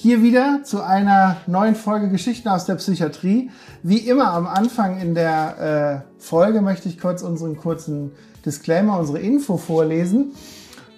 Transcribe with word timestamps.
hier 0.00 0.22
wieder 0.22 0.60
zu 0.62 0.80
einer 0.80 1.38
neuen 1.48 1.74
Folge 1.74 2.08
Geschichten 2.08 2.48
aus 2.48 2.66
der 2.66 2.76
Psychiatrie. 2.76 3.50
Wie 3.82 3.98
immer 3.98 4.32
am 4.32 4.46
Anfang 4.46 5.00
in 5.00 5.16
der 5.16 6.04
äh, 6.16 6.22
Folge 6.22 6.60
möchte 6.60 6.88
ich 6.88 7.00
kurz 7.00 7.22
unseren 7.22 7.56
kurzen 7.56 8.12
Disclaimer, 8.46 8.96
unsere 9.00 9.18
Info 9.18 9.56
vorlesen. 9.56 10.34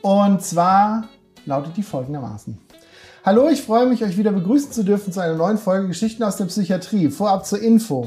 Und 0.03 0.43
zwar 0.43 1.09
lautet 1.47 1.79
die 1.79 1.83
folgendermaßen. 1.83 2.59
Hallo, 3.25 3.49
ich 3.49 3.63
freue 3.63 3.87
mich, 3.87 4.05
euch 4.05 4.19
wieder 4.19 4.33
begrüßen 4.33 4.71
zu 4.71 4.85
dürfen 4.85 5.15
zu 5.15 5.21
einer 5.21 5.35
neuen 5.35 5.57
Folge 5.57 5.89
Geschichten 5.89 6.23
aus 6.23 6.37
der 6.37 6.45
Psychiatrie. 6.45 7.09
Vorab 7.09 7.47
zur 7.47 7.63
Info. 7.63 8.07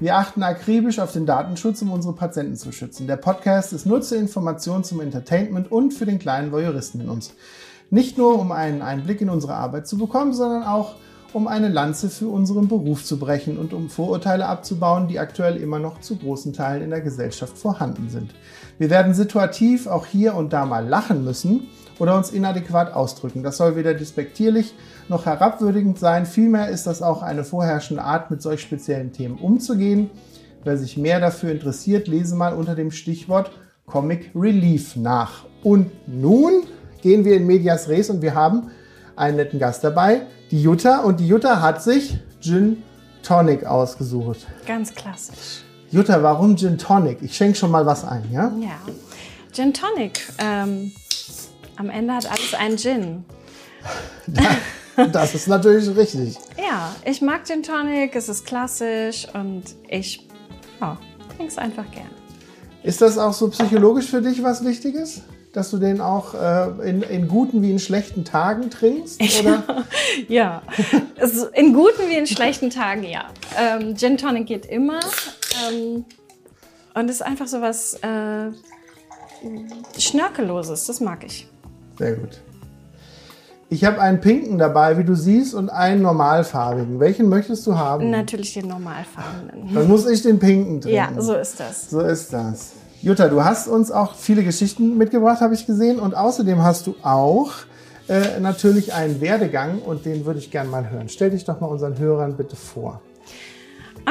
Wir 0.00 0.16
achten 0.16 0.42
akribisch 0.42 0.98
auf 0.98 1.12
den 1.12 1.26
Datenschutz, 1.26 1.82
um 1.82 1.92
unsere 1.92 2.16
Patienten 2.16 2.56
zu 2.56 2.72
schützen. 2.72 3.06
Der 3.06 3.16
Podcast 3.16 3.72
ist 3.72 3.86
nur 3.86 4.02
zur 4.02 4.18
Information, 4.18 4.82
zum 4.82 5.00
Entertainment 5.00 5.70
und 5.70 5.94
für 5.94 6.04
den 6.04 6.18
kleinen 6.18 6.50
Voyeuristen 6.50 7.00
in 7.00 7.10
uns. 7.10 7.32
Nicht 7.90 8.18
nur, 8.18 8.38
um 8.38 8.52
einen 8.52 8.82
Einblick 8.82 9.20
in 9.20 9.30
unsere 9.30 9.54
Arbeit 9.54 9.86
zu 9.86 9.96
bekommen, 9.96 10.32
sondern 10.32 10.64
auch, 10.64 10.96
um 11.32 11.48
eine 11.48 11.68
Lanze 11.68 12.08
für 12.08 12.28
unseren 12.28 12.66
Beruf 12.68 13.04
zu 13.04 13.18
brechen 13.18 13.58
und 13.58 13.74
um 13.74 13.90
Vorurteile 13.90 14.46
abzubauen, 14.46 15.06
die 15.06 15.18
aktuell 15.18 15.56
immer 15.56 15.78
noch 15.78 16.00
zu 16.00 16.16
großen 16.16 16.52
Teilen 16.52 16.82
in 16.82 16.90
der 16.90 17.02
Gesellschaft 17.02 17.58
vorhanden 17.58 18.08
sind. 18.08 18.34
Wir 18.78 18.90
werden 18.90 19.12
situativ 19.12 19.86
auch 19.86 20.06
hier 20.06 20.34
und 20.34 20.52
da 20.52 20.64
mal 20.64 20.86
lachen 20.86 21.24
müssen 21.24 21.68
oder 21.98 22.16
uns 22.16 22.30
inadäquat 22.30 22.92
ausdrücken. 22.94 23.42
Das 23.42 23.56
soll 23.58 23.76
weder 23.76 23.94
despektierlich 23.94 24.74
noch 25.08 25.26
herabwürdigend 25.26 25.98
sein. 25.98 26.26
Vielmehr 26.26 26.68
ist 26.68 26.86
das 26.86 27.02
auch 27.02 27.22
eine 27.22 27.44
vorherrschende 27.44 28.02
Art, 28.02 28.30
mit 28.30 28.42
solch 28.42 28.62
speziellen 28.62 29.12
Themen 29.12 29.36
umzugehen. 29.36 30.10
Wer 30.64 30.76
sich 30.76 30.96
mehr 30.96 31.20
dafür 31.20 31.52
interessiert, 31.52 32.08
lese 32.08 32.34
mal 32.34 32.54
unter 32.54 32.74
dem 32.74 32.90
Stichwort 32.90 33.50
Comic 33.86 34.32
Relief 34.34 34.96
nach. 34.96 35.44
Und 35.62 35.90
nun 36.06 36.64
gehen 37.02 37.24
wir 37.24 37.36
in 37.36 37.46
Medias 37.46 37.88
Res 37.88 38.10
und 38.10 38.22
wir 38.22 38.34
haben 38.34 38.70
einen 39.16 39.36
netten 39.36 39.58
Gast 39.58 39.82
dabei, 39.84 40.22
die 40.50 40.62
Jutta. 40.62 41.00
Und 41.00 41.20
die 41.20 41.26
Jutta 41.26 41.60
hat 41.60 41.82
sich 41.82 42.18
Gin 42.40 42.82
Tonic 43.22 43.64
ausgesucht. 43.64 44.46
Ganz 44.66 44.94
klassisch. 44.94 45.64
Jutta, 45.90 46.22
warum 46.22 46.56
Gin 46.56 46.78
Tonic? 46.78 47.18
Ich 47.22 47.36
schenke 47.36 47.56
schon 47.56 47.70
mal 47.70 47.86
was 47.86 48.04
ein, 48.04 48.24
ja? 48.32 48.52
Ja. 48.60 48.78
Gin 49.52 49.72
Tonic. 49.72 50.20
Ähm, 50.38 50.92
am 51.76 51.90
Ende 51.90 52.14
hat 52.14 52.26
alles 52.26 52.54
einen 52.54 52.76
Gin. 52.76 53.24
das 55.12 55.34
ist 55.34 55.48
natürlich 55.48 55.94
richtig. 55.96 56.36
Ja, 56.56 56.94
ich 57.04 57.22
mag 57.22 57.46
Gin 57.46 57.62
Tonic, 57.62 58.14
es 58.14 58.28
ist 58.28 58.46
klassisch 58.46 59.26
und 59.34 59.62
ich 59.88 60.28
ja, 60.80 60.98
trinke 61.28 61.52
es 61.52 61.58
einfach 61.58 61.90
gern. 61.90 62.10
Ist 62.82 63.00
das 63.00 63.18
auch 63.18 63.32
so 63.32 63.48
psychologisch 63.48 64.06
für 64.06 64.22
dich 64.22 64.42
was 64.42 64.64
Wichtiges? 64.64 65.22
Dass 65.56 65.70
du 65.70 65.78
den 65.78 66.02
auch 66.02 66.34
äh, 66.34 66.88
in, 66.88 67.00
in, 67.00 67.28
guten 67.28 67.62
wie 67.62 67.70
in 67.70 67.78
schlechten 67.78 68.26
Tagen 68.26 68.68
trinkst? 68.68 69.22
Oder? 69.40 69.62
ja, 70.28 70.60
also 71.18 71.46
in 71.46 71.72
guten 71.72 72.10
wie 72.10 72.18
in 72.18 72.26
schlechten 72.26 72.68
Tagen, 72.68 73.04
ja. 73.04 73.24
Ähm, 73.58 73.96
Gin 73.96 74.18
Tonic 74.18 74.46
geht 74.46 74.66
immer. 74.66 75.00
Ähm, 75.66 76.04
und 76.92 77.08
es 77.08 77.16
ist 77.16 77.22
einfach 77.22 77.46
so 77.46 77.62
was 77.62 77.94
äh, 78.02 78.50
Schnörkelloses, 79.98 80.84
das 80.84 81.00
mag 81.00 81.24
ich. 81.24 81.48
Sehr 81.98 82.16
gut. 82.16 82.42
Ich 83.70 83.82
habe 83.86 83.98
einen 83.98 84.20
pinken 84.20 84.58
dabei, 84.58 84.98
wie 84.98 85.04
du 85.04 85.14
siehst, 85.14 85.54
und 85.54 85.70
einen 85.70 86.02
normalfarbigen. 86.02 87.00
Welchen 87.00 87.30
möchtest 87.30 87.66
du 87.66 87.78
haben? 87.78 88.10
Natürlich 88.10 88.52
den 88.52 88.68
normalfarbenen. 88.68 89.72
Dann 89.72 89.88
muss 89.88 90.06
ich 90.06 90.20
den 90.20 90.38
pinken 90.38 90.82
trinken. 90.82 90.96
Ja, 90.96 91.10
so 91.18 91.34
ist 91.34 91.58
das. 91.58 91.88
So 91.88 92.00
ist 92.00 92.30
das. 92.30 92.72
Jutta, 93.06 93.28
du 93.28 93.44
hast 93.44 93.68
uns 93.68 93.92
auch 93.92 94.16
viele 94.16 94.42
Geschichten 94.42 94.98
mitgebracht, 94.98 95.40
habe 95.40 95.54
ich 95.54 95.64
gesehen. 95.64 96.00
Und 96.00 96.16
außerdem 96.16 96.64
hast 96.64 96.88
du 96.88 96.96
auch 97.04 97.52
äh, 98.08 98.40
natürlich 98.40 98.94
einen 98.94 99.20
Werdegang 99.20 99.78
und 99.78 100.04
den 100.04 100.26
würde 100.26 100.40
ich 100.40 100.50
gerne 100.50 100.70
mal 100.70 100.90
hören. 100.90 101.08
Stell 101.08 101.30
dich 101.30 101.44
doch 101.44 101.60
mal 101.60 101.68
unseren 101.68 101.96
Hörern 102.00 102.36
bitte 102.36 102.56
vor. 102.56 103.00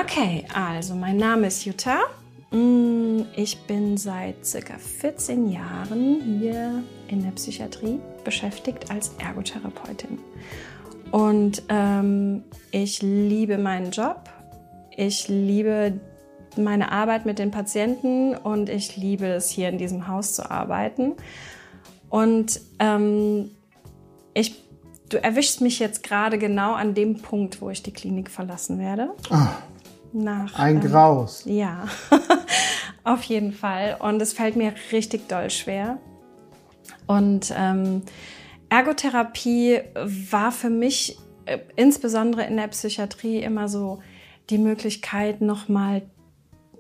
Okay, 0.02 0.46
also 0.54 0.96
mein 0.96 1.18
Name 1.18 1.48
ist 1.48 1.66
Jutta. 1.66 1.98
Mm, 2.52 3.24
ich 3.36 3.60
bin 3.68 3.98
seit 3.98 4.46
circa 4.46 4.78
14 4.78 5.50
Jahren 5.52 6.40
hier 6.40 6.82
in 7.10 7.22
der 7.22 7.32
Psychiatrie 7.32 8.00
beschäftigt 8.24 8.92
als 8.92 9.12
Ergotherapeutin. 9.18 10.20
Und 11.12 11.64
ähm, 11.68 12.46
ich 12.72 13.02
liebe 13.02 13.58
meinen 13.58 13.92
Job. 13.92 14.30
Ich 14.96 15.28
liebe 15.28 16.00
meine 16.58 16.92
Arbeit 16.92 17.26
mit 17.26 17.40
den 17.40 17.52
Patienten 17.52 18.36
und 18.36 18.70
ich 18.70 18.98
liebe 18.98 19.28
es, 19.28 19.50
hier 19.50 19.70
in 19.70 19.78
diesem 19.78 20.08
Haus 20.08 20.34
zu 20.34 20.50
arbeiten. 20.50 21.14
Und 22.10 22.62
ähm, 22.80 23.52
ich, 24.34 24.64
du 25.10 25.22
erwischst 25.22 25.62
mich 25.62 25.80
jetzt 25.80 26.04
gerade 26.04 26.38
genau 26.38 26.74
an 26.74 26.94
dem 26.94 27.22
Punkt, 27.22 27.62
wo 27.62 27.70
ich 27.70 27.84
die 27.84 27.92
Klinik 27.92 28.30
verlassen 28.30 28.80
werde. 28.80 29.10
Ah, 29.30 29.50
Nach, 30.14 30.58
ein 30.58 30.78
ähm, 30.78 30.82
Graus. 30.82 31.44
Ja, 31.46 31.86
auf 33.04 33.24
jeden 33.24 33.54
Fall. 33.54 33.98
Und 34.00 34.22
es 34.22 34.34
fällt 34.34 34.56
mir 34.56 34.74
richtig 34.92 35.28
doll 35.28 35.50
schwer. 35.50 35.98
Und 37.08 37.54
ähm, 37.56 38.02
Ergotherapie 38.70 39.82
war 40.32 40.52
für 40.52 40.70
mich 40.70 41.18
äh, 41.46 41.60
insbesondere 41.76 42.46
in 42.46 42.58
der 42.58 42.68
Psychiatrie 42.68 43.40
immer 43.40 43.68
so 43.68 44.00
die 44.50 44.58
Möglichkeit, 44.58 45.42
nochmal 45.42 46.04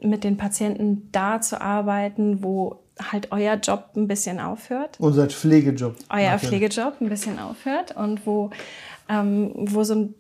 mit 0.01 0.23
den 0.23 0.37
Patienten 0.37 1.09
da 1.11 1.41
zu 1.41 1.61
arbeiten, 1.61 2.43
wo 2.43 2.79
halt 3.01 3.31
euer 3.31 3.55
Job 3.55 3.89
ein 3.95 4.07
bisschen 4.07 4.39
aufhört. 4.39 4.97
Unser 4.99 5.27
Pflegejob. 5.27 5.95
Euer 6.09 6.31
natürlich. 6.31 6.49
Pflegejob 6.49 7.01
ein 7.01 7.09
bisschen 7.09 7.39
aufhört 7.39 7.95
und 7.95 8.25
wo, 8.25 8.51
ähm, 9.09 9.51
wo 9.55 9.83
so, 9.83 10.13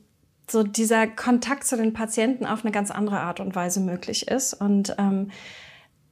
so 0.49 0.63
dieser 0.63 1.07
Kontakt 1.07 1.65
zu 1.65 1.77
den 1.77 1.93
Patienten 1.93 2.45
auf 2.45 2.63
eine 2.63 2.71
ganz 2.71 2.91
andere 2.91 3.19
Art 3.19 3.39
und 3.39 3.55
Weise 3.55 3.79
möglich 3.79 4.27
ist. 4.27 4.53
Und 4.53 4.95
ähm, 4.97 5.31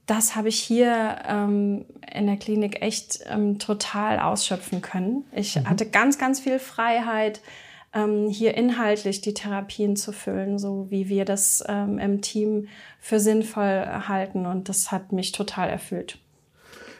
das 0.05 0.35
habe 0.35 0.49
ich 0.49 0.59
hier 0.59 1.17
ähm, 1.27 1.85
in 2.13 2.27
der 2.27 2.37
Klinik 2.37 2.81
echt 2.81 3.19
ähm, 3.29 3.59
total 3.59 4.19
ausschöpfen 4.19 4.81
können. 4.81 5.25
Ich 5.31 5.55
mhm. 5.55 5.69
hatte 5.69 5.85
ganz, 5.85 6.17
ganz 6.17 6.39
viel 6.39 6.59
Freiheit, 6.59 7.41
ähm, 7.93 8.27
hier 8.29 8.55
inhaltlich 8.55 9.21
die 9.21 9.33
Therapien 9.33 9.95
zu 9.95 10.11
füllen, 10.11 10.57
so 10.57 10.87
wie 10.89 11.09
wir 11.09 11.25
das 11.25 11.63
ähm, 11.67 11.99
im 11.99 12.21
Team 12.21 12.67
für 12.99 13.19
sinnvoll 13.19 13.85
halten. 14.07 14.45
Und 14.45 14.69
das 14.69 14.91
hat 14.91 15.11
mich 15.11 15.31
total 15.31 15.69
erfüllt. 15.69 16.17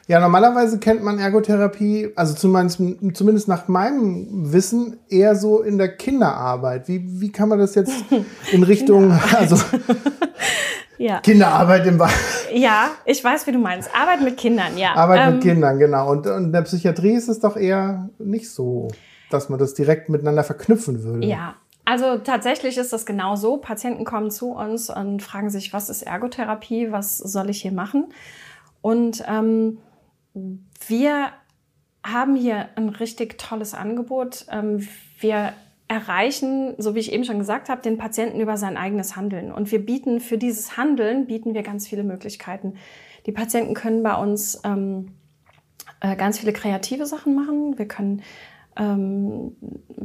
Ja, 0.06 0.20
normalerweise 0.20 0.78
kennt 0.78 1.02
man 1.02 1.18
Ergotherapie, 1.18 2.10
also 2.14 2.34
zumindest, 2.34 2.78
zumindest 3.14 3.48
nach 3.48 3.68
meinem 3.68 4.52
Wissen, 4.52 4.98
eher 5.08 5.34
so 5.34 5.62
in 5.62 5.78
der 5.78 5.96
Kinderarbeit. 5.96 6.88
Wie, 6.88 7.02
wie 7.20 7.32
kann 7.32 7.48
man 7.48 7.58
das 7.58 7.74
jetzt 7.74 8.04
in 8.52 8.62
Richtung, 8.62 9.18
also 9.34 9.56
ja. 10.98 11.20
Kinderarbeit 11.20 11.86
im 11.86 11.98
Wald? 11.98 12.12
Ja, 12.52 12.90
ich 13.06 13.24
weiß, 13.24 13.46
wie 13.46 13.52
du 13.52 13.58
meinst. 13.58 13.88
Arbeit 13.94 14.20
mit 14.20 14.36
Kindern, 14.36 14.76
ja. 14.76 14.94
Arbeit 14.94 15.26
ähm, 15.26 15.34
mit 15.34 15.42
Kindern, 15.42 15.78
genau. 15.78 16.10
Und, 16.10 16.26
und 16.26 16.44
in 16.44 16.52
der 16.52 16.62
Psychiatrie 16.62 17.14
ist 17.14 17.28
es 17.28 17.40
doch 17.40 17.56
eher 17.56 18.10
nicht 18.18 18.50
so 18.50 18.88
dass 19.30 19.48
man 19.48 19.58
das 19.58 19.74
direkt 19.74 20.08
miteinander 20.08 20.44
verknüpfen 20.44 21.02
würde. 21.02 21.26
Ja, 21.26 21.56
also 21.84 22.18
tatsächlich 22.18 22.78
ist 22.78 22.92
das 22.92 23.04
genau 23.04 23.36
so. 23.36 23.58
Patienten 23.58 24.04
kommen 24.04 24.30
zu 24.30 24.52
uns 24.52 24.88
und 24.88 25.22
fragen 25.22 25.50
sich, 25.50 25.72
was 25.72 25.90
ist 25.90 26.02
Ergotherapie, 26.02 26.92
was 26.92 27.18
soll 27.18 27.50
ich 27.50 27.60
hier 27.60 27.72
machen? 27.72 28.12
Und 28.80 29.22
ähm, 29.28 29.78
wir 30.86 31.28
haben 32.02 32.36
hier 32.36 32.68
ein 32.76 32.88
richtig 32.88 33.38
tolles 33.38 33.74
Angebot. 33.74 34.46
Ähm, 34.50 34.86
wir 35.20 35.52
erreichen, 35.88 36.74
so 36.78 36.94
wie 36.94 37.00
ich 37.00 37.12
eben 37.12 37.24
schon 37.24 37.38
gesagt 37.38 37.68
habe, 37.68 37.82
den 37.82 37.98
Patienten 37.98 38.40
über 38.40 38.56
sein 38.56 38.76
eigenes 38.76 39.16
Handeln. 39.16 39.52
Und 39.52 39.70
wir 39.70 39.84
bieten 39.84 40.20
für 40.20 40.38
dieses 40.38 40.76
Handeln 40.76 41.26
bieten 41.26 41.54
wir 41.54 41.62
ganz 41.62 41.86
viele 41.86 42.04
Möglichkeiten. 42.04 42.74
Die 43.26 43.32
Patienten 43.32 43.74
können 43.74 44.02
bei 44.02 44.14
uns 44.14 44.60
ähm, 44.64 45.12
äh, 46.00 46.16
ganz 46.16 46.38
viele 46.38 46.52
kreative 46.52 47.06
Sachen 47.06 47.34
machen. 47.34 47.78
Wir 47.78 47.86
können 47.88 48.22
ähm, 48.76 49.56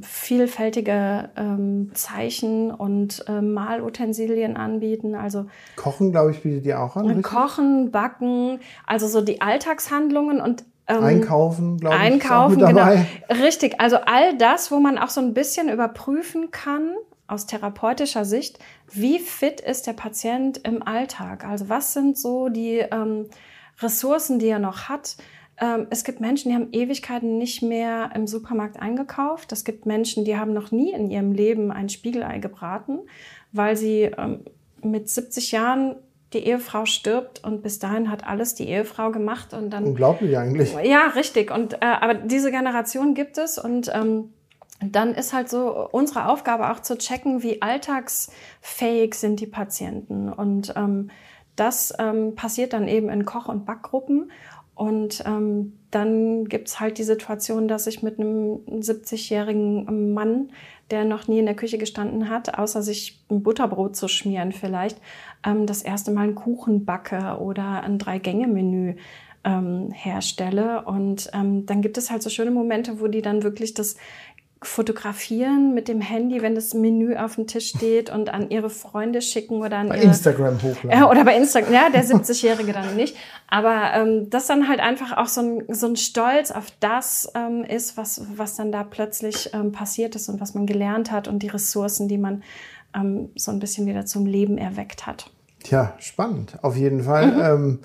vielfältige 0.01 1.30
ähm, 1.36 1.92
Zeichen 1.94 2.71
und 2.71 3.24
äh, 3.27 3.42
Malutensilien 3.42 4.57
anbieten. 4.57 5.16
Also 5.16 5.45
Kochen, 5.75 6.12
glaube 6.12 6.31
ich, 6.31 6.42
bietet 6.42 6.66
ihr 6.66 6.80
auch 6.80 6.95
an. 6.95 7.07
Richtig? 7.07 7.24
Kochen, 7.24 7.92
Backen, 7.92 8.60
also 8.86 9.07
so 9.07 9.21
die 9.21 9.42
Alltagshandlungen 9.42 10.39
und 10.42 10.66
ähm, 10.88 11.04
einkaufen, 11.04 11.77
glaube 11.77 11.95
ich. 11.95 12.01
Einkaufen, 12.01 12.60
genau. 12.60 12.92
Richtig. 13.30 13.80
Also 13.80 13.98
all 14.06 14.38
das, 14.38 14.71
wo 14.71 14.80
man 14.80 14.98
auch 14.98 15.10
so 15.10 15.21
ein 15.21 15.33
bisschen 15.33 15.69
überprüfen 15.69 16.51
kann, 16.51 16.92
aus 17.27 17.45
therapeutischer 17.45 18.25
Sicht, 18.25 18.57
wie 18.92 19.19
fit 19.19 19.62
ist 19.62 19.86
der 19.86 19.94
Patient 19.94 20.57
im 20.60 20.81
Alltag? 20.81 21.45
Also 21.45 21.69
was 21.69 21.94
sind 21.94 22.18
so 22.18 22.50
die 22.50 22.80
ähm, 22.80 23.27
Ressourcen, 23.80 24.39
die 24.39 24.48
er 24.48 24.60
noch 24.60 24.89
hat? 24.89 25.16
Ähm, 25.59 25.88
es 25.89 26.03
gibt 26.03 26.19
Menschen, 26.19 26.50
die 26.50 26.56
haben 26.56 26.69
Ewigkeiten 26.71 27.38
nicht 27.38 27.61
mehr 27.61 28.11
im 28.15 28.27
Supermarkt 28.27 28.79
eingekauft. 28.79 29.51
Es 29.51 29.63
gibt 29.63 29.85
Menschen, 29.85 30.25
die 30.25 30.38
haben 30.38 30.53
noch 30.53 30.71
nie 30.71 30.91
in 30.91 31.09
ihrem 31.09 31.31
Leben 31.31 31.71
ein 31.71 31.89
Spiegelei 31.89 32.39
gebraten, 32.39 33.00
weil 33.51 33.75
sie 33.75 34.03
ähm, 34.03 34.45
mit 34.81 35.09
70 35.09 35.51
Jahren 35.51 35.95
die 36.33 36.39
Ehefrau 36.39 36.85
stirbt 36.85 37.44
und 37.44 37.63
bis 37.63 37.79
dahin 37.79 38.11
hat 38.11 38.25
alles 38.25 38.53
die 38.53 38.69
Ehefrau 38.69 39.11
gemacht 39.11 39.53
und 39.53 39.71
dann 39.71 39.83
unglaublich 39.83 40.38
eigentlich 40.38 40.75
ja 40.83 41.07
richtig 41.15 41.50
und 41.50 41.73
äh, 41.73 41.77
aber 41.81 42.13
diese 42.13 42.51
Generation 42.51 43.15
gibt 43.15 43.39
es 43.39 43.57
und 43.57 43.91
ähm, 43.91 44.31
dann 44.79 45.13
ist 45.13 45.33
halt 45.33 45.50
so 45.50 45.89
unsere 45.91 46.27
Aufgabe 46.27 46.71
auch 46.71 46.79
zu 46.79 46.97
checken, 46.97 47.44
wie 47.44 47.61
alltagsfähig 47.61 49.13
sind 49.15 49.39
die 49.39 49.47
Patienten. 49.47 50.31
Und 50.31 50.73
ähm, 50.75 51.09
das 51.56 51.94
ähm, 52.00 52.35
passiert 52.35 52.71
dann 52.71 52.88
eben 52.88 53.09
in 53.09 53.25
Koch- 53.25 53.50
und 53.50 53.65
Backgruppen. 53.65 54.31
Und 54.80 55.24
ähm, 55.26 55.74
dann 55.92 56.46
gibt's 56.46 56.80
halt 56.80 57.00
die 57.00 57.04
Situation, 57.04 57.68
dass 57.68 57.86
ich 57.86 58.02
mit 58.02 58.18
einem 58.18 58.62
70-jährigen 58.66 60.14
Mann, 60.14 60.52
der 60.90 61.04
noch 61.04 61.28
nie 61.28 61.40
in 61.40 61.48
der 61.48 61.56
Küche 61.58 61.78
gestanden 61.78 62.30
hat, 62.30 62.58
außer 62.58 62.81
sich 62.81 63.22
ein 63.30 63.44
Butterbrot 63.44 63.98
zu 63.98 64.08
schmieren 64.08 64.54
vielleicht, 64.54 64.98
ähm, 65.46 65.66
das 65.66 65.81
erste 65.81 66.12
Mal 66.12 66.22
einen 66.22 66.36
Kuchen 66.36 66.86
backe 66.86 67.40
oder 67.42 67.84
ein 67.84 68.00
Drei-Gänge-Menü 68.00 68.96
ähm, 69.44 69.92
herstelle. 69.92 70.84
Und 70.84 71.30
ähm, 71.34 71.66
dann 71.66 71.81
gibt 71.81 71.98
es 71.98 72.10
halt 72.10 72.24
so 72.24 72.30
schöne 72.30 72.52
Momente, 72.52 73.02
wo 73.02 73.08
die 73.08 73.22
dann 73.22 73.44
wirklich 73.44 73.74
das 73.74 73.98
fotografieren 74.61 75.73
mit 75.73 75.88
dem 75.88 76.01
Handy, 76.01 76.41
wenn 76.41 76.53
das 76.53 76.73
Menü 76.73 77.15
auf 77.15 77.35
dem 77.35 77.47
Tisch 77.47 77.69
steht 77.69 78.09
und 78.09 78.29
an 78.29 78.50
ihre 78.50 78.69
Freunde 78.69 79.21
schicken 79.21 79.61
oder 79.61 79.77
an 79.77 79.88
bei 79.88 79.97
ihre, 79.97 80.07
Instagram 80.07 80.61
hochladen. 80.61 81.03
Oder 81.06 81.23
bei 81.23 81.38
Instagram, 81.38 81.73
ja, 81.73 81.89
der 81.89 82.03
70-Jährige 82.03 82.73
dann 82.73 82.97
nicht. 82.97 83.15
Aber 83.47 83.94
ähm, 83.94 84.29
das 84.29 84.47
dann 84.47 84.67
halt 84.67 84.81
einfach 84.81 85.15
auch 85.15 85.27
so 85.27 85.41
ein, 85.41 85.63
so 85.69 85.88
ein 85.88 85.95
Stolz 85.95 86.51
auf 86.51 86.65
das 86.81 87.31
ähm, 87.35 87.63
ist, 87.63 87.95
was, 87.95 88.21
was 88.35 88.57
dann 88.57 88.73
da 88.73 88.83
plötzlich 88.83 89.51
ähm, 89.53 89.71
passiert 89.71 90.15
ist 90.15 90.27
und 90.27 90.41
was 90.41 90.53
man 90.53 90.65
gelernt 90.65 91.09
hat 91.09 91.29
und 91.29 91.39
die 91.39 91.47
Ressourcen, 91.47 92.09
die 92.09 92.17
man 92.17 92.44
ähm, 92.94 93.29
so 93.35 93.51
ein 93.51 93.59
bisschen 93.59 93.88
wieder 93.88 94.06
zum 94.06 94.25
Leben 94.25 94.57
erweckt 94.57 95.07
hat. 95.07 95.31
Tja, 95.63 95.94
spannend, 96.00 96.61
auf 96.63 96.75
jeden 96.75 97.03
Fall. 97.03 97.27
Mhm. 97.27 97.41
Ähm, 97.41 97.79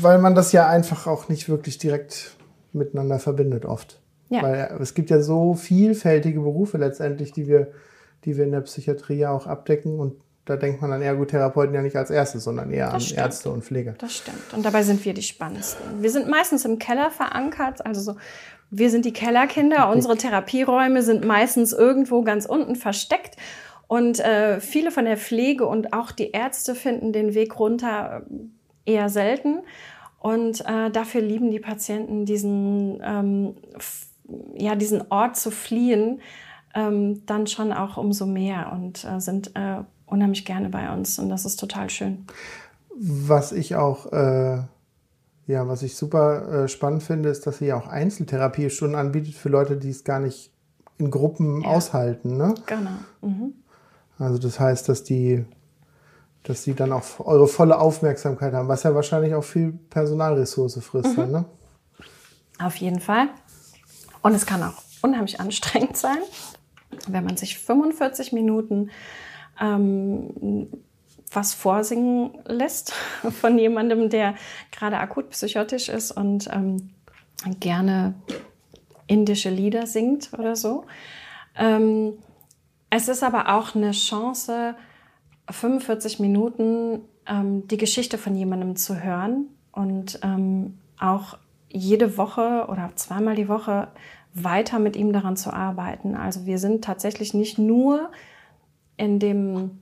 weil 0.00 0.18
man 0.18 0.34
das 0.34 0.50
ja 0.50 0.68
einfach 0.68 1.06
auch 1.06 1.28
nicht 1.28 1.48
wirklich 1.48 1.78
direkt 1.78 2.36
miteinander 2.72 3.20
verbindet 3.20 3.64
oft. 3.64 4.01
Ja. 4.32 4.42
Weil 4.42 4.78
es 4.80 4.94
gibt 4.94 5.10
ja 5.10 5.20
so 5.20 5.54
vielfältige 5.54 6.40
Berufe 6.40 6.78
letztendlich, 6.78 7.32
die 7.32 7.46
wir, 7.46 7.68
die 8.24 8.36
wir 8.36 8.44
in 8.44 8.52
der 8.52 8.62
Psychiatrie 8.62 9.18
ja 9.18 9.30
auch 9.30 9.46
abdecken 9.46 10.00
und 10.00 10.14
da 10.44 10.56
denkt 10.56 10.82
man 10.82 10.90
an 10.90 11.02
Ergotherapeuten 11.02 11.72
ja 11.74 11.82
nicht 11.82 11.94
als 11.94 12.10
erstes, 12.10 12.44
sondern 12.44 12.72
eher 12.72 12.86
das 12.86 12.94
an 12.94 13.00
stimmt. 13.00 13.20
Ärzte 13.20 13.50
und 13.50 13.64
Pfleger. 13.64 13.94
Das 13.98 14.16
stimmt. 14.16 14.52
Und 14.54 14.64
dabei 14.64 14.82
sind 14.82 15.04
wir 15.04 15.14
die 15.14 15.22
spannendsten. 15.22 16.02
Wir 16.02 16.10
sind 16.10 16.28
meistens 16.28 16.64
im 16.64 16.78
Keller 16.80 17.10
verankert, 17.10 17.86
also 17.86 18.00
so, 18.00 18.16
wir 18.70 18.90
sind 18.90 19.04
die 19.04 19.12
Kellerkinder. 19.12 19.90
Unsere 19.90 20.16
Therapieräume 20.16 21.02
sind 21.02 21.24
meistens 21.24 21.72
irgendwo 21.72 22.22
ganz 22.22 22.46
unten 22.46 22.74
versteckt. 22.74 23.36
Und 23.86 24.18
äh, 24.18 24.60
viele 24.60 24.90
von 24.90 25.04
der 25.04 25.18
Pflege 25.18 25.66
und 25.66 25.92
auch 25.92 26.10
die 26.10 26.30
Ärzte 26.30 26.74
finden 26.74 27.12
den 27.12 27.34
Weg 27.34 27.58
runter 27.58 28.22
eher 28.86 29.10
selten. 29.10 29.58
Und 30.18 30.62
äh, 30.62 30.90
dafür 30.90 31.20
lieben 31.20 31.50
die 31.50 31.60
Patienten 31.60 32.24
diesen 32.24 33.02
ähm, 33.04 33.56
ja, 34.56 34.74
diesen 34.74 35.10
Ort 35.10 35.36
zu 35.36 35.50
fliehen, 35.50 36.20
ähm, 36.74 37.24
dann 37.26 37.46
schon 37.46 37.72
auch 37.72 37.96
umso 37.96 38.26
mehr 38.26 38.72
und 38.72 39.04
äh, 39.04 39.20
sind 39.20 39.54
äh, 39.54 39.82
unheimlich 40.06 40.44
gerne 40.44 40.68
bei 40.68 40.92
uns 40.92 41.18
und 41.18 41.28
das 41.28 41.44
ist 41.44 41.56
total 41.56 41.90
schön. 41.90 42.26
Was 42.98 43.52
ich 43.52 43.74
auch, 43.76 44.12
äh, 44.12 44.62
ja, 45.46 45.68
was 45.68 45.82
ich 45.82 45.96
super 45.96 46.64
äh, 46.64 46.68
spannend 46.68 47.02
finde, 47.02 47.28
ist, 47.28 47.46
dass 47.46 47.58
sie 47.58 47.66
ja 47.66 47.76
auch 47.76 47.86
Einzeltherapiestunden 47.86 48.98
anbietet 48.98 49.34
für 49.34 49.48
Leute, 49.48 49.76
die 49.76 49.90
es 49.90 50.04
gar 50.04 50.20
nicht 50.20 50.52
in 50.98 51.10
Gruppen 51.10 51.62
ja. 51.62 51.68
aushalten. 51.68 52.36
Ne? 52.36 52.54
Genau. 52.66 52.90
Mhm. 53.22 53.54
Also 54.18 54.38
das 54.38 54.60
heißt, 54.60 54.88
dass 54.88 55.04
die 55.04 55.44
dass 56.42 56.64
sie 56.64 56.74
dann 56.74 56.92
auch 56.92 57.04
eure 57.20 57.46
volle 57.46 57.78
Aufmerksamkeit 57.78 58.52
haben, 58.52 58.68
was 58.68 58.82
ja 58.82 58.94
wahrscheinlich 58.94 59.34
auch 59.34 59.44
viel 59.44 59.72
Personalressource 59.90 60.82
frisst. 60.82 61.16
Mhm. 61.16 61.20
Dann, 61.20 61.30
ne? 61.30 61.44
Auf 62.58 62.76
jeden 62.76 63.00
Fall. 63.00 63.28
Und 64.22 64.34
es 64.34 64.46
kann 64.46 64.62
auch 64.62 64.82
unheimlich 65.02 65.40
anstrengend 65.40 65.96
sein, 65.96 66.18
wenn 67.08 67.24
man 67.24 67.36
sich 67.36 67.58
45 67.58 68.32
Minuten 68.32 68.90
ähm, 69.60 70.68
was 71.30 71.54
vorsingen 71.54 72.38
lässt 72.46 72.92
von 73.40 73.58
jemandem, 73.58 74.10
der 74.10 74.34
gerade 74.70 74.98
akut 74.98 75.30
psychotisch 75.30 75.88
ist 75.88 76.12
und 76.12 76.48
ähm, 76.52 76.90
gerne 77.60 78.14
indische 79.06 79.50
Lieder 79.50 79.86
singt 79.86 80.32
oder 80.32 80.56
so. 80.56 80.84
Ähm, 81.56 82.14
es 82.90 83.08
ist 83.08 83.22
aber 83.22 83.54
auch 83.54 83.74
eine 83.74 83.92
Chance, 83.92 84.74
45 85.50 86.20
Minuten 86.20 87.00
ähm, 87.26 87.66
die 87.68 87.76
Geschichte 87.76 88.18
von 88.18 88.34
jemandem 88.34 88.76
zu 88.76 89.02
hören 89.02 89.46
und 89.72 90.20
ähm, 90.22 90.78
auch 90.98 91.38
jede 91.72 92.16
Woche 92.16 92.66
oder 92.68 92.90
zweimal 92.94 93.34
die 93.34 93.48
Woche 93.48 93.88
weiter 94.34 94.78
mit 94.78 94.96
ihm 94.96 95.12
daran 95.12 95.36
zu 95.36 95.52
arbeiten. 95.52 96.14
Also 96.14 96.46
wir 96.46 96.58
sind 96.58 96.84
tatsächlich 96.84 97.34
nicht 97.34 97.58
nur 97.58 98.10
in 98.96 99.18
dem 99.18 99.78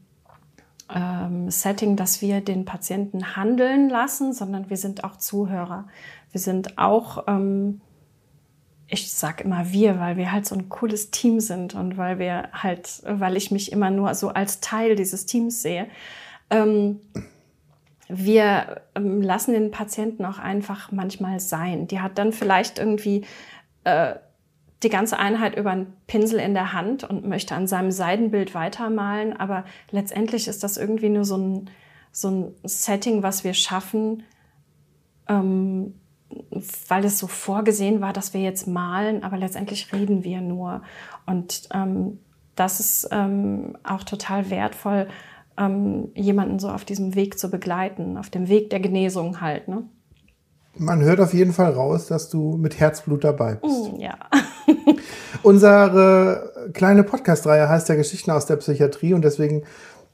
ähm, 0.92 1.50
Setting, 1.50 1.96
dass 1.96 2.20
wir 2.20 2.40
den 2.40 2.64
Patienten 2.64 3.36
handeln 3.36 3.88
lassen, 3.88 4.32
sondern 4.32 4.70
wir 4.70 4.76
sind 4.76 5.04
auch 5.04 5.16
Zuhörer. 5.16 5.86
Wir 6.32 6.40
sind 6.40 6.78
auch, 6.78 7.24
ähm, 7.28 7.80
ich 8.88 9.12
sag 9.12 9.40
immer 9.40 9.70
wir, 9.70 10.00
weil 10.00 10.16
wir 10.16 10.32
halt 10.32 10.46
so 10.46 10.56
ein 10.56 10.68
cooles 10.68 11.10
Team 11.10 11.40
sind 11.40 11.74
und 11.74 11.96
weil 11.96 12.18
wir 12.18 12.48
halt, 12.52 13.02
weil 13.04 13.36
ich 13.36 13.50
mich 13.50 13.70
immer 13.70 13.90
nur 13.90 14.14
so 14.14 14.30
als 14.30 14.60
Teil 14.60 14.96
dieses 14.96 15.26
Teams 15.26 15.62
sehe. 15.62 15.86
Ähm, 16.50 17.00
wir 18.10 18.82
ähm, 18.94 19.22
lassen 19.22 19.52
den 19.52 19.70
Patienten 19.70 20.24
auch 20.24 20.38
einfach 20.38 20.92
manchmal 20.92 21.40
sein. 21.40 21.86
Die 21.86 22.00
hat 22.00 22.18
dann 22.18 22.32
vielleicht 22.32 22.78
irgendwie 22.78 23.24
äh, 23.84 24.14
die 24.82 24.88
ganze 24.88 25.18
Einheit 25.18 25.56
über 25.56 25.70
einen 25.70 25.92
Pinsel 26.06 26.40
in 26.40 26.54
der 26.54 26.72
Hand 26.72 27.04
und 27.04 27.26
möchte 27.26 27.54
an 27.54 27.66
seinem 27.66 27.90
Seidenbild 27.90 28.54
weitermalen, 28.54 29.36
aber 29.36 29.64
letztendlich 29.90 30.48
ist 30.48 30.62
das 30.62 30.76
irgendwie 30.76 31.10
nur 31.10 31.24
so 31.24 31.36
ein, 31.36 31.70
so 32.12 32.30
ein 32.30 32.54
Setting, 32.64 33.22
was 33.22 33.44
wir 33.44 33.52
schaffen, 33.54 34.22
ähm, 35.28 35.94
weil 36.88 37.04
es 37.04 37.18
so 37.18 37.26
vorgesehen 37.26 38.00
war, 38.00 38.12
dass 38.12 38.32
wir 38.32 38.40
jetzt 38.40 38.66
malen, 38.66 39.22
aber 39.22 39.36
letztendlich 39.36 39.92
reden 39.92 40.24
wir 40.24 40.40
nur. 40.40 40.82
Und 41.26 41.68
ähm, 41.74 42.18
das 42.54 42.80
ist 42.80 43.08
ähm, 43.10 43.76
auch 43.84 44.04
total 44.04 44.48
wertvoll, 44.50 45.08
ähm, 45.60 46.08
jemanden 46.14 46.58
so 46.58 46.68
auf 46.68 46.84
diesem 46.84 47.14
Weg 47.14 47.38
zu 47.38 47.50
begleiten, 47.50 48.16
auf 48.16 48.30
dem 48.30 48.48
Weg 48.48 48.70
der 48.70 48.80
Genesung 48.80 49.40
halt. 49.40 49.68
Ne? 49.68 49.84
Man 50.76 51.02
hört 51.02 51.20
auf 51.20 51.34
jeden 51.34 51.52
Fall 51.52 51.72
raus, 51.72 52.06
dass 52.06 52.30
du 52.30 52.56
mit 52.56 52.80
Herzblut 52.80 53.24
dabei 53.24 53.56
bist. 53.56 53.92
Mm, 53.92 54.00
ja. 54.00 54.14
Unsere 55.42 56.70
kleine 56.72 57.04
Podcast-Reihe 57.04 57.68
heißt 57.68 57.88
ja 57.90 57.94
Geschichten 57.94 58.30
aus 58.30 58.46
der 58.46 58.56
Psychiatrie 58.56 59.12
und 59.12 59.22
deswegen 59.22 59.64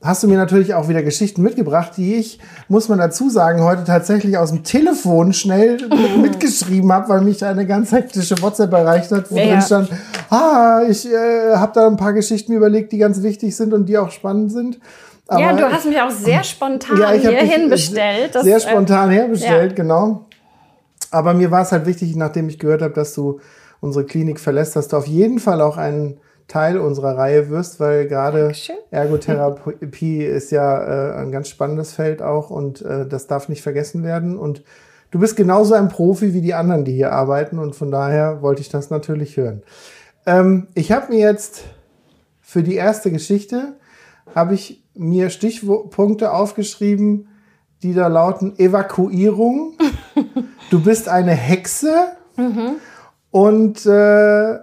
hast 0.02 0.22
du 0.22 0.28
mir 0.28 0.36
natürlich 0.36 0.74
auch 0.74 0.88
wieder 0.88 1.02
Geschichten 1.02 1.42
mitgebracht, 1.42 1.92
die 1.96 2.16
ich, 2.16 2.38
muss 2.68 2.88
man 2.88 2.98
dazu 2.98 3.30
sagen, 3.30 3.62
heute 3.62 3.84
tatsächlich 3.84 4.36
aus 4.36 4.50
dem 4.50 4.62
Telefon 4.62 5.32
schnell 5.32 5.78
mitgeschrieben 6.20 6.92
habe, 6.92 7.08
weil 7.08 7.20
mich 7.22 7.44
eine 7.44 7.66
ganz 7.66 7.92
hektische 7.92 8.40
WhatsApp 8.42 8.72
erreicht 8.72 9.10
hat, 9.12 9.30
wo 9.30 9.36
ja, 9.36 9.46
drin 9.46 9.62
stand, 9.62 9.90
ah, 10.30 10.82
ich 10.88 11.06
äh, 11.06 11.54
habe 11.54 11.72
da 11.74 11.86
ein 11.86 11.96
paar 11.96 12.12
Geschichten 12.12 12.52
überlegt, 12.52 12.92
die 12.92 12.98
ganz 12.98 13.22
wichtig 13.22 13.56
sind 13.56 13.72
und 13.72 13.86
die 13.86 13.98
auch 13.98 14.10
spannend 14.10 14.52
sind. 14.52 14.80
Aber, 15.28 15.40
ja, 15.40 15.52
du 15.52 15.64
hast 15.64 15.86
mich 15.86 16.00
auch 16.00 16.10
sehr 16.10 16.44
spontan 16.44 16.98
ja, 17.00 17.10
hier 17.10 17.40
hinbestellt. 17.40 18.34
Sehr 18.40 18.60
spontan 18.60 19.10
äh, 19.10 19.14
herbestellt, 19.14 19.72
ja. 19.72 19.76
genau. 19.76 20.26
Aber 21.10 21.34
mir 21.34 21.50
war 21.50 21.62
es 21.62 21.72
halt 21.72 21.86
wichtig, 21.86 22.14
nachdem 22.16 22.48
ich 22.48 22.58
gehört 22.58 22.82
habe, 22.82 22.94
dass 22.94 23.14
du 23.14 23.40
unsere 23.80 24.04
Klinik 24.04 24.38
verlässt, 24.38 24.76
dass 24.76 24.88
du 24.88 24.96
auf 24.96 25.06
jeden 25.06 25.38
Fall 25.38 25.60
auch 25.60 25.76
ein 25.76 26.18
Teil 26.48 26.78
unserer 26.78 27.16
Reihe 27.16 27.50
wirst, 27.50 27.80
weil 27.80 28.06
gerade 28.06 28.52
Ergotherapie 28.90 30.22
ist 30.22 30.52
ja 30.52 31.14
äh, 31.14 31.16
ein 31.16 31.32
ganz 31.32 31.48
spannendes 31.48 31.92
Feld 31.92 32.22
auch 32.22 32.50
und 32.50 32.82
äh, 32.82 33.06
das 33.06 33.26
darf 33.26 33.48
nicht 33.48 33.62
vergessen 33.62 34.04
werden. 34.04 34.38
Und 34.38 34.62
du 35.10 35.18
bist 35.18 35.36
genauso 35.36 35.74
ein 35.74 35.88
Profi 35.88 36.34
wie 36.34 36.40
die 36.40 36.54
anderen, 36.54 36.84
die 36.84 36.92
hier 36.92 37.12
arbeiten 37.12 37.58
und 37.58 37.74
von 37.74 37.90
daher 37.90 38.42
wollte 38.42 38.60
ich 38.60 38.68
das 38.68 38.90
natürlich 38.90 39.36
hören. 39.36 39.64
Ähm, 40.24 40.68
ich 40.74 40.92
habe 40.92 41.12
mir 41.12 41.18
jetzt 41.18 41.64
für 42.40 42.62
die 42.62 42.76
erste 42.76 43.10
Geschichte 43.10 43.74
habe 44.34 44.54
ich 44.54 44.85
mir 44.96 45.30
Stichpunkte 45.30 46.32
aufgeschrieben, 46.32 47.28
die 47.82 47.94
da 47.94 48.06
lauten 48.06 48.58
Evakuierung, 48.58 49.74
du 50.70 50.82
bist 50.82 51.08
eine 51.08 51.32
Hexe 51.32 52.16
mhm. 52.36 52.76
und 53.30 53.84
äh, 53.86 54.58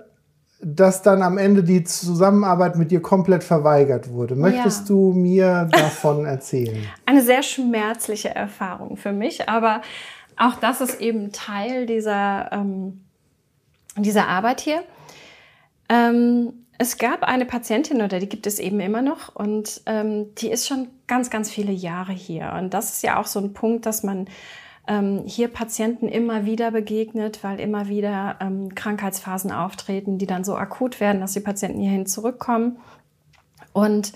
dass 0.66 1.02
dann 1.02 1.22
am 1.22 1.38
Ende 1.38 1.64
die 1.64 1.84
Zusammenarbeit 1.84 2.78
mit 2.78 2.90
dir 2.92 3.02
komplett 3.02 3.44
verweigert 3.44 4.10
wurde. 4.10 4.36
Möchtest 4.36 4.82
ja. 4.82 4.96
du 4.96 5.14
mir 5.14 5.68
davon 5.72 6.26
erzählen? 6.26 6.86
Eine 7.06 7.22
sehr 7.22 7.44
schmerzliche 7.44 8.34
Erfahrung 8.34 8.96
für 8.96 9.12
mich, 9.12 9.50
aber 9.50 9.82
auch 10.38 10.56
das 10.56 10.82
ist 10.82 11.02
eben 11.02 11.32
Teil 11.32 11.86
dieser, 11.86 12.52
ähm, 12.52 13.04
dieser 13.98 14.28
Arbeit 14.28 14.62
hier. 14.62 14.84
Ähm, 15.90 16.63
es 16.78 16.98
gab 16.98 17.24
eine 17.24 17.46
Patientin 17.46 18.02
oder 18.02 18.20
die 18.20 18.30
gibt 18.30 18.48
es 18.48 18.60
eben 18.60 18.80
immer 18.80 19.02
noch 19.02 19.36
und 19.36 19.82
ähm, 19.86 20.34
die 20.36 20.50
ist 20.50 20.68
schon 20.68 20.88
ganz, 21.08 21.30
ganz 21.30 21.50
viele 21.50 21.72
Jahre 21.72 22.14
hier. 22.14 22.54
Und 22.58 22.74
das 22.74 22.96
ist 22.96 23.04
ja 23.04 23.20
auch 23.20 23.28
so 23.28 23.40
ein 23.40 23.54
Punkt, 23.54 23.86
dass 23.86 24.04
man 24.04 24.28
ähm, 24.88 25.24
hier 25.26 25.48
Patienten 25.48 26.08
immer 26.08 26.46
wieder 26.46 26.72
begegnet, 26.72 27.44
weil 27.44 27.60
immer 27.60 27.88
wieder 27.88 28.38
ähm, 28.42 28.74
Krankheitsphasen 28.76 29.52
auftreten, 29.52 30.18
die 30.18 30.26
dann 30.26 30.44
so 30.44 30.56
akut 30.56 31.00
werden, 31.00 31.22
dass 31.22 31.34
die 31.34 31.40
Patienten 31.40 31.80
hierhin 31.80 32.06
zurückkommen. 32.06 32.78
Und 33.72 34.14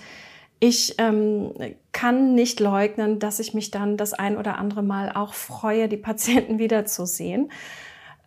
ich 0.60 0.96
ähm, 0.98 1.52
kann 1.92 2.34
nicht 2.34 2.60
leugnen, 2.60 3.18
dass 3.20 3.38
ich 3.38 3.54
mich 3.54 3.70
dann 3.70 3.96
das 3.96 4.12
ein 4.12 4.36
oder 4.36 4.58
andere 4.58 4.82
Mal 4.82 5.12
auch 5.14 5.34
freue, 5.34 5.88
die 5.88 5.96
Patienten 5.96 6.58
wiederzusehen. 6.58 7.50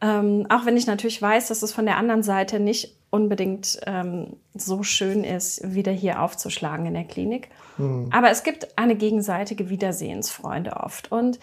Ähm, 0.01 0.47
auch 0.49 0.65
wenn 0.65 0.77
ich 0.77 0.87
natürlich 0.87 1.21
weiß, 1.21 1.49
dass 1.49 1.61
es 1.61 1.73
von 1.73 1.85
der 1.85 1.97
anderen 1.97 2.23
Seite 2.23 2.59
nicht 2.59 2.95
unbedingt 3.11 3.79
ähm, 3.85 4.37
so 4.53 4.83
schön 4.83 5.23
ist, 5.23 5.75
wieder 5.75 5.91
hier 5.91 6.21
aufzuschlagen 6.21 6.85
in 6.87 6.93
der 6.93 7.03
Klinik. 7.03 7.49
Mhm. 7.77 8.09
Aber 8.11 8.31
es 8.31 8.43
gibt 8.43 8.77
eine 8.77 8.95
gegenseitige 8.95 9.69
Wiedersehensfreunde 9.69 10.77
oft. 10.77 11.11
Und 11.11 11.39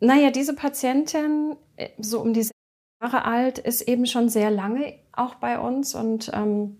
naja, 0.00 0.30
diese 0.30 0.54
Patientin, 0.54 1.56
äh, 1.76 1.88
so 1.98 2.20
um 2.20 2.32
die 2.32 2.48
Jahre 3.02 3.24
alt, 3.24 3.58
ist 3.58 3.82
eben 3.82 4.06
schon 4.06 4.28
sehr 4.28 4.50
lange 4.50 4.94
auch 5.12 5.34
bei 5.34 5.58
uns 5.58 5.94
und 5.94 6.30
ähm, 6.32 6.78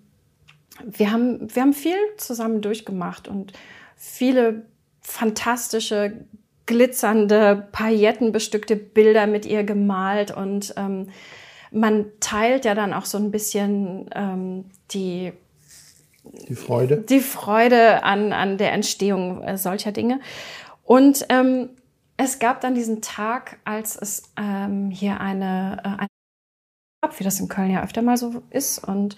wir, 0.85 1.12
haben, 1.12 1.54
wir 1.54 1.62
haben 1.62 1.73
viel 1.73 1.97
zusammen 2.16 2.61
durchgemacht 2.62 3.28
und 3.28 3.52
viele 3.97 4.66
fantastische, 5.00 6.25
glitzernde, 6.66 7.68
paillettenbestückte 7.73 8.76
Bilder 8.76 9.26
mit 9.26 9.44
ihr 9.44 9.64
gemalt 9.64 10.35
und 10.35 10.75
ähm, 10.76 11.09
man 11.75 12.07
teilt 12.21 12.64
ja 12.64 12.75
dann 12.75 12.95
auch 12.95 13.04
so 13.04 13.19
ein 13.19 13.31
bisschen 13.31 14.09
ähm, 14.14 14.64
die 14.93 15.33
die 16.49 16.54
Freude. 16.54 16.99
Die 16.99 17.21
Freude 17.21 18.02
an, 18.02 18.33
an 18.33 18.57
der 18.57 18.73
Entstehung 18.73 19.43
äh, 19.43 19.59
solcher 19.59 19.93
Dinge. 19.93 20.21
Und 20.83 21.26
ähm, 21.28 21.69
es 22.16 22.38
gab 22.38 22.61
dann 22.61 22.75
diesen 22.75 23.02
Tag, 23.02 23.59
als 23.64 23.97
es 23.97 24.33
ähm, 24.37 24.90
hier 24.90 25.21
eine, 25.21 25.83
äh, 25.85 25.88
eine 25.88 27.19
wie 27.19 27.25
das 27.25 27.40
in 27.40 27.49
Köln 27.49 27.71
ja 27.71 27.83
öfter 27.83 28.00
mal 28.00 28.16
so 28.16 28.43
ist. 28.49 28.78
Und 28.78 29.16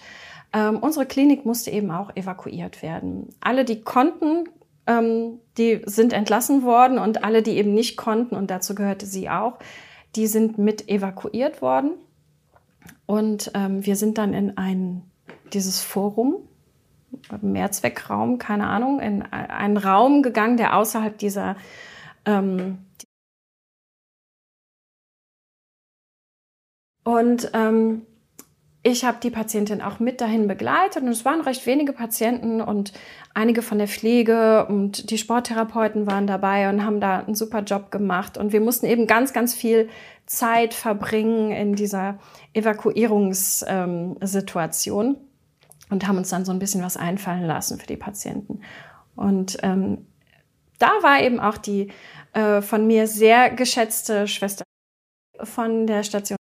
ähm, 0.53 0.79
unsere 0.79 1.05
Klinik 1.05 1.45
musste 1.45 1.71
eben 1.71 1.91
auch 1.91 2.13
evakuiert 2.15 2.81
werden. 2.81 3.33
Alle, 3.39 3.63
die 3.63 3.81
konnten, 3.81 4.49
ähm, 4.85 5.39
die 5.57 5.81
sind 5.85 6.11
entlassen 6.11 6.63
worden 6.63 6.97
und 6.99 7.23
alle, 7.23 7.41
die 7.41 7.57
eben 7.57 7.73
nicht 7.73 7.95
konnten, 7.95 8.35
und 8.35 8.51
dazu 8.51 8.75
gehörte 8.75 9.05
sie 9.05 9.29
auch, 9.29 9.59
die 10.15 10.27
sind 10.27 10.57
mit 10.57 10.89
evakuiert 10.89 11.61
worden. 11.61 11.91
Und 13.05 13.51
ähm, 13.53 13.85
wir 13.85 13.95
sind 13.95 14.17
dann 14.17 14.33
in 14.33 14.57
ein, 14.57 15.03
dieses 15.53 15.81
Forum, 15.81 16.35
Mehrzweckraum, 17.41 18.37
keine 18.37 18.67
Ahnung, 18.67 18.99
in 18.99 19.21
einen 19.23 19.77
Raum 19.77 20.23
gegangen, 20.23 20.57
der 20.57 20.75
außerhalb 20.75 21.17
dieser 21.17 21.55
ähm, 22.25 22.79
und 27.03 27.49
ähm, 27.53 28.05
ich 28.83 29.03
habe 29.03 29.17
die 29.21 29.29
Patientin 29.29 29.81
auch 29.81 29.99
mit 29.99 30.21
dahin 30.21 30.47
begleitet 30.47 31.03
und 31.03 31.09
es 31.09 31.25
waren 31.25 31.41
recht 31.41 31.65
wenige 31.65 31.91
Patienten 31.91 32.61
und 32.61 32.93
einige 33.33 33.61
von 33.61 33.79
der 33.79 33.87
Pflege 33.87 34.65
und 34.67 35.09
die 35.09 35.17
Sporttherapeuten 35.17 36.07
waren 36.07 36.27
dabei 36.27 36.69
und 36.69 36.85
haben 36.85 37.01
da 37.01 37.19
einen 37.19 37.35
super 37.35 37.63
Job 37.63 37.91
gemacht. 37.91 38.37
Und 38.37 38.53
wir 38.53 38.61
mussten 38.61 38.85
eben 38.85 39.05
ganz, 39.05 39.33
ganz 39.33 39.53
viel 39.53 39.89
Zeit 40.27 40.73
verbringen 40.73 41.51
in 41.51 41.75
dieser 41.75 42.19
Evakuierungssituation 42.53 45.05
ähm, 45.05 45.17
und 45.89 46.07
haben 46.07 46.17
uns 46.17 46.29
dann 46.29 46.45
so 46.45 46.51
ein 46.51 46.59
bisschen 46.59 46.83
was 46.83 46.97
einfallen 46.97 47.45
lassen 47.45 47.79
für 47.79 47.87
die 47.87 47.97
Patienten. 47.97 48.61
Und 49.15 49.57
ähm, 49.63 50.05
da 50.77 50.91
war 51.01 51.21
eben 51.21 51.39
auch 51.39 51.57
die 51.57 51.91
äh, 52.33 52.61
von 52.61 52.85
mir 52.85 53.07
sehr 53.07 53.49
geschätzte 53.49 54.27
Schwester 54.27 54.63
von 55.41 55.87
der 55.87 56.03
Station. 56.03 56.37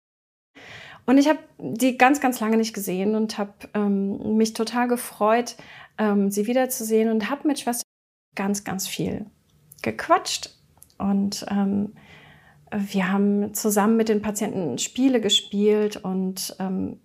Und 1.07 1.19
ich 1.19 1.29
habe 1.29 1.39
die 1.59 1.97
ganz, 1.97 2.21
ganz 2.21 2.41
lange 2.41 2.57
nicht 2.57 2.75
gesehen 2.75 3.15
und 3.15 3.39
habe 3.39 3.53
ähm, 3.75 4.37
mich 4.37 4.53
total 4.53 4.89
gefreut, 4.89 5.55
ähm, 5.99 6.31
sie 6.31 6.49
wiederzusehen 6.49 7.11
und 7.11 7.31
habe 7.31 7.47
mit 7.47 7.61
Schwester 7.61 7.85
ganz, 8.35 8.65
ganz 8.65 8.89
viel 8.89 9.27
gequatscht. 9.83 10.51
Und 10.99 11.47
ähm, 11.49 11.95
wir 12.71 13.13
haben 13.13 13.55
zusammen 13.55 13.97
mit 13.97 14.09
den 14.09 14.23
Patienten 14.23 14.79
Spiele 14.79 15.21
gespielt 15.21 15.97
und 15.97 16.57
ähm, 16.59 17.01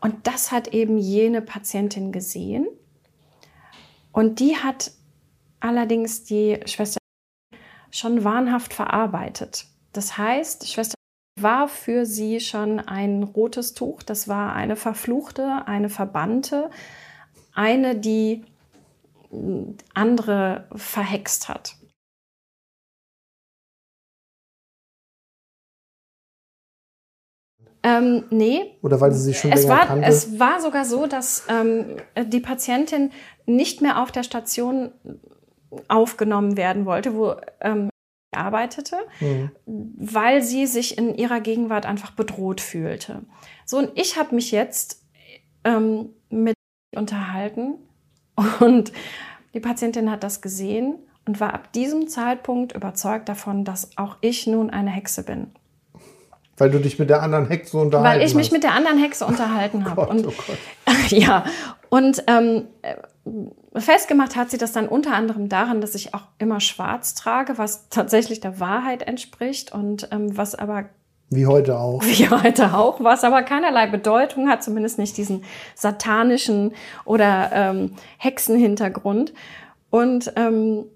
Und 0.00 0.26
das 0.26 0.50
hat 0.50 0.68
eben 0.68 0.98
jene 0.98 1.42
Patientin 1.42 2.10
gesehen. 2.10 2.66
Und 4.12 4.40
die 4.40 4.56
hat 4.56 4.92
allerdings 5.60 6.24
die 6.24 6.58
Schwester 6.64 6.98
schon 7.90 8.24
wahnhaft 8.24 8.72
verarbeitet. 8.72 9.66
Das 9.92 10.16
heißt, 10.16 10.68
Schwester 10.68 10.94
war 11.38 11.68
für 11.68 12.06
sie 12.06 12.40
schon 12.40 12.80
ein 12.80 13.22
rotes 13.22 13.74
Tuch. 13.74 14.02
Das 14.02 14.26
war 14.26 14.54
eine 14.54 14.76
Verfluchte, 14.76 15.66
eine 15.66 15.88
Verbannte, 15.88 16.70
eine, 17.54 17.96
die 17.96 18.44
andere 19.94 20.68
verhext 20.74 21.48
hat. 21.48 21.76
Ähm, 27.82 28.24
nee. 28.30 28.76
Oder 28.82 29.00
weil 29.00 29.12
sie 29.12 29.22
sich 29.22 29.38
schon 29.38 29.52
es 29.52 29.62
länger 29.62 29.74
war, 29.74 29.86
kannte? 29.86 30.06
Es 30.06 30.38
war 30.38 30.60
sogar 30.60 30.84
so, 30.84 31.06
dass 31.06 31.46
ähm, 31.48 31.96
die 32.26 32.40
Patientin 32.40 33.10
nicht 33.46 33.80
mehr 33.80 34.02
auf 34.02 34.12
der 34.12 34.22
Station 34.22 34.92
aufgenommen 35.88 36.56
werden 36.56 36.84
wollte, 36.84 37.14
wo 37.14 37.36
ähm, 37.60 37.88
arbeitete, 38.32 38.96
mhm. 39.20 39.50
weil 39.66 40.42
sie 40.42 40.66
sich 40.66 40.98
in 40.98 41.14
ihrer 41.14 41.40
Gegenwart 41.40 41.86
einfach 41.86 42.12
bedroht 42.12 42.60
fühlte. 42.60 43.22
So, 43.64 43.78
und 43.78 43.90
ich 43.94 44.18
habe 44.18 44.34
mich 44.34 44.50
jetzt 44.50 45.04
ähm, 45.64 46.10
mit 46.28 46.54
unterhalten 46.94 47.78
und 48.60 48.92
die 49.54 49.60
Patientin 49.60 50.10
hat 50.10 50.22
das 50.22 50.40
gesehen 50.40 50.98
und 51.26 51.40
war 51.40 51.54
ab 51.54 51.72
diesem 51.72 52.08
Zeitpunkt 52.08 52.72
überzeugt 52.72 53.28
davon, 53.28 53.64
dass 53.64 53.96
auch 53.96 54.16
ich 54.20 54.46
nun 54.46 54.70
eine 54.70 54.90
Hexe 54.90 55.22
bin. 55.22 55.52
Weil 56.56 56.70
du 56.70 56.78
dich 56.78 56.98
mit 56.98 57.08
der 57.08 57.22
anderen 57.22 57.46
Hexe 57.46 57.78
unterhalten 57.78 58.08
hast. 58.08 58.20
Weil 58.20 58.26
ich 58.26 58.34
mich 58.34 58.46
hast. 58.48 58.52
mit 58.52 58.62
der 58.62 58.72
anderen 58.74 58.98
Hexe 58.98 59.24
unterhalten 59.24 59.88
habe. 59.88 60.06
Und, 60.08 60.26
oh 60.26 60.32
ja, 61.08 61.44
und 61.88 62.22
ähm, 62.28 62.66
festgemacht 63.74 64.36
hat 64.36 64.50
sie 64.50 64.58
das 64.58 64.72
dann 64.72 64.88
unter 64.88 65.14
anderem 65.14 65.48
daran, 65.48 65.80
dass 65.80 65.94
ich 65.94 66.14
auch 66.14 66.22
immer 66.38 66.60
schwarz 66.60 67.14
trage, 67.14 67.58
was 67.58 67.88
tatsächlich 67.88 68.40
der 68.40 68.60
Wahrheit 68.60 69.02
entspricht 69.02 69.72
und 69.72 70.08
ähm, 70.12 70.36
was 70.36 70.54
aber 70.54 70.84
wie 71.30 71.46
heute 71.46 71.78
auch. 71.78 72.02
Wie 72.02 72.28
heute 72.28 72.74
auch, 72.74 73.02
was 73.02 73.22
aber 73.22 73.42
keinerlei 73.42 73.86
Bedeutung 73.86 74.48
hat, 74.48 74.64
zumindest 74.64 74.98
nicht 74.98 75.16
diesen 75.16 75.44
satanischen 75.76 76.74
oder 77.04 77.50
ähm, 77.52 77.92
Hexenhintergrund. 78.18 79.32
Und 79.90 80.32
ähm, 80.34 80.86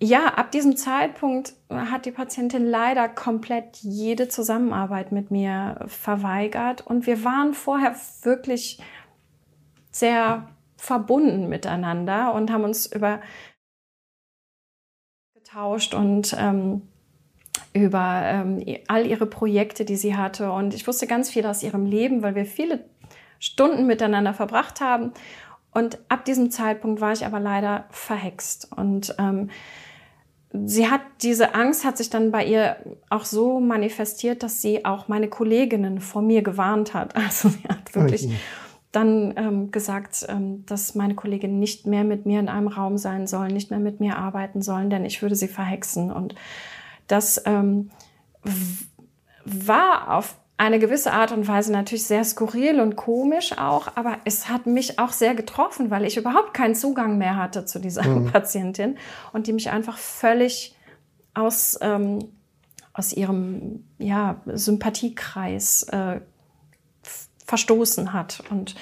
ja, 0.00 0.26
ab 0.26 0.52
diesem 0.52 0.76
Zeitpunkt 0.76 1.54
hat 1.70 2.06
die 2.06 2.12
Patientin 2.12 2.66
leider 2.66 3.08
komplett 3.08 3.78
jede 3.78 4.28
Zusammenarbeit 4.28 5.12
mit 5.12 5.30
mir 5.30 5.80
verweigert. 5.86 6.86
Und 6.86 7.06
wir 7.06 7.24
waren 7.24 7.52
vorher 7.52 7.96
wirklich 8.22 8.80
sehr 9.90 10.48
verbunden 10.76 11.48
miteinander 11.48 12.34
und 12.34 12.52
haben 12.52 12.64
uns 12.64 12.86
über 12.86 13.20
getauscht 15.34 15.94
und 15.94 16.36
ähm, 16.38 16.82
über 17.74 18.22
ähm, 18.24 18.64
all 18.86 19.06
ihre 19.06 19.26
Projekte, 19.26 19.84
die 19.84 19.96
sie 19.96 20.16
hatte. 20.16 20.50
Und 20.52 20.72
ich 20.74 20.86
wusste 20.86 21.06
ganz 21.06 21.28
viel 21.28 21.44
aus 21.44 21.62
ihrem 21.62 21.86
Leben, 21.86 22.22
weil 22.22 22.36
wir 22.36 22.46
viele 22.46 22.84
Stunden 23.40 23.86
miteinander 23.86 24.32
verbracht 24.32 24.80
haben. 24.80 25.12
Und 25.72 25.98
ab 26.08 26.24
diesem 26.24 26.50
Zeitpunkt 26.50 27.00
war 27.00 27.12
ich 27.12 27.26
aber 27.26 27.40
leider 27.40 27.86
verhext. 27.90 28.70
Und 28.74 29.16
ähm, 29.18 29.50
sie 30.52 30.88
hat 30.88 31.00
diese 31.20 31.54
Angst 31.56 31.84
hat 31.84 31.98
sich 31.98 32.10
dann 32.10 32.30
bei 32.30 32.44
ihr 32.44 32.76
auch 33.10 33.24
so 33.24 33.58
manifestiert, 33.58 34.44
dass 34.44 34.62
sie 34.62 34.84
auch 34.84 35.08
meine 35.08 35.28
Kolleginnen 35.28 36.00
vor 36.00 36.22
mir 36.22 36.42
gewarnt 36.42 36.94
hat. 36.94 37.14
Also 37.24 37.48
sie 37.48 37.68
hat 37.68 37.94
wirklich 37.94 38.28
dann 38.92 39.34
ähm, 39.36 39.70
gesagt, 39.72 40.24
ähm, 40.28 40.64
dass 40.66 40.94
meine 40.94 41.16
Kolleginnen 41.16 41.58
nicht 41.58 41.86
mehr 41.86 42.04
mit 42.04 42.26
mir 42.26 42.38
in 42.38 42.48
einem 42.48 42.68
Raum 42.68 42.96
sein 42.96 43.26
sollen, 43.26 43.52
nicht 43.52 43.70
mehr 43.70 43.80
mit 43.80 43.98
mir 43.98 44.16
arbeiten 44.16 44.62
sollen, 44.62 44.88
denn 44.88 45.04
ich 45.04 45.20
würde 45.20 45.34
sie 45.34 45.48
verhexen. 45.48 46.12
Und 46.12 46.36
das 47.06 47.42
ähm, 47.46 47.90
war 49.44 50.16
auf 50.16 50.36
eine 50.56 50.78
gewisse 50.78 51.12
Art 51.12 51.32
und 51.32 51.48
Weise 51.48 51.72
natürlich 51.72 52.06
sehr 52.06 52.24
skurril 52.24 52.80
und 52.80 52.94
komisch 52.94 53.58
auch, 53.58 53.88
aber 53.96 54.18
es 54.24 54.48
hat 54.48 54.66
mich 54.66 54.98
auch 54.98 55.10
sehr 55.10 55.34
getroffen, 55.34 55.90
weil 55.90 56.04
ich 56.04 56.16
überhaupt 56.16 56.54
keinen 56.54 56.76
Zugang 56.76 57.18
mehr 57.18 57.36
hatte 57.36 57.64
zu 57.64 57.80
dieser 57.80 58.06
mhm. 58.06 58.26
Patientin 58.32 58.96
und 59.32 59.46
die 59.46 59.52
mich 59.52 59.70
einfach 59.70 59.98
völlig 59.98 60.76
aus, 61.34 61.76
ähm, 61.80 62.20
aus 62.92 63.12
ihrem 63.12 63.84
ja, 63.98 64.40
Sympathiekreis 64.46 65.82
äh, 65.84 66.20
verstoßen 67.46 68.12
hat. 68.12 68.44
Und 68.50 68.76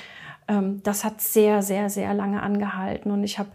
ähm, 0.48 0.82
das 0.82 1.04
hat 1.04 1.22
sehr, 1.22 1.62
sehr, 1.62 1.88
sehr 1.88 2.12
lange 2.12 2.42
angehalten. 2.42 3.10
Und 3.10 3.24
ich 3.24 3.38
habe 3.38 3.50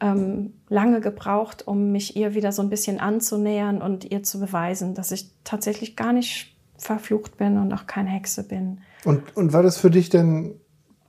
ähm, 0.00 0.54
lange 0.68 1.00
gebraucht, 1.00 1.66
um 1.66 1.92
mich 1.92 2.16
ihr 2.16 2.34
wieder 2.34 2.52
so 2.52 2.62
ein 2.62 2.70
bisschen 2.70 3.00
anzunähern 3.00 3.80
und 3.80 4.10
ihr 4.10 4.22
zu 4.22 4.40
beweisen, 4.40 4.94
dass 4.94 5.10
ich 5.10 5.30
tatsächlich 5.44 5.96
gar 5.96 6.12
nicht 6.12 6.56
verflucht 6.78 7.36
bin 7.38 7.58
und 7.58 7.72
auch 7.72 7.86
keine 7.86 8.10
Hexe 8.10 8.42
bin. 8.42 8.80
Und, 9.04 9.36
und 9.36 9.52
war 9.52 9.62
das 9.62 9.78
für 9.78 9.90
dich 9.90 10.10
denn 10.10 10.60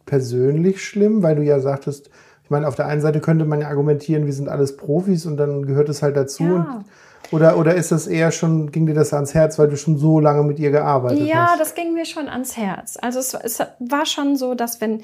persönlich 0.05 0.83
schlimm, 0.83 1.23
weil 1.23 1.35
du 1.35 1.43
ja 1.43 1.59
sagtest, 1.59 2.09
ich 2.43 2.49
meine, 2.49 2.67
auf 2.67 2.75
der 2.75 2.87
einen 2.87 3.01
Seite 3.01 3.19
könnte 3.19 3.43
man 3.43 3.59
ja 3.59 3.67
argumentieren, 3.67 4.25
wir 4.25 4.33
sind 4.33 4.47
alles 4.47 4.77
Profis 4.77 5.25
und 5.25 5.35
dann 5.35 5.65
gehört 5.65 5.89
es 5.89 6.01
halt 6.01 6.15
dazu. 6.15 6.43
Ja. 6.43 6.55
Und, 6.55 6.85
oder, 7.31 7.57
oder 7.57 7.75
ist 7.75 7.91
das 7.91 8.07
eher 8.07 8.31
schon, 8.31 8.71
ging 8.71 8.85
dir 8.85 8.93
das 8.93 9.13
ans 9.13 9.33
Herz, 9.33 9.59
weil 9.59 9.67
du 9.67 9.75
schon 9.75 9.97
so 9.97 10.21
lange 10.21 10.43
mit 10.43 10.59
ihr 10.59 10.71
gearbeitet 10.71 11.27
ja, 11.27 11.43
hast? 11.43 11.51
Ja, 11.51 11.57
das 11.57 11.75
ging 11.75 11.93
mir 11.93 12.05
schon 12.05 12.29
ans 12.29 12.55
Herz. 12.55 12.97
Also 13.01 13.19
es, 13.19 13.33
es 13.33 13.59
war 13.79 14.05
schon 14.05 14.37
so, 14.37 14.55
dass 14.55 14.79
wenn 14.79 15.01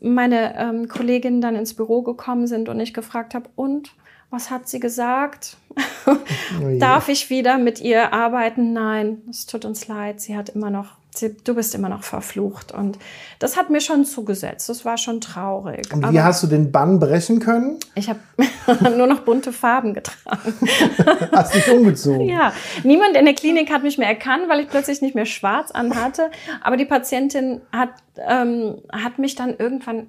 meine 0.00 0.56
ähm, 0.58 0.88
Kolleginnen 0.88 1.40
dann 1.40 1.56
ins 1.56 1.74
Büro 1.74 2.02
gekommen 2.02 2.46
sind 2.46 2.68
und 2.68 2.80
ich 2.80 2.94
gefragt 2.94 3.34
habe, 3.34 3.48
und 3.56 3.92
was 4.30 4.50
hat 4.50 4.68
sie 4.68 4.80
gesagt? 4.80 5.56
Oh 6.08 6.78
Darf 6.78 7.08
ich 7.08 7.28
wieder 7.30 7.58
mit 7.58 7.80
ihr 7.80 8.12
arbeiten? 8.12 8.72
Nein, 8.72 9.22
es 9.28 9.44
tut 9.44 9.64
uns 9.64 9.88
leid. 9.88 10.20
Sie 10.20 10.36
hat 10.36 10.50
immer 10.50 10.70
noch, 10.70 10.92
du 11.22 11.54
bist 11.54 11.74
immer 11.74 11.88
noch 11.88 12.02
verflucht. 12.02 12.72
Und 12.72 12.98
das 13.38 13.56
hat 13.56 13.70
mir 13.70 13.80
schon 13.80 14.04
zugesetzt. 14.04 14.68
Das 14.68 14.84
war 14.84 14.98
schon 14.98 15.20
traurig. 15.20 15.92
Und 15.92 16.02
wie 16.02 16.06
Aber 16.06 16.24
hast 16.24 16.42
du 16.42 16.46
den 16.46 16.72
Bann 16.72 16.98
brechen 16.98 17.40
können? 17.40 17.78
Ich 17.94 18.08
habe 18.08 18.20
nur 18.96 19.06
noch 19.06 19.20
bunte 19.20 19.52
Farben 19.52 19.94
getragen. 19.94 20.54
hast 21.32 21.54
dich 21.54 21.70
umgezogen? 21.70 22.28
Ja. 22.28 22.52
Niemand 22.84 23.16
in 23.16 23.24
der 23.24 23.34
Klinik 23.34 23.72
hat 23.72 23.82
mich 23.82 23.98
mehr 23.98 24.08
erkannt, 24.08 24.44
weil 24.48 24.60
ich 24.60 24.68
plötzlich 24.68 25.02
nicht 25.02 25.14
mehr 25.14 25.26
schwarz 25.26 25.70
anhatte. 25.70 26.30
Aber 26.62 26.76
die 26.76 26.84
Patientin 26.84 27.60
hat, 27.72 27.90
ähm, 28.16 28.76
hat 28.92 29.18
mich 29.18 29.34
dann 29.34 29.56
irgendwann 29.56 30.08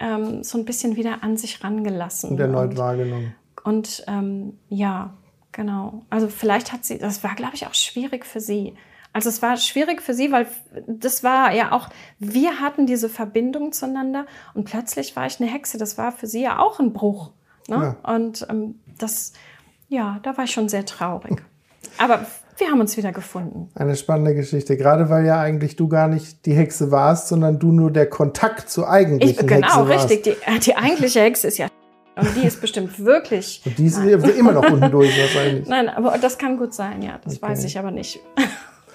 ähm, 0.00 0.42
so 0.42 0.58
ein 0.58 0.64
bisschen 0.64 0.96
wieder 0.96 1.22
an 1.22 1.36
sich 1.36 1.62
rangelassen. 1.62 2.30
Und 2.30 2.40
erneut 2.40 2.70
und, 2.70 2.78
wahrgenommen. 2.78 3.34
Und 3.64 4.04
ähm, 4.08 4.58
ja, 4.68 5.14
genau. 5.52 6.02
Also 6.10 6.28
vielleicht 6.28 6.72
hat 6.72 6.84
sie, 6.84 6.98
das 6.98 7.22
war, 7.22 7.34
glaube 7.34 7.54
ich, 7.54 7.66
auch 7.66 7.74
schwierig 7.74 8.26
für 8.26 8.40
sie. 8.40 8.74
Also 9.12 9.28
es 9.28 9.42
war 9.42 9.56
schwierig 9.56 10.02
für 10.02 10.14
sie, 10.14 10.30
weil 10.30 10.46
das 10.86 11.24
war 11.24 11.52
ja 11.52 11.72
auch, 11.72 11.88
wir 12.18 12.60
hatten 12.60 12.86
diese 12.86 13.08
Verbindung 13.08 13.72
zueinander 13.72 14.26
und 14.54 14.64
plötzlich 14.64 15.16
war 15.16 15.26
ich 15.26 15.40
eine 15.40 15.50
Hexe. 15.50 15.78
Das 15.78 15.98
war 15.98 16.12
für 16.12 16.26
sie 16.26 16.42
ja 16.42 16.58
auch 16.58 16.78
ein 16.78 16.92
Bruch. 16.92 17.32
Ne? 17.68 17.96
Ja. 18.04 18.12
Und 18.12 18.46
ähm, 18.48 18.76
das, 18.98 19.32
ja, 19.88 20.20
da 20.22 20.36
war 20.36 20.44
ich 20.44 20.52
schon 20.52 20.68
sehr 20.68 20.86
traurig. 20.86 21.42
Aber 21.98 22.24
wir 22.56 22.68
haben 22.68 22.80
uns 22.80 22.96
wieder 22.96 23.10
gefunden. 23.10 23.70
Eine 23.74 23.96
spannende 23.96 24.34
Geschichte, 24.34 24.76
gerade 24.76 25.08
weil 25.08 25.26
ja 25.26 25.40
eigentlich 25.40 25.76
du 25.76 25.88
gar 25.88 26.08
nicht 26.08 26.46
die 26.46 26.52
Hexe 26.52 26.90
warst, 26.90 27.28
sondern 27.28 27.58
du 27.58 27.72
nur 27.72 27.90
der 27.90 28.08
Kontakt 28.08 28.70
zur 28.70 28.88
eigentlichen 28.88 29.40
ich, 29.40 29.46
genau, 29.46 29.66
Hexe 29.66 29.88
warst. 29.88 30.08
Genau, 30.08 30.12
richtig. 30.12 30.36
Die, 30.46 30.60
die 30.60 30.76
eigentliche 30.76 31.20
Hexe 31.20 31.48
ist 31.48 31.58
ja 31.58 31.66
und 32.16 32.36
die 32.36 32.46
ist 32.46 32.60
bestimmt 32.60 33.02
wirklich. 33.04 33.62
Und 33.64 33.78
die 33.78 33.86
ist 33.86 33.98
immer 33.98 34.52
noch 34.52 34.70
unten 34.70 34.90
durch 34.90 35.18
wahrscheinlich. 35.18 35.66
Nein, 35.68 35.88
aber 35.88 36.18
das 36.18 36.38
kann 36.38 36.58
gut 36.58 36.74
sein, 36.74 37.02
ja. 37.02 37.18
Das 37.24 37.36
okay. 37.36 37.50
weiß 37.50 37.64
ich 37.64 37.78
aber 37.78 37.90
nicht. 37.90 38.20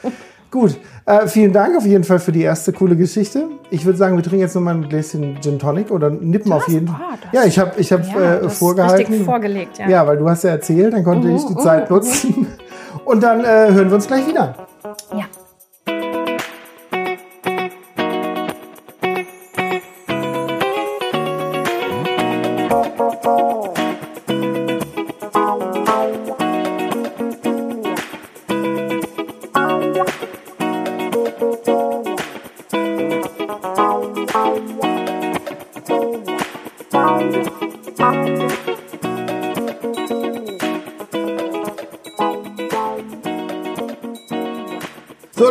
Gut, 0.52 0.78
äh, 1.06 1.28
vielen 1.28 1.52
Dank 1.52 1.76
auf 1.76 1.86
jeden 1.86 2.06
Fall 2.06 2.20
für 2.20 2.32
die 2.32 2.44
erste 2.44 2.72
coole 2.72 2.96
Geschichte. 2.96 3.50
Ich 3.72 3.86
würde 3.86 3.98
sagen, 3.98 4.16
wir 4.16 4.24
trinken 4.24 4.40
jetzt 4.40 4.56
nochmal 4.56 4.76
ein 4.76 4.88
Gläschen 4.88 5.38
Gin 5.42 5.60
Tonic 5.60 5.92
oder 5.92 6.10
nippen 6.10 6.54
auf 6.54 6.68
jeden 6.70 6.88
Fall. 6.88 6.98
Oh, 7.02 7.28
ja, 7.34 7.44
ich 7.44 7.60
habe 7.60 7.74
ich 7.78 7.92
hab, 7.92 8.08
ja, 8.08 8.36
äh, 8.36 8.50
vorgehalten. 8.50 9.26
vorgelegt, 9.26 9.80
ja. 9.80 9.90
Ja, 9.90 10.08
weil 10.08 10.18
du 10.18 10.30
hast 10.30 10.46
ja 10.46 10.52
erzählt, 10.52 10.94
dann 10.94 11.04
konnte 11.04 11.28
uh, 11.28 11.36
ich 11.36 11.46
die 11.46 11.56
uh, 11.56 11.60
Zeit 11.60 11.92
uh. 11.92 11.96
nutzen. 11.96 12.48
Und 13.06 13.22
dann 13.22 13.42
äh, 13.42 13.74
hören 13.74 13.90
wir 13.90 13.96
uns 13.96 14.08
gleich 14.08 14.26
wieder. 14.28 14.56
Ja. 15.12 15.25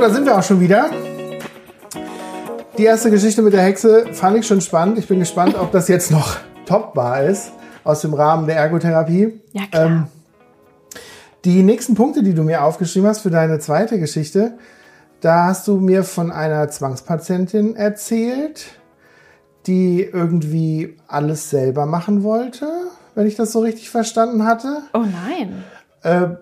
Da 0.05 0.11
sind 0.11 0.27
wir 0.27 0.37
auch 0.37 0.43
schon 0.43 0.61
wieder. 0.61 0.91
Die 2.77 2.85
erste 2.85 3.11
Geschichte 3.11 3.41
mit 3.41 3.55
der 3.55 3.63
Hexe 3.63 4.13
fand 4.13 4.37
ich 4.37 4.47
schon 4.47 4.61
spannend. 4.61 4.99
Ich 4.99 5.09
bin 5.09 5.19
gespannt, 5.19 5.55
ob 5.59 5.73
das 5.73 5.89
jetzt 5.89 6.11
noch 6.11 6.37
topbar 6.67 7.23
ist 7.23 7.53
aus 7.85 8.03
dem 8.03 8.13
Rahmen 8.13 8.47
der 8.47 8.57
Ergotherapie. 8.57 9.41
Ja, 9.53 9.63
klar. 9.65 9.87
Ähm, 9.87 10.07
die 11.47 11.63
nächsten 11.63 11.95
Punkte, 11.95 12.23
die 12.23 12.35
du 12.35 12.43
mir 12.43 12.65
aufgeschrieben 12.65 13.09
hast 13.09 13.21
für 13.21 13.31
deine 13.31 13.61
zweite 13.61 13.99
Geschichte, 13.99 14.59
da 15.23 15.47
hast 15.47 15.67
du 15.69 15.79
mir 15.79 16.05
von 16.05 16.31
einer 16.31 16.69
Zwangspatientin 16.69 17.75
erzählt, 17.75 18.79
die 19.67 20.03
irgendwie 20.03 20.99
alles 21.09 21.49
selber 21.49 21.87
machen 21.87 22.23
wollte, 22.23 22.67
wenn 23.15 23.27
ich 23.27 23.37
das 23.37 23.53
so 23.53 23.61
richtig 23.61 23.89
verstanden 23.89 24.45
hatte. 24.45 24.83
Oh 24.93 24.99
nein. 24.99 25.65
Äh, 26.03 26.37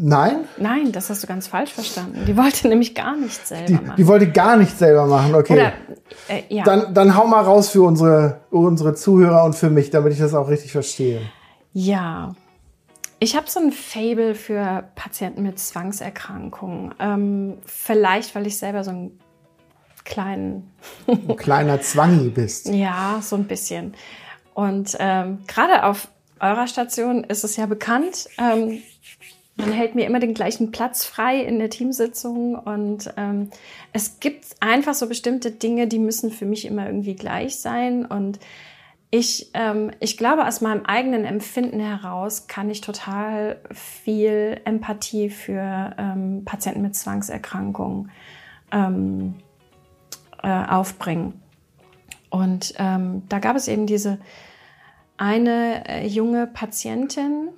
Nein? 0.00 0.44
Nein, 0.58 0.92
das 0.92 1.10
hast 1.10 1.24
du 1.24 1.26
ganz 1.26 1.48
falsch 1.48 1.72
verstanden. 1.72 2.24
Die 2.24 2.36
wollte 2.36 2.68
nämlich 2.68 2.94
gar 2.94 3.16
nichts 3.16 3.48
selber 3.48 3.66
die, 3.66 3.74
machen. 3.74 3.94
Die 3.96 4.06
wollte 4.06 4.30
gar 4.30 4.56
nichts 4.56 4.78
selber 4.78 5.06
machen, 5.06 5.34
okay. 5.34 5.54
Oder, 5.54 5.72
äh, 6.28 6.42
ja. 6.48 6.62
dann, 6.62 6.94
dann 6.94 7.16
hau 7.16 7.26
mal 7.26 7.42
raus 7.42 7.70
für 7.70 7.82
unsere, 7.82 8.42
unsere 8.50 8.94
Zuhörer 8.94 9.42
und 9.42 9.56
für 9.56 9.70
mich, 9.70 9.90
damit 9.90 10.12
ich 10.12 10.20
das 10.20 10.34
auch 10.34 10.48
richtig 10.48 10.70
verstehe. 10.70 11.20
Ja. 11.72 12.36
Ich 13.18 13.34
habe 13.34 13.50
so 13.50 13.58
ein 13.58 13.72
Fable 13.72 14.36
für 14.36 14.84
Patienten 14.94 15.42
mit 15.42 15.58
Zwangserkrankungen. 15.58 16.94
Ähm, 17.00 17.58
vielleicht, 17.66 18.36
weil 18.36 18.46
ich 18.46 18.56
selber 18.56 18.84
so 18.84 18.90
einen 18.90 19.18
kleinen... 20.04 20.70
ein 21.08 21.36
kleiner 21.36 21.80
Zwangi 21.80 22.28
bist. 22.28 22.68
Ja, 22.72 23.18
so 23.20 23.34
ein 23.34 23.48
bisschen. 23.48 23.94
Und 24.54 24.96
ähm, 25.00 25.40
gerade 25.48 25.82
auf 25.82 26.06
eurer 26.38 26.68
Station 26.68 27.24
ist 27.24 27.42
es 27.42 27.56
ja 27.56 27.66
bekannt, 27.66 28.28
ähm, 28.38 28.80
man 29.58 29.72
hält 29.72 29.94
mir 29.94 30.06
immer 30.06 30.20
den 30.20 30.34
gleichen 30.34 30.70
Platz 30.70 31.04
frei 31.04 31.40
in 31.40 31.58
der 31.58 31.68
Teamsitzung 31.68 32.54
und 32.54 33.12
ähm, 33.16 33.50
es 33.92 34.20
gibt 34.20 34.44
einfach 34.60 34.94
so 34.94 35.08
bestimmte 35.08 35.50
Dinge, 35.50 35.88
die 35.88 35.98
müssen 35.98 36.30
für 36.30 36.46
mich 36.46 36.64
immer 36.64 36.86
irgendwie 36.86 37.16
gleich 37.16 37.58
sein 37.58 38.06
und 38.06 38.38
ich, 39.10 39.50
ähm, 39.54 39.90
ich 40.00 40.16
glaube, 40.18 40.46
aus 40.46 40.60
meinem 40.60 40.84
eigenen 40.84 41.24
Empfinden 41.24 41.80
heraus 41.80 42.46
kann 42.46 42.68
ich 42.68 42.82
total 42.82 43.58
viel 43.72 44.60
Empathie 44.64 45.30
für 45.30 45.94
ähm, 45.98 46.44
Patienten 46.44 46.82
mit 46.82 46.94
Zwangserkrankungen 46.94 48.10
ähm, 48.70 49.36
äh, 50.42 50.64
aufbringen. 50.66 51.40
Und 52.28 52.74
ähm, 52.76 53.22
da 53.30 53.38
gab 53.38 53.56
es 53.56 53.66
eben 53.66 53.86
diese 53.86 54.18
eine 55.16 55.88
äh, 55.88 56.06
junge 56.06 56.46
Patientin, 56.46 57.48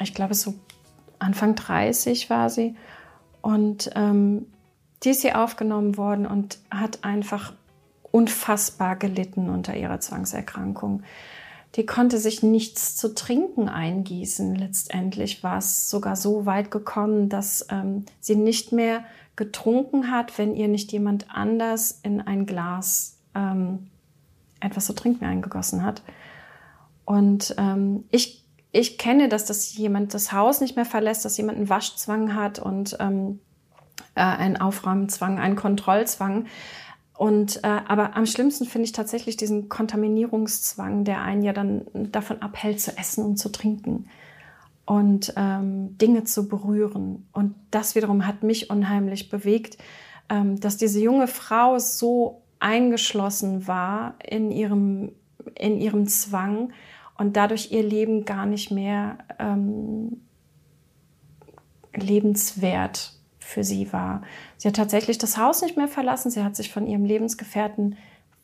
ich 0.00 0.14
glaube 0.14 0.34
so 0.34 0.54
Anfang 1.22 1.54
30 1.54 2.28
war 2.30 2.50
sie. 2.50 2.74
Und 3.40 3.90
ähm, 3.94 4.46
die 5.02 5.10
ist 5.10 5.22
hier 5.22 5.42
aufgenommen 5.42 5.96
worden 5.96 6.26
und 6.26 6.58
hat 6.70 7.04
einfach 7.04 7.52
unfassbar 8.10 8.96
gelitten 8.96 9.48
unter 9.48 9.76
ihrer 9.76 10.00
Zwangserkrankung. 10.00 11.02
Die 11.74 11.86
konnte 11.86 12.18
sich 12.18 12.42
nichts 12.42 12.96
zu 12.96 13.14
trinken 13.14 13.68
eingießen. 13.68 14.54
Letztendlich 14.54 15.42
war 15.42 15.58
es 15.58 15.88
sogar 15.88 16.16
so 16.16 16.44
weit 16.44 16.70
gekommen, 16.70 17.28
dass 17.28 17.66
ähm, 17.70 18.04
sie 18.20 18.36
nicht 18.36 18.72
mehr 18.72 19.04
getrunken 19.36 20.10
hat, 20.10 20.36
wenn 20.38 20.54
ihr 20.54 20.68
nicht 20.68 20.92
jemand 20.92 21.26
anders 21.34 22.00
in 22.02 22.20
ein 22.20 22.44
Glas 22.44 23.16
ähm, 23.34 23.90
etwas 24.60 24.84
zu 24.84 24.92
trinken 24.92 25.24
eingegossen 25.24 25.82
hat. 25.82 26.02
Und 27.06 27.54
ähm, 27.58 28.04
ich 28.10 28.41
ich 28.72 28.98
kenne, 28.98 29.28
dass 29.28 29.44
das 29.44 29.76
jemand 29.76 30.14
das 30.14 30.32
Haus 30.32 30.60
nicht 30.60 30.76
mehr 30.76 30.86
verlässt, 30.86 31.24
dass 31.24 31.36
jemand 31.36 31.58
einen 31.58 31.68
Waschzwang 31.68 32.34
hat 32.34 32.58
und 32.58 32.96
ähm, 33.00 33.38
äh, 34.14 34.22
einen 34.22 34.56
Aufräumzwang, 34.56 35.38
einen 35.38 35.56
Kontrollzwang. 35.56 36.46
Und 37.14 37.62
äh, 37.62 37.80
aber 37.86 38.16
am 38.16 38.26
schlimmsten 38.26 38.64
finde 38.64 38.86
ich 38.86 38.92
tatsächlich 38.92 39.36
diesen 39.36 39.68
Kontaminierungszwang, 39.68 41.04
der 41.04 41.20
einen 41.20 41.42
ja 41.42 41.52
dann 41.52 41.82
davon 41.92 42.40
abhält 42.40 42.80
zu 42.80 42.96
essen 42.96 43.24
und 43.24 43.36
zu 43.36 43.50
trinken. 43.50 44.08
und 44.84 45.32
ähm, 45.36 45.96
Dinge 45.98 46.24
zu 46.24 46.48
berühren. 46.48 47.26
Und 47.32 47.54
das 47.70 47.94
wiederum 47.94 48.26
hat 48.26 48.42
mich 48.42 48.70
unheimlich 48.70 49.30
bewegt, 49.30 49.78
ähm, 50.28 50.58
dass 50.60 50.76
diese 50.76 51.00
junge 51.00 51.28
Frau 51.28 51.78
so 51.78 52.42
eingeschlossen 52.58 53.66
war 53.66 54.16
in 54.26 54.50
ihrem, 54.50 55.12
in 55.58 55.78
ihrem 55.78 56.06
Zwang 56.08 56.72
und 57.16 57.36
dadurch 57.36 57.70
ihr 57.72 57.82
Leben 57.82 58.24
gar 58.24 58.46
nicht 58.46 58.70
mehr 58.70 59.18
ähm, 59.38 60.22
lebenswert 61.94 63.12
für 63.38 63.64
sie 63.64 63.92
war. 63.92 64.22
Sie 64.56 64.68
hat 64.68 64.76
tatsächlich 64.76 65.18
das 65.18 65.36
Haus 65.36 65.62
nicht 65.62 65.76
mehr 65.76 65.88
verlassen. 65.88 66.30
Sie 66.30 66.42
hat 66.42 66.56
sich 66.56 66.72
von 66.72 66.86
ihrem 66.86 67.04
Lebensgefährten 67.04 67.96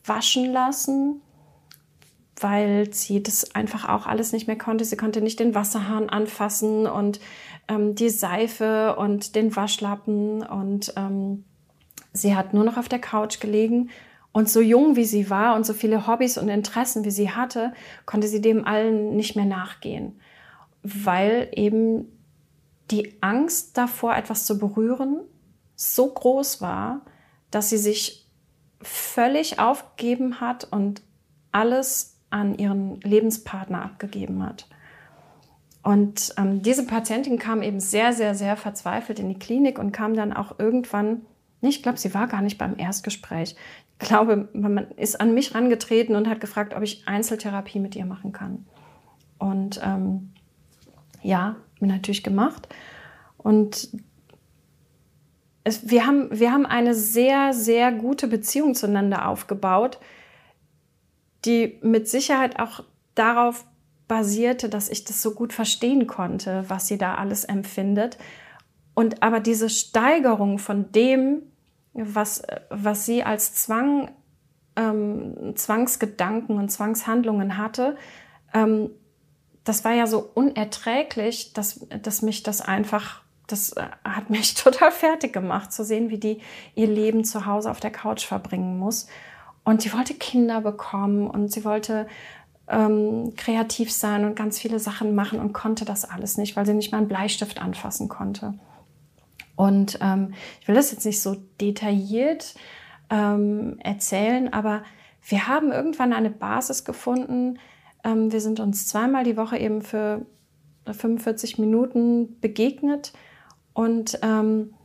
waschen 0.05 0.51
lassen, 0.51 1.21
weil 2.39 2.93
sie 2.93 3.21
das 3.23 3.55
einfach 3.55 3.89
auch 3.89 4.05
alles 4.05 4.31
nicht 4.31 4.47
mehr 4.47 4.57
konnte. 4.57 4.85
Sie 4.85 4.97
konnte 4.97 5.21
nicht 5.21 5.39
den 5.39 5.55
Wasserhahn 5.55 6.09
anfassen 6.09 6.85
und 6.85 7.19
ähm, 7.67 7.95
die 7.95 8.09
Seife 8.09 8.95
und 8.97 9.35
den 9.35 9.55
Waschlappen 9.55 10.43
und 10.43 10.93
ähm, 10.95 11.45
sie 12.13 12.35
hat 12.35 12.53
nur 12.53 12.63
noch 12.63 12.77
auf 12.77 12.89
der 12.89 12.99
Couch 12.99 13.39
gelegen. 13.39 13.89
Und 14.31 14.49
so 14.49 14.61
jung 14.61 14.95
wie 14.95 15.05
sie 15.05 15.29
war 15.29 15.55
und 15.55 15.65
so 15.65 15.73
viele 15.73 16.07
Hobbys 16.07 16.37
und 16.37 16.49
Interessen 16.49 17.03
wie 17.03 17.11
sie 17.11 17.31
hatte, 17.31 17.73
konnte 18.05 18.27
sie 18.27 18.41
dem 18.41 18.65
allen 18.65 19.15
nicht 19.15 19.35
mehr 19.35 19.45
nachgehen, 19.45 20.19
weil 20.83 21.49
eben 21.53 22.05
die 22.91 23.17
Angst 23.21 23.77
davor, 23.77 24.15
etwas 24.15 24.45
zu 24.45 24.57
berühren, 24.57 25.21
so 25.75 26.07
groß 26.07 26.61
war, 26.61 27.01
dass 27.51 27.69
sie 27.69 27.77
sich 27.77 28.27
völlig 28.81 29.59
aufgegeben 29.59 30.39
hat 30.39 30.67
und 30.71 31.01
alles 31.51 32.17
an 32.29 32.57
ihren 32.57 33.01
Lebenspartner 33.01 33.83
abgegeben 33.83 34.43
hat. 34.43 34.67
Und 35.81 36.33
ähm, 36.37 36.61
diese 36.61 36.85
Patientin 36.85 37.39
kam 37.39 37.61
eben 37.61 37.79
sehr, 37.79 38.13
sehr, 38.13 38.35
sehr 38.35 38.57
verzweifelt 38.57 39.19
in 39.19 39.29
die 39.29 39.39
Klinik 39.39 39.79
und 39.79 39.91
kam 39.91 40.13
dann 40.13 40.33
auch 40.33 40.59
irgendwann, 40.59 41.21
ich 41.61 41.83
glaube, 41.83 41.97
sie 41.97 42.13
war 42.13 42.27
gar 42.27 42.41
nicht 42.41 42.57
beim 42.57 42.77
Erstgespräch. 42.77 43.55
Ich 43.99 44.07
glaube, 44.07 44.47
man 44.53 44.91
ist 44.91 45.19
an 45.19 45.33
mich 45.33 45.53
rangetreten 45.53 46.15
und 46.15 46.29
hat 46.29 46.39
gefragt, 46.39 46.73
ob 46.73 46.83
ich 46.83 47.07
Einzeltherapie 47.07 47.79
mit 47.79 47.95
ihr 47.95 48.05
machen 48.05 48.31
kann. 48.31 48.65
Und 49.37 49.79
ähm, 49.83 50.31
ja, 51.21 51.57
mir 51.79 51.87
natürlich 51.87 52.23
gemacht. 52.23 52.69
Und 53.37 53.89
es, 55.63 55.89
wir, 55.89 56.05
haben, 56.05 56.27
wir 56.31 56.51
haben 56.51 56.65
eine 56.65 56.95
sehr, 56.95 57.53
sehr 57.53 57.91
gute 57.91 58.27
Beziehung 58.27 58.75
zueinander 58.75 59.27
aufgebaut, 59.27 59.99
die 61.45 61.79
mit 61.81 62.07
Sicherheit 62.07 62.59
auch 62.59 62.83
darauf 63.15 63.65
basierte, 64.07 64.69
dass 64.69 64.89
ich 64.89 65.05
das 65.05 65.21
so 65.21 65.33
gut 65.33 65.53
verstehen 65.53 66.07
konnte, 66.07 66.65
was 66.67 66.87
sie 66.87 66.97
da 66.97 67.15
alles 67.15 67.45
empfindet. 67.45 68.17
Und 68.99 69.23
aber 69.23 69.39
diese 69.39 69.69
Steigerung 69.69 70.59
von 70.59 70.91
dem, 70.91 71.43
was, 71.93 72.43
was 72.69 73.05
sie 73.05 73.23
als 73.23 73.53
Zwang, 73.53 74.11
ähm, 74.75 75.53
Zwangsgedanken 75.55 76.57
und 76.57 76.67
Zwangshandlungen 76.67 77.55
hatte, 77.55 77.95
ähm, 78.53 78.89
das 79.63 79.85
war 79.85 79.93
ja 79.93 80.05
so 80.05 80.29
unerträglich, 80.33 81.53
dass, 81.53 81.87
dass 82.03 82.21
mich 82.23 82.43
das 82.43 82.59
einfach, 82.59 83.21
das 83.47 83.71
äh, 83.71 83.87
hat 84.03 84.29
mich 84.29 84.55
total 84.55 84.91
fertig 84.91 85.31
gemacht, 85.31 85.71
zu 85.71 85.85
sehen, 85.85 86.09
wie 86.09 86.17
die 86.19 86.41
ihr 86.75 86.87
Leben 86.87 87.23
zu 87.23 87.45
Hause 87.45 87.71
auf 87.71 87.79
der 87.79 87.91
Couch 87.91 88.25
verbringen 88.25 88.77
muss. 88.79 89.07
Und 89.63 89.81
sie 89.81 89.93
wollte 89.93 90.13
Kinder 90.13 90.59
bekommen 90.59 91.29
und 91.29 91.53
sie 91.53 91.63
wollte 91.63 92.05
ähm, 92.67 93.33
kreativ 93.37 93.93
sein 93.93 94.25
und 94.25 94.35
ganz 94.35 94.59
viele 94.59 94.79
Sachen 94.79 95.15
machen 95.15 95.39
und 95.39 95.53
konnte 95.53 95.85
das 95.85 96.03
alles 96.03 96.35
nicht, 96.37 96.57
weil 96.57 96.65
sie 96.65 96.73
nicht 96.73 96.91
mal 96.91 96.97
einen 96.97 97.07
Bleistift 97.07 97.61
anfassen 97.61 98.09
konnte. 98.09 98.55
Und 99.59 99.99
ähm, 99.99 100.33
ich 100.61 100.69
will 100.69 100.75
das 100.75 100.93
jetzt 100.93 101.05
nicht 101.05 101.21
so 101.21 101.35
detailliert 101.59 102.55
ähm, 103.09 103.77
erzählen, 103.83 104.53
aber 104.53 104.83
wir 105.27 105.49
haben 105.49 105.73
irgendwann 105.73 106.13
eine 106.13 106.29
Basis 106.29 106.85
gefunden, 106.85 107.59
ähm, 108.05 108.31
wir 108.31 108.39
sind 108.39 108.61
uns 108.61 108.87
zweimal 108.87 109.25
die 109.25 109.35
Woche 109.35 109.57
eben 109.57 109.81
für 109.81 110.25
45 110.89 111.59
Minuten 111.59 112.39
begegnet. 112.39 113.11
Und 113.73 114.17
ähm, 114.21 114.75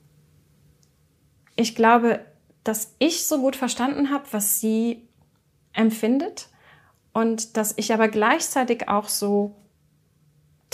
ich 1.55 1.77
glaube, 1.77 2.25
dass 2.65 2.97
ich 2.99 3.29
so 3.29 3.41
gut 3.41 3.55
verstanden 3.55 4.11
habe, 4.11 4.25
was 4.33 4.59
sie 4.59 5.09
empfindet 5.73 6.49
und 7.13 7.57
dass 7.57 7.75
ich 7.77 7.95
aber 7.95 8.09
gleichzeitig 8.09 8.89
auch 8.89 9.09
so 9.09 9.55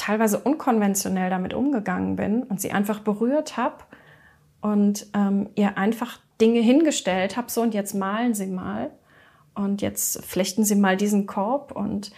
teilweise 0.01 0.39
unkonventionell 0.39 1.29
damit 1.29 1.53
umgegangen 1.53 2.17
bin 2.17 2.43
und 2.43 2.61
sie 2.61 2.73
einfach 2.73 3.01
berührt 3.01 3.57
habe 3.57 3.85
und 4.61 5.07
ähm, 5.15 5.51
ihr 5.55 5.77
einfach 5.77 6.19
Dinge 6.41 6.61
hingestellt 6.61 7.37
habe, 7.37 7.51
so 7.51 7.61
und 7.61 7.75
jetzt 7.75 7.95
malen 7.95 8.35
Sie 8.35 8.47
mal 8.47 8.91
und 9.55 9.83
jetzt 9.83 10.25
flechten 10.25 10.65
Sie 10.65 10.75
mal 10.75 10.97
diesen 10.97 11.27
Korb 11.27 11.73
und 11.73 12.13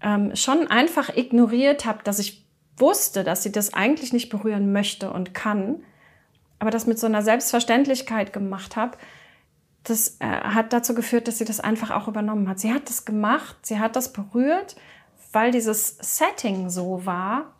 ähm, 0.00 0.34
schon 0.34 0.66
einfach 0.66 1.16
ignoriert 1.16 1.86
habe, 1.86 2.00
dass 2.02 2.18
ich 2.18 2.44
wusste, 2.76 3.24
dass 3.24 3.42
sie 3.42 3.52
das 3.52 3.72
eigentlich 3.72 4.12
nicht 4.12 4.28
berühren 4.28 4.72
möchte 4.72 5.10
und 5.10 5.32
kann, 5.32 5.82
aber 6.58 6.70
das 6.70 6.86
mit 6.86 6.98
so 6.98 7.06
einer 7.06 7.22
Selbstverständlichkeit 7.22 8.32
gemacht 8.32 8.76
habe, 8.76 8.98
das 9.84 10.16
äh, 10.18 10.26
hat 10.26 10.72
dazu 10.72 10.94
geführt, 10.94 11.28
dass 11.28 11.38
sie 11.38 11.44
das 11.44 11.60
einfach 11.60 11.90
auch 11.92 12.08
übernommen 12.08 12.48
hat. 12.48 12.58
Sie 12.58 12.72
hat 12.72 12.88
das 12.88 13.04
gemacht, 13.04 13.56
sie 13.62 13.78
hat 13.78 13.94
das 13.94 14.12
berührt, 14.12 14.76
weil 15.36 15.50
dieses 15.50 15.98
Setting 16.00 16.70
so 16.70 17.04
war, 17.04 17.52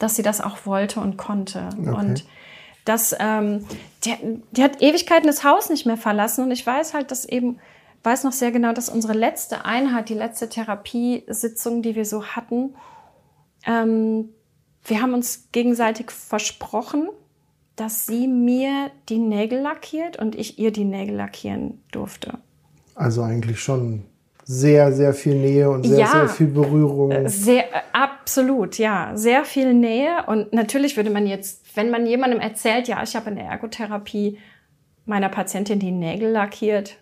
dass 0.00 0.16
sie 0.16 0.24
das 0.24 0.40
auch 0.40 0.66
wollte 0.66 0.98
und 0.98 1.16
konnte. 1.16 1.68
Okay. 1.78 1.88
Und 1.88 2.24
das, 2.84 3.14
ähm, 3.20 3.64
die, 4.04 4.42
die 4.50 4.64
hat 4.64 4.82
Ewigkeiten 4.82 5.28
das 5.28 5.44
Haus 5.44 5.70
nicht 5.70 5.86
mehr 5.86 5.96
verlassen 5.96 6.42
und 6.42 6.50
ich 6.50 6.66
weiß 6.66 6.92
halt, 6.92 7.12
dass 7.12 7.26
eben 7.26 7.60
weiß 8.02 8.24
noch 8.24 8.32
sehr 8.32 8.50
genau, 8.50 8.72
dass 8.72 8.88
unsere 8.88 9.12
letzte 9.12 9.64
Einheit, 9.64 10.08
die 10.08 10.14
letzte 10.14 10.48
Therapiesitzung, 10.48 11.80
die 11.80 11.94
wir 11.94 12.04
so 12.04 12.24
hatten, 12.24 12.74
ähm, 13.64 14.30
wir 14.84 15.00
haben 15.00 15.14
uns 15.14 15.50
gegenseitig 15.52 16.10
versprochen, 16.10 17.08
dass 17.76 18.04
sie 18.04 18.26
mir 18.26 18.90
die 19.08 19.18
Nägel 19.18 19.60
lackiert 19.60 20.18
und 20.18 20.34
ich 20.34 20.58
ihr 20.58 20.72
die 20.72 20.84
Nägel 20.84 21.14
lackieren 21.14 21.84
durfte. 21.92 22.38
Also 22.96 23.22
eigentlich 23.22 23.60
schon 23.60 24.06
sehr, 24.44 24.92
sehr 24.92 25.14
viel 25.14 25.34
Nähe 25.34 25.70
und 25.70 25.84
sehr, 25.84 25.98
ja, 25.98 26.06
sehr 26.06 26.28
viel 26.28 26.46
Berührung. 26.48 27.10
Äh, 27.10 27.28
sehr, 27.28 27.74
äh, 27.74 27.80
absolut, 27.92 28.78
ja. 28.78 29.12
Sehr 29.14 29.44
viel 29.44 29.74
Nähe. 29.74 30.24
Und 30.26 30.52
natürlich 30.52 30.96
würde 30.96 31.10
man 31.10 31.26
jetzt, 31.26 31.76
wenn 31.76 31.90
man 31.90 32.06
jemandem 32.06 32.40
erzählt, 32.40 32.88
ja, 32.88 33.02
ich 33.02 33.16
habe 33.16 33.30
in 33.30 33.36
der 33.36 33.46
Ergotherapie 33.46 34.38
meiner 35.06 35.28
Patientin 35.28 35.78
die 35.78 35.92
Nägel 35.92 36.30
lackiert, 36.30 36.98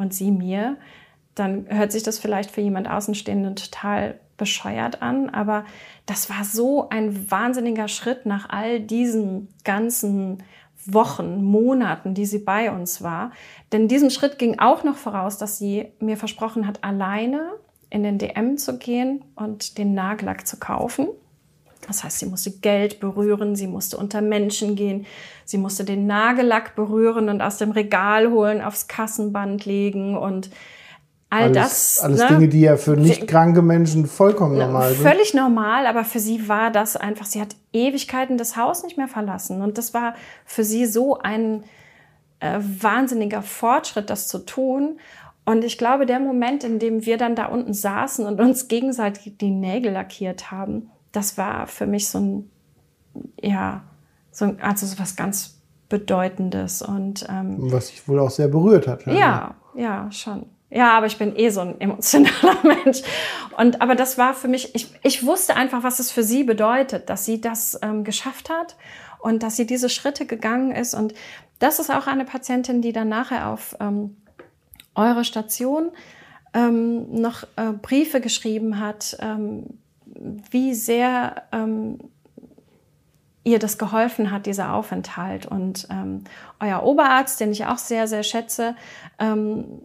und 0.00 0.14
sie 0.14 0.30
mir, 0.30 0.78
dann 1.34 1.66
hört 1.68 1.92
sich 1.92 2.02
das 2.02 2.18
vielleicht 2.18 2.50
für 2.50 2.62
jemand 2.62 2.90
Außenstehenden 2.90 3.54
total 3.54 4.18
bescheuert 4.36 5.02
an, 5.02 5.28
aber 5.28 5.64
das 6.06 6.30
war 6.30 6.44
so 6.44 6.88
ein 6.88 7.30
wahnsinniger 7.30 7.86
Schritt 7.86 8.24
nach 8.24 8.48
all 8.48 8.80
diesen 8.80 9.48
ganzen 9.64 10.42
Wochen, 10.86 11.42
Monaten, 11.44 12.14
die 12.14 12.26
sie 12.26 12.38
bei 12.38 12.70
uns 12.70 13.02
war. 13.02 13.32
Denn 13.72 13.88
diesem 13.88 14.10
Schritt 14.10 14.38
ging 14.38 14.58
auch 14.58 14.84
noch 14.84 14.96
voraus, 14.96 15.38
dass 15.38 15.58
sie 15.58 15.92
mir 16.00 16.16
versprochen 16.16 16.66
hat, 16.66 16.82
alleine 16.82 17.50
in 17.90 18.02
den 18.02 18.18
DM 18.18 18.56
zu 18.56 18.78
gehen 18.78 19.24
und 19.34 19.78
den 19.78 19.94
Nagellack 19.94 20.46
zu 20.46 20.58
kaufen. 20.58 21.08
Das 21.86 22.04
heißt, 22.04 22.18
sie 22.18 22.26
musste 22.26 22.52
Geld 22.52 23.00
berühren, 23.00 23.56
sie 23.56 23.66
musste 23.66 23.96
unter 23.96 24.20
Menschen 24.20 24.76
gehen, 24.76 25.06
sie 25.44 25.58
musste 25.58 25.84
den 25.84 26.06
Nagellack 26.06 26.76
berühren 26.76 27.28
und 27.28 27.40
aus 27.40 27.56
dem 27.56 27.72
Regal 27.72 28.30
holen, 28.30 28.60
aufs 28.60 28.86
Kassenband 28.86 29.64
legen 29.64 30.16
und 30.16 30.50
all 31.30 31.44
alles, 31.44 31.54
das. 31.54 32.00
Alles 32.00 32.20
ne? 32.20 32.26
Dinge, 32.28 32.48
die 32.48 32.60
ja 32.60 32.76
für 32.76 32.96
nicht 32.96 33.26
kranke 33.26 33.62
Menschen 33.62 34.06
vollkommen 34.06 34.58
normal 34.58 34.92
sind. 34.92 35.02
Völlig 35.02 35.32
normal, 35.32 35.86
aber 35.86 36.04
für 36.04 36.18
sie 36.18 36.48
war 36.48 36.70
das 36.70 36.96
einfach, 36.96 37.24
sie 37.26 37.40
hat 37.40 37.56
Ewigkeiten 37.72 38.36
das 38.36 38.56
Haus 38.56 38.82
nicht 38.82 38.96
mehr 38.96 39.08
verlassen. 39.08 39.62
Und 39.62 39.78
das 39.78 39.94
war 39.94 40.14
für 40.44 40.64
sie 40.64 40.86
so 40.86 41.18
ein 41.18 41.64
äh, 42.40 42.58
wahnsinniger 42.60 43.42
Fortschritt, 43.42 44.10
das 44.10 44.28
zu 44.28 44.38
tun. 44.40 44.98
Und 45.44 45.64
ich 45.64 45.78
glaube, 45.78 46.04
der 46.04 46.20
Moment, 46.20 46.64
in 46.64 46.78
dem 46.78 47.06
wir 47.06 47.16
dann 47.16 47.34
da 47.34 47.46
unten 47.46 47.74
saßen 47.74 48.26
und 48.26 48.40
uns 48.40 48.68
gegenseitig 48.68 49.38
die 49.38 49.50
Nägel 49.50 49.92
lackiert 49.92 50.50
haben, 50.50 50.90
das 51.12 51.38
war 51.38 51.66
für 51.66 51.86
mich 51.86 52.08
so 52.08 52.18
ein, 52.18 52.50
ja, 53.40 53.82
so 54.30 54.44
ein, 54.44 54.60
also 54.60 54.86
so 54.86 54.98
was 54.98 55.16
ganz 55.16 55.60
Bedeutendes 55.88 56.82
und 56.82 57.26
ähm, 57.28 57.56
was 57.58 57.88
sich 57.88 58.06
wohl 58.06 58.20
auch 58.20 58.30
sehr 58.30 58.46
berührt 58.46 58.86
hat. 58.86 59.06
Ja, 59.06 59.14
ja, 59.14 59.54
ja, 59.74 60.12
schon. 60.12 60.46
Ja, 60.70 60.96
aber 60.96 61.06
ich 61.06 61.18
bin 61.18 61.36
eh 61.36 61.50
so 61.50 61.60
ein 61.60 61.80
emotionaler 61.80 62.58
Mensch. 62.62 63.02
Und 63.56 63.82
aber 63.82 63.96
das 63.96 64.18
war 64.18 64.34
für 64.34 64.48
mich, 64.48 64.74
ich, 64.74 64.88
ich 65.02 65.26
wusste 65.26 65.56
einfach, 65.56 65.82
was 65.82 65.98
es 65.98 66.12
für 66.12 66.22
sie 66.22 66.44
bedeutet, 66.44 67.10
dass 67.10 67.24
sie 67.24 67.40
das 67.40 67.78
ähm, 67.82 68.04
geschafft 68.04 68.50
hat 68.50 68.76
und 69.18 69.42
dass 69.42 69.56
sie 69.56 69.66
diese 69.66 69.88
Schritte 69.88 70.26
gegangen 70.26 70.70
ist. 70.70 70.94
Und 70.94 71.12
das 71.58 71.80
ist 71.80 71.90
auch 71.90 72.06
eine 72.06 72.24
Patientin, 72.24 72.82
die 72.82 72.92
dann 72.92 73.08
nachher 73.08 73.48
auf 73.48 73.76
ähm, 73.80 74.16
eure 74.94 75.24
Station 75.24 75.90
ähm, 76.54 77.20
noch 77.20 77.44
äh, 77.56 77.72
Briefe 77.72 78.20
geschrieben 78.20 78.78
hat, 78.78 79.16
ähm, 79.20 79.66
wie 80.50 80.74
sehr 80.74 81.42
ähm, 81.52 81.98
ihr 83.42 83.58
das 83.58 83.78
geholfen 83.78 84.30
hat, 84.30 84.46
dieser 84.46 84.74
Aufenthalt. 84.74 85.46
Und 85.46 85.88
ähm, 85.90 86.24
euer 86.60 86.82
Oberarzt, 86.82 87.40
den 87.40 87.52
ich 87.52 87.66
auch 87.66 87.78
sehr, 87.78 88.06
sehr 88.06 88.22
schätze, 88.22 88.76
ähm, 89.18 89.82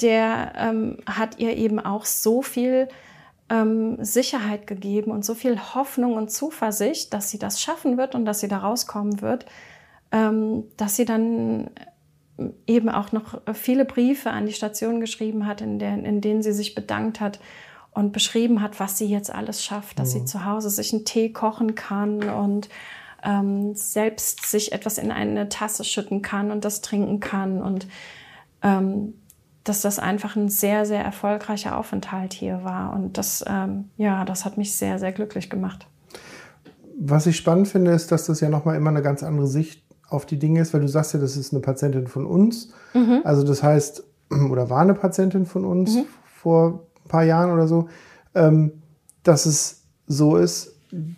der 0.00 0.52
ähm, 0.56 0.98
hat 1.06 1.38
ihr 1.38 1.56
eben 1.56 1.80
auch 1.80 2.06
so 2.06 2.40
viel 2.40 2.88
ähm, 3.50 4.02
Sicherheit 4.02 4.66
gegeben 4.66 5.10
und 5.10 5.24
so 5.24 5.34
viel 5.34 5.58
Hoffnung 5.74 6.14
und 6.14 6.30
Zuversicht, 6.30 7.12
dass 7.12 7.30
sie 7.30 7.38
das 7.38 7.60
schaffen 7.60 7.98
wird 7.98 8.14
und 8.14 8.24
dass 8.24 8.40
sie 8.40 8.48
da 8.48 8.58
rauskommen 8.58 9.20
wird, 9.20 9.44
ähm, 10.10 10.64
dass 10.78 10.96
sie 10.96 11.04
dann 11.04 11.70
eben 12.66 12.88
auch 12.88 13.12
noch 13.12 13.40
viele 13.52 13.84
Briefe 13.84 14.30
an 14.30 14.46
die 14.46 14.52
Station 14.52 15.00
geschrieben 15.00 15.46
hat, 15.46 15.60
in, 15.60 15.78
der, 15.78 15.94
in 15.94 16.20
denen 16.20 16.42
sie 16.42 16.52
sich 16.52 16.74
bedankt 16.74 17.20
hat 17.20 17.38
und 17.94 18.12
beschrieben 18.12 18.60
hat, 18.60 18.80
was 18.80 18.98
sie 18.98 19.06
jetzt 19.06 19.32
alles 19.32 19.64
schafft, 19.64 19.98
dass 19.98 20.14
mhm. 20.14 20.20
sie 20.20 20.24
zu 20.26 20.44
Hause 20.44 20.68
sich 20.68 20.92
einen 20.92 21.04
Tee 21.04 21.32
kochen 21.32 21.74
kann 21.74 22.28
und 22.28 22.68
ähm, 23.22 23.74
selbst 23.74 24.46
sich 24.46 24.72
etwas 24.72 24.98
in 24.98 25.10
eine 25.10 25.48
Tasse 25.48 25.84
schütten 25.84 26.20
kann 26.20 26.50
und 26.50 26.64
das 26.64 26.82
trinken 26.82 27.20
kann 27.20 27.62
und 27.62 27.86
ähm, 28.62 29.14
dass 29.62 29.80
das 29.80 29.98
einfach 29.98 30.36
ein 30.36 30.50
sehr, 30.50 30.84
sehr 30.84 31.02
erfolgreicher 31.02 31.78
Aufenthalt 31.78 32.34
hier 32.34 32.64
war. 32.64 32.92
Und 32.92 33.16
das, 33.16 33.42
ähm, 33.46 33.88
ja, 33.96 34.26
das 34.26 34.44
hat 34.44 34.58
mich 34.58 34.76
sehr, 34.76 34.98
sehr 34.98 35.12
glücklich 35.12 35.48
gemacht. 35.48 35.86
Was 37.00 37.26
ich 37.26 37.36
spannend 37.36 37.68
finde, 37.68 37.92
ist, 37.92 38.12
dass 38.12 38.26
das 38.26 38.40
ja 38.40 38.50
nochmal 38.50 38.76
immer 38.76 38.90
eine 38.90 39.02
ganz 39.02 39.22
andere 39.22 39.46
Sicht 39.46 39.82
auf 40.08 40.26
die 40.26 40.38
Dinge 40.38 40.60
ist, 40.60 40.74
weil 40.74 40.82
du 40.82 40.88
sagst 40.88 41.14
ja, 41.14 41.20
das 41.20 41.36
ist 41.36 41.52
eine 41.52 41.62
Patientin 41.62 42.06
von 42.06 42.26
uns. 42.26 42.72
Mhm. 42.92 43.22
Also 43.24 43.42
das 43.42 43.62
heißt, 43.62 44.04
oder 44.50 44.68
war 44.68 44.82
eine 44.82 44.94
Patientin 44.94 45.46
von 45.46 45.64
uns 45.64 45.96
mhm. 45.96 46.04
vor 46.26 46.86
ein 47.04 47.08
paar 47.08 47.24
Jahren 47.24 47.50
oder 47.52 47.66
so, 47.66 47.88
ähm, 48.34 48.72
dass 49.22 49.46
es 49.46 49.82
so 50.06 50.36
ist, 50.36 50.74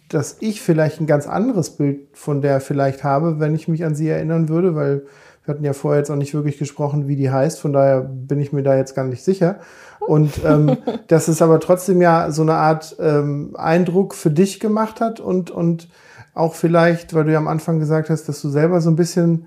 dass 0.09 0.37
ich 0.41 0.63
vielleicht 0.63 1.01
ein 1.01 1.07
ganz 1.07 1.27
anderes 1.27 1.71
Bild 1.71 2.09
von 2.15 2.41
der 2.41 2.61
vielleicht 2.61 3.05
habe, 3.05 3.41
wenn 3.41 3.55
ich 3.55 3.69
mich 3.69 3.85
an 3.85 3.95
sie 3.95 4.09
erinnern 4.09 4.49
würde, 4.49 4.75
weil 4.75 5.03
wir 5.45 5.55
hatten 5.55 5.65
ja 5.65 5.75
vorher 5.75 6.01
jetzt 6.01 6.11
auch 6.11 6.17
nicht 6.17 6.35
wirklich 6.35 6.59
gesprochen, 6.59 7.07
wie 7.07 7.17
die 7.17 7.31
heißt, 7.31 7.61
von 7.61 7.73
daher 7.73 8.01
bin 8.01 8.41
ich 8.41 8.53
mir 8.53 8.63
da 8.63 8.77
jetzt 8.77 8.95
gar 8.95 9.05
nicht 9.05 9.23
sicher. 9.23 9.61
Und 10.01 10.45
ähm, 10.45 10.79
dass 11.09 11.29
es 11.29 11.41
aber 11.41 11.61
trotzdem 11.61 12.01
ja 12.01 12.31
so 12.31 12.43
eine 12.43 12.55
Art 12.55 12.97
ähm, 12.99 13.55
Eindruck 13.57 14.15
für 14.15 14.31
dich 14.31 14.61
gemacht 14.61 15.01
hat 15.01 15.21
und, 15.21 15.51
und 15.51 15.89
auch 16.35 16.55
vielleicht, 16.55 17.15
weil 17.15 17.25
du 17.25 17.33
ja 17.33 17.39
am 17.39 17.49
Anfang 17.49 17.79
gesagt 17.79 18.11
hast, 18.11 18.29
dass 18.29 18.43
du 18.43 18.49
selber 18.49 18.81
so 18.81 18.91
ein 18.91 18.97
bisschen 18.97 19.47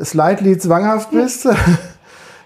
slightly 0.00 0.56
zwanghaft 0.56 1.10
bist, 1.10 1.48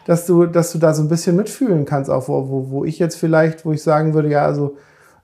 dass 0.09 0.25
du, 0.25 0.47
dass 0.47 0.73
du 0.73 0.79
da 0.79 0.95
so 0.95 1.03
ein 1.03 1.09
bisschen 1.09 1.37
mitfühlen 1.37 1.85
kannst, 1.85 2.09
auch 2.09 2.29
wo, 2.29 2.49
wo, 2.49 2.71
wo 2.71 2.85
ich 2.87 2.99
jetzt 2.99 3.17
vielleicht, 3.17 3.67
wo 3.67 3.73
ich 3.73 3.83
sagen 3.83 4.15
würde, 4.15 4.31
ja, 4.31 4.47
also 4.47 4.77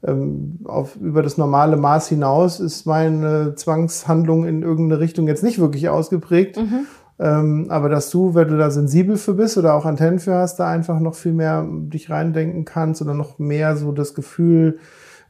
ähm, 0.06 0.58
auf, 0.64 0.96
über 0.96 1.22
das 1.22 1.38
normale 1.38 1.78
Maß 1.78 2.08
hinaus 2.08 2.60
ist 2.60 2.84
meine 2.84 3.54
Zwangshandlung 3.54 4.44
in 4.44 4.60
irgendeine 4.60 5.00
Richtung 5.00 5.26
jetzt 5.26 5.42
nicht 5.42 5.58
wirklich 5.58 5.88
ausgeprägt. 5.88 6.58
Mhm. 6.58 6.86
Ähm, 7.18 7.66
aber 7.70 7.88
dass 7.88 8.10
du, 8.10 8.34
wenn 8.34 8.48
du 8.48 8.58
da 8.58 8.70
sensibel 8.70 9.16
für 9.16 9.32
bist 9.32 9.56
oder 9.56 9.72
auch 9.72 9.86
Antennen 9.86 10.18
für 10.18 10.34
hast, 10.34 10.56
da 10.56 10.68
einfach 10.68 11.00
noch 11.00 11.14
viel 11.14 11.32
mehr 11.32 11.66
dich 11.66 12.10
reindenken 12.10 12.66
kannst 12.66 13.00
oder 13.00 13.14
noch 13.14 13.38
mehr 13.38 13.78
so 13.78 13.90
das 13.90 14.14
Gefühl 14.14 14.80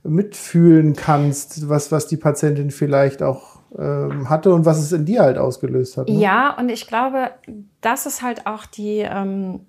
mitfühlen 0.03 0.95
kannst, 0.95 1.69
was, 1.69 1.93
was 1.93 2.09
die 2.09 2.17
Patientin 2.17 2.73
vielleicht 2.73 3.23
auch 3.23 3.54
ähm, 3.79 4.29
hatte 4.29 4.53
und 4.55 4.65
was 4.65 4.79
es 4.79 4.93
in 4.93 5.05
dir 5.05 5.23
halt 5.23 5.39
ausgelöst 5.39 5.97
hat. 5.97 6.09
Ne? 6.09 6.19
Ja, 6.19 6.57
und 6.57 6.69
ich 6.69 6.87
glaube, 6.87 7.31
das 7.81 8.07
ist 8.07 8.23
halt 8.23 8.47
auch 8.47 8.67
die, 8.67 8.99
ähm, 9.01 9.61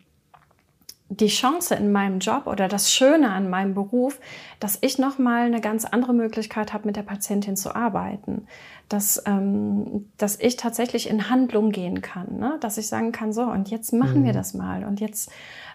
die 1.10 1.28
Chance 1.28 1.76
in 1.76 1.92
meinem 1.92 2.20
Job 2.20 2.48
oder 2.48 2.68
das 2.68 2.92
Schöne 2.92 3.32
an 3.32 3.50
meinem 3.50 3.76
Beruf, 3.76 4.20
dass 4.60 4.78
ich 4.82 4.98
nochmal 4.98 5.46
eine 5.46 5.62
ganz 5.62 5.86
andere 5.86 6.14
Möglichkeit 6.14 6.74
habe, 6.74 6.88
mit 6.88 6.96
der 6.96 7.04
Patientin 7.04 7.56
zu 7.56 7.76
arbeiten. 7.76 8.48
Dass, 8.90 9.24
ähm, 9.26 10.10
dass 10.18 10.40
ich 10.40 10.58
tatsächlich 10.58 11.10
in 11.10 11.30
Handlung 11.30 11.72
gehen 11.72 12.02
kann. 12.02 12.38
Ne? 12.38 12.58
Dass 12.60 12.78
ich 12.78 12.88
sagen 12.88 13.12
kann, 13.12 13.34
so, 13.34 13.44
und 13.44 13.72
jetzt 13.72 13.94
machen 13.94 14.22
mhm. 14.22 14.26
wir 14.26 14.34
das 14.34 14.54
mal. 14.54 14.84
Und 14.84 15.00
jetzt, 15.00 15.32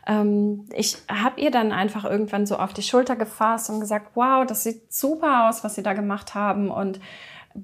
ähm, 0.07 0.67
ich 0.73 0.97
habe 1.11 1.41
ihr 1.41 1.51
dann 1.51 1.73
einfach 1.73 2.05
irgendwann 2.05 2.47
so 2.47 2.57
auf 2.57 2.73
die 2.73 2.83
Schulter 2.83 3.17
gefasst 3.17 3.69
und 3.71 3.81
gesagt, 3.81 4.13
wow, 4.15 4.47
das 4.47 4.63
sieht 4.63 4.93
super 4.93 5.49
aus, 5.49 5.65
was 5.65 5.75
Sie 5.75 5.83
da 5.83 5.93
gemacht 5.93 6.37
haben. 6.37 6.71
Und 6.71 7.01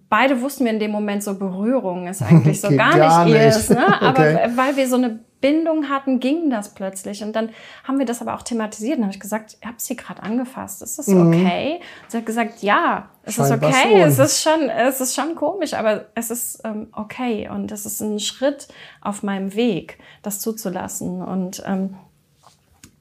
beide 0.09 0.41
wussten 0.41 0.65
wir 0.65 0.73
in 0.73 0.81
dem 0.81 0.91
Moment 0.91 1.23
so, 1.23 1.39
Berührung 1.39 2.07
ist 2.07 2.23
eigentlich 2.23 2.61
so 2.61 2.69
gar, 2.77 2.97
gar, 2.97 3.25
nicht 3.25 3.35
ihrs. 3.35 3.71
Ne? 3.71 3.87
Aber 4.03 4.21
okay. 4.21 4.51
weil 4.55 4.77
wir 4.77 4.89
so 4.89 4.97
eine 4.97 5.21
Bindung 5.41 5.89
hatten, 5.89 6.19
ging 6.19 6.51
das 6.51 6.75
plötzlich. 6.75 7.23
Und 7.23 7.37
dann 7.37 7.51
haben 7.85 7.99
wir 7.99 8.07
das 8.07 8.21
aber 8.21 8.35
auch 8.35 8.43
thematisiert. 8.43 8.97
Dann 8.97 9.05
habe 9.05 9.15
ich 9.15 9.21
gesagt, 9.21 9.59
ich 9.61 9.67
habe 9.67 9.77
sie 9.79 9.95
gerade 9.95 10.23
angefasst. 10.23 10.83
Ist 10.83 10.99
das 10.99 11.07
mhm. 11.09 11.29
okay? 11.29 11.75
Und 12.03 12.11
sie 12.11 12.17
hat 12.17 12.27
gesagt, 12.27 12.63
ja, 12.63 13.11
es 13.23 13.39
ist 13.39 13.53
okay. 13.53 14.01
Es 14.01 14.19
ist 14.19 14.43
schon, 14.43 14.71
es 14.71 15.01
ist 15.01 15.15
schon 15.15 15.35
komisch, 15.35 15.75
aber 15.75 16.07
es 16.15 16.31
ist 16.31 16.63
ähm, 16.65 16.89
okay. 16.93 17.49
Und 17.49 17.71
es 17.71 17.87
ist 17.87 18.01
ein 18.01 18.19
Schritt 18.19 18.67
auf 19.03 19.23
meinem 19.23 19.55
Weg, 19.55 19.99
das 20.23 20.41
zuzulassen. 20.41 21.23
Und 21.23 21.63
ähm, 21.67 21.97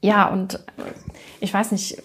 ja, 0.02 0.28
und 0.28 0.62
ich 1.40 1.52
weiß 1.52 1.72
nicht, 1.72 2.02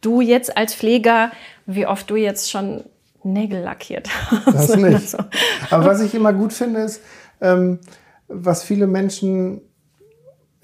du 0.00 0.20
jetzt 0.20 0.56
als 0.56 0.74
Pfleger, 0.74 1.30
wie 1.66 1.86
oft 1.86 2.10
du 2.10 2.16
jetzt 2.16 2.50
schon 2.50 2.84
Nägel 3.24 3.62
lackiert 3.62 4.08
hast. 4.30 4.46
Das 4.52 4.76
nicht. 4.76 5.16
Aber 5.70 5.86
was 5.86 6.00
ich 6.00 6.14
immer 6.14 6.32
gut 6.32 6.52
finde, 6.52 6.80
ist, 6.80 7.00
ähm, 7.40 7.78
was 8.28 8.62
viele 8.62 8.86
Menschen, 8.86 9.60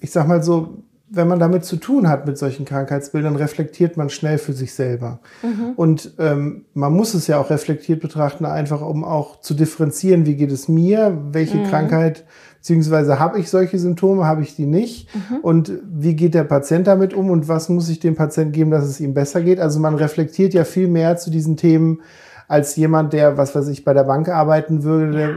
ich 0.00 0.10
sag 0.10 0.26
mal 0.26 0.42
so, 0.42 0.82
wenn 1.10 1.28
man 1.28 1.38
damit 1.38 1.64
zu 1.64 1.76
tun 1.76 2.08
hat 2.08 2.26
mit 2.26 2.36
solchen 2.36 2.64
Krankheitsbildern, 2.64 3.36
reflektiert 3.36 3.96
man 3.96 4.10
schnell 4.10 4.38
für 4.38 4.52
sich 4.52 4.74
selber. 4.74 5.20
Mhm. 5.42 5.72
Und 5.74 6.14
ähm, 6.18 6.66
man 6.74 6.92
muss 6.92 7.14
es 7.14 7.26
ja 7.26 7.40
auch 7.40 7.50
reflektiert 7.50 8.00
betrachten, 8.00 8.44
einfach 8.44 8.82
um 8.82 9.04
auch 9.04 9.40
zu 9.40 9.54
differenzieren, 9.54 10.26
wie 10.26 10.36
geht 10.36 10.52
es 10.52 10.68
mir, 10.68 11.16
welche 11.30 11.58
mhm. 11.58 11.64
Krankheit, 11.64 12.26
beziehungsweise 12.58 13.18
habe 13.18 13.38
ich 13.38 13.48
solche 13.48 13.78
Symptome, 13.78 14.26
habe 14.26 14.42
ich 14.42 14.54
die 14.54 14.66
nicht 14.66 15.08
mhm. 15.14 15.36
und 15.38 15.72
wie 15.82 16.14
geht 16.14 16.34
der 16.34 16.44
Patient 16.44 16.86
damit 16.86 17.14
um 17.14 17.30
und 17.30 17.48
was 17.48 17.70
muss 17.70 17.88
ich 17.88 18.00
dem 18.00 18.14
Patienten 18.14 18.52
geben, 18.52 18.70
dass 18.70 18.84
es 18.84 19.00
ihm 19.00 19.14
besser 19.14 19.40
geht. 19.40 19.60
Also 19.60 19.80
man 19.80 19.94
reflektiert 19.94 20.52
ja 20.52 20.64
viel 20.64 20.88
mehr 20.88 21.16
zu 21.16 21.30
diesen 21.30 21.56
Themen, 21.56 22.02
als 22.48 22.74
jemand, 22.76 23.12
der, 23.12 23.36
was 23.36 23.54
weiß 23.54 23.68
ich, 23.68 23.84
bei 23.84 23.92
der 23.92 24.04
Bank 24.04 24.28
arbeiten 24.28 24.82
würde, 24.82 25.20
ja. 25.20 25.28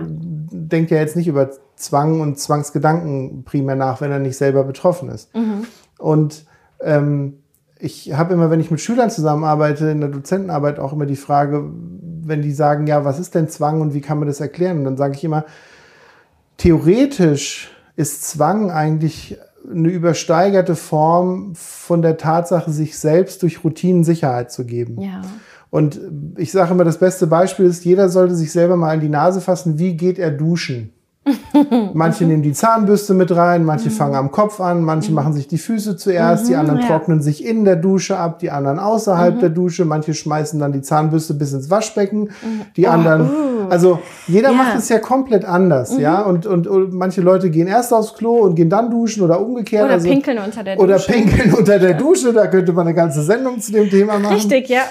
denkt 0.52 0.92
ja 0.92 0.98
jetzt 0.98 1.18
nicht 1.18 1.28
über 1.28 1.50
Zwang 1.76 2.22
und 2.22 2.40
Zwangsgedanken 2.40 3.44
primär 3.44 3.76
nach, 3.76 4.00
wenn 4.00 4.12
er 4.12 4.20
nicht 4.20 4.38
selber 4.38 4.64
betroffen 4.64 5.10
ist. 5.10 5.36
Mhm. 5.36 5.66
Und 6.00 6.46
ähm, 6.80 7.34
ich 7.78 8.14
habe 8.14 8.34
immer, 8.34 8.50
wenn 8.50 8.62
ich 8.62 8.72
mit 8.72 8.80
Schülern 8.80 9.10
zusammenarbeite, 9.10 9.90
in 9.90 10.00
der 10.00 10.10
Dozentenarbeit 10.10 10.80
auch 10.80 10.94
immer 10.94 11.06
die 11.06 11.16
Frage, 11.18 11.70
wenn 12.24 12.42
die 12.42 12.54
sagen, 12.54 12.88
ja, 12.88 13.04
was 13.04 13.20
ist 13.20 13.36
denn 13.36 13.50
Zwang 13.50 13.82
und 13.82 13.94
wie 13.94 14.02
kann 14.02 14.20
man 14.20 14.28
das 14.28 14.40
erklären? 14.40 14.78
Und 14.80 14.86
dann 14.86 14.98
sage 14.98 15.16
ich 15.16 15.24
immer, 15.24 15.46
theoretisch 16.58 17.72
ist 17.98 18.24
Zwang 18.24 18.72
eigentlich 18.72 19.38
eine 19.70 19.90
übersteigerte 19.90 20.76
Form 20.76 21.54
von 21.56 22.02
der 22.02 22.18
Tatsache, 22.18 22.72
sich 22.72 22.98
selbst 22.98 23.44
durch 23.44 23.64
Routinen 23.64 24.04
Sicherheit 24.04 24.52
zu 24.52 24.66
geben. 24.66 25.02
Ja. 25.02 25.22
Und 25.72 26.00
ich 26.38 26.52
sage 26.52 26.74
immer, 26.74 26.84
das 26.84 27.00
beste 27.00 27.26
Beispiel 27.28 27.66
ist, 27.66 27.86
jeder 27.86 28.10
sollte 28.10 28.36
sich 28.36 28.52
selber 28.52 28.76
mal 28.76 28.94
in 28.94 29.00
die 29.00 29.10
Nase 29.10 29.40
fassen, 29.42 29.80
wie 29.80 29.96
geht 29.96 30.20
er 30.20 30.30
duschen? 30.30 30.92
manche 31.94 32.26
nehmen 32.26 32.42
die 32.42 32.54
Zahnbürste 32.54 33.14
mit 33.14 33.36
rein, 33.36 33.64
manche 33.64 33.90
mhm. 33.90 33.94
fangen 33.94 34.16
am 34.16 34.32
Kopf 34.32 34.60
an, 34.60 34.82
manche 34.82 35.12
mhm. 35.12 35.16
machen 35.16 35.34
sich 35.34 35.48
die 35.48 35.60
Füße 35.60 35.96
zuerst, 35.96 36.46
mhm, 36.46 36.48
die 36.48 36.56
anderen 36.56 36.80
ja. 36.80 36.88
trocknen 36.88 37.22
sich 37.22 37.46
in 37.46 37.64
der 37.64 37.76
Dusche 37.76 38.18
ab, 38.18 38.40
die 38.40 38.50
anderen 38.50 38.80
außerhalb 38.80 39.36
mhm. 39.36 39.40
der 39.40 39.50
Dusche, 39.50 39.86
manche 39.86 40.16
schmeißen 40.16 40.60
dann 40.60 40.72
die 40.72 40.82
Zahnbürste 40.82 41.36
bis 41.36 41.54
ins 41.54 41.70
Waschbecken, 41.70 42.22
mhm. 42.22 42.62
die 42.76 42.88
oh, 42.88 42.90
anderen, 42.90 43.22
uh. 43.30 43.70
also 43.70 44.00
jeder 44.28 44.50
yeah. 44.50 44.58
macht 44.58 44.78
es 44.80 44.90
ja 44.90 44.98
komplett 44.98 45.46
anders, 45.46 45.96
ja, 46.00 46.22
und, 46.22 46.48
und, 46.48 46.66
und, 46.66 46.92
manche 46.94 47.22
Leute 47.22 47.52
gehen 47.52 47.68
erst 47.68 47.94
aufs 47.94 48.16
Klo 48.16 48.40
und 48.40 48.56
gehen 48.56 48.72
dann 48.72 48.90
duschen 48.90 49.22
oder 49.22 49.40
umgekehrt. 49.40 49.86
Oder 49.86 49.94
also, 49.94 50.10
pinkeln 50.10 50.40
unter 50.40 50.64
der 50.64 50.76
Dusche. 50.76 50.86
Oder 50.86 50.98
pinkeln 50.98 51.54
unter 51.58 51.78
der 51.78 51.94
Dusche, 51.94 52.34
da 52.34 52.48
könnte 52.48 52.74
man 52.74 52.88
eine 52.88 52.96
ganze 52.96 53.22
Sendung 53.22 53.60
zu 53.60 53.72
dem 53.72 53.92
Thema 53.92 54.18
machen. 54.18 54.34
Richtig, 54.34 54.70
ja. 54.70 54.82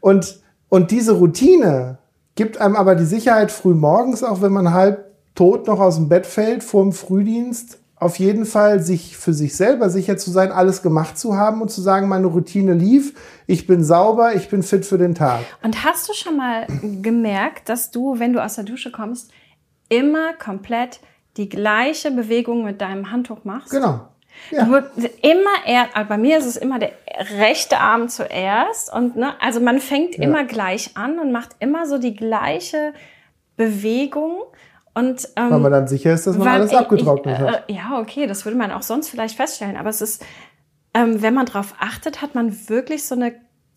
Und, 0.00 0.40
und 0.68 0.90
diese 0.90 1.12
Routine 1.12 1.96
gibt 2.34 2.60
einem 2.60 2.76
aber 2.76 2.94
die 2.94 3.06
Sicherheit 3.06 3.50
früh 3.50 3.72
morgens, 3.72 4.22
auch 4.22 4.42
wenn 4.42 4.52
man 4.52 4.74
halb 4.74 5.07
tot 5.38 5.68
noch 5.68 5.78
aus 5.78 5.94
dem 5.94 6.08
Bett 6.08 6.26
fällt 6.26 6.64
vor 6.64 6.82
dem 6.82 6.92
Frühdienst, 6.92 7.78
auf 7.94 8.18
jeden 8.18 8.44
Fall 8.44 8.80
sich 8.80 9.16
für 9.16 9.32
sich 9.32 9.54
selber 9.54 9.88
sicher 9.88 10.16
zu 10.16 10.32
sein, 10.32 10.50
alles 10.50 10.82
gemacht 10.82 11.16
zu 11.16 11.36
haben 11.36 11.62
und 11.62 11.68
zu 11.68 11.80
sagen, 11.80 12.08
meine 12.08 12.26
Routine 12.26 12.74
lief, 12.74 13.14
ich 13.46 13.68
bin 13.68 13.84
sauber, 13.84 14.34
ich 14.34 14.48
bin 14.48 14.64
fit 14.64 14.84
für 14.84 14.98
den 14.98 15.14
Tag. 15.14 15.42
Und 15.62 15.84
hast 15.84 16.08
du 16.08 16.12
schon 16.12 16.36
mal 16.36 16.66
gemerkt, 17.02 17.68
dass 17.68 17.92
du, 17.92 18.18
wenn 18.18 18.32
du 18.32 18.42
aus 18.42 18.56
der 18.56 18.64
Dusche 18.64 18.90
kommst, 18.90 19.30
immer 19.88 20.32
komplett 20.32 20.98
die 21.36 21.48
gleiche 21.48 22.10
Bewegung 22.10 22.64
mit 22.64 22.80
deinem 22.80 23.12
Handtuch 23.12 23.44
machst? 23.44 23.70
Genau. 23.70 24.08
Ja. 24.50 24.64
Immer 25.22 25.50
er, 25.66 25.86
also 25.94 26.08
bei 26.08 26.18
mir 26.18 26.38
ist 26.38 26.46
es 26.46 26.56
immer 26.56 26.80
der 26.80 26.90
rechte 27.38 27.78
Arm 27.78 28.08
zuerst 28.08 28.92
und 28.92 29.14
ne, 29.14 29.40
also 29.40 29.60
man 29.60 29.78
fängt 29.78 30.16
ja. 30.16 30.24
immer 30.24 30.42
gleich 30.42 30.96
an 30.96 31.20
und 31.20 31.30
macht 31.30 31.50
immer 31.60 31.86
so 31.86 31.98
die 31.98 32.16
gleiche 32.16 32.92
Bewegung 33.56 34.42
und, 34.94 35.28
ähm, 35.36 35.50
weil 35.50 35.58
man 35.60 35.72
dann 35.72 35.88
sicher 35.88 36.12
ist, 36.12 36.26
dass 36.26 36.36
man 36.36 36.46
weil, 36.46 36.54
alles 36.60 36.74
abgetrocknet 36.74 37.38
ich, 37.38 37.44
äh, 37.44 37.50
hat. 37.50 37.64
Ja, 37.70 37.98
okay, 38.00 38.26
das 38.26 38.44
würde 38.44 38.58
man 38.58 38.72
auch 38.72 38.82
sonst 38.82 39.08
vielleicht 39.08 39.36
feststellen. 39.36 39.76
Aber 39.76 39.90
es 39.90 40.00
ist, 40.00 40.24
ähm, 40.94 41.22
wenn 41.22 41.34
man 41.34 41.46
darauf 41.46 41.74
achtet, 41.78 42.20
hat 42.22 42.34
man 42.34 42.68
wirklich 42.68 43.04
so 43.04 43.14
eine 43.14 43.34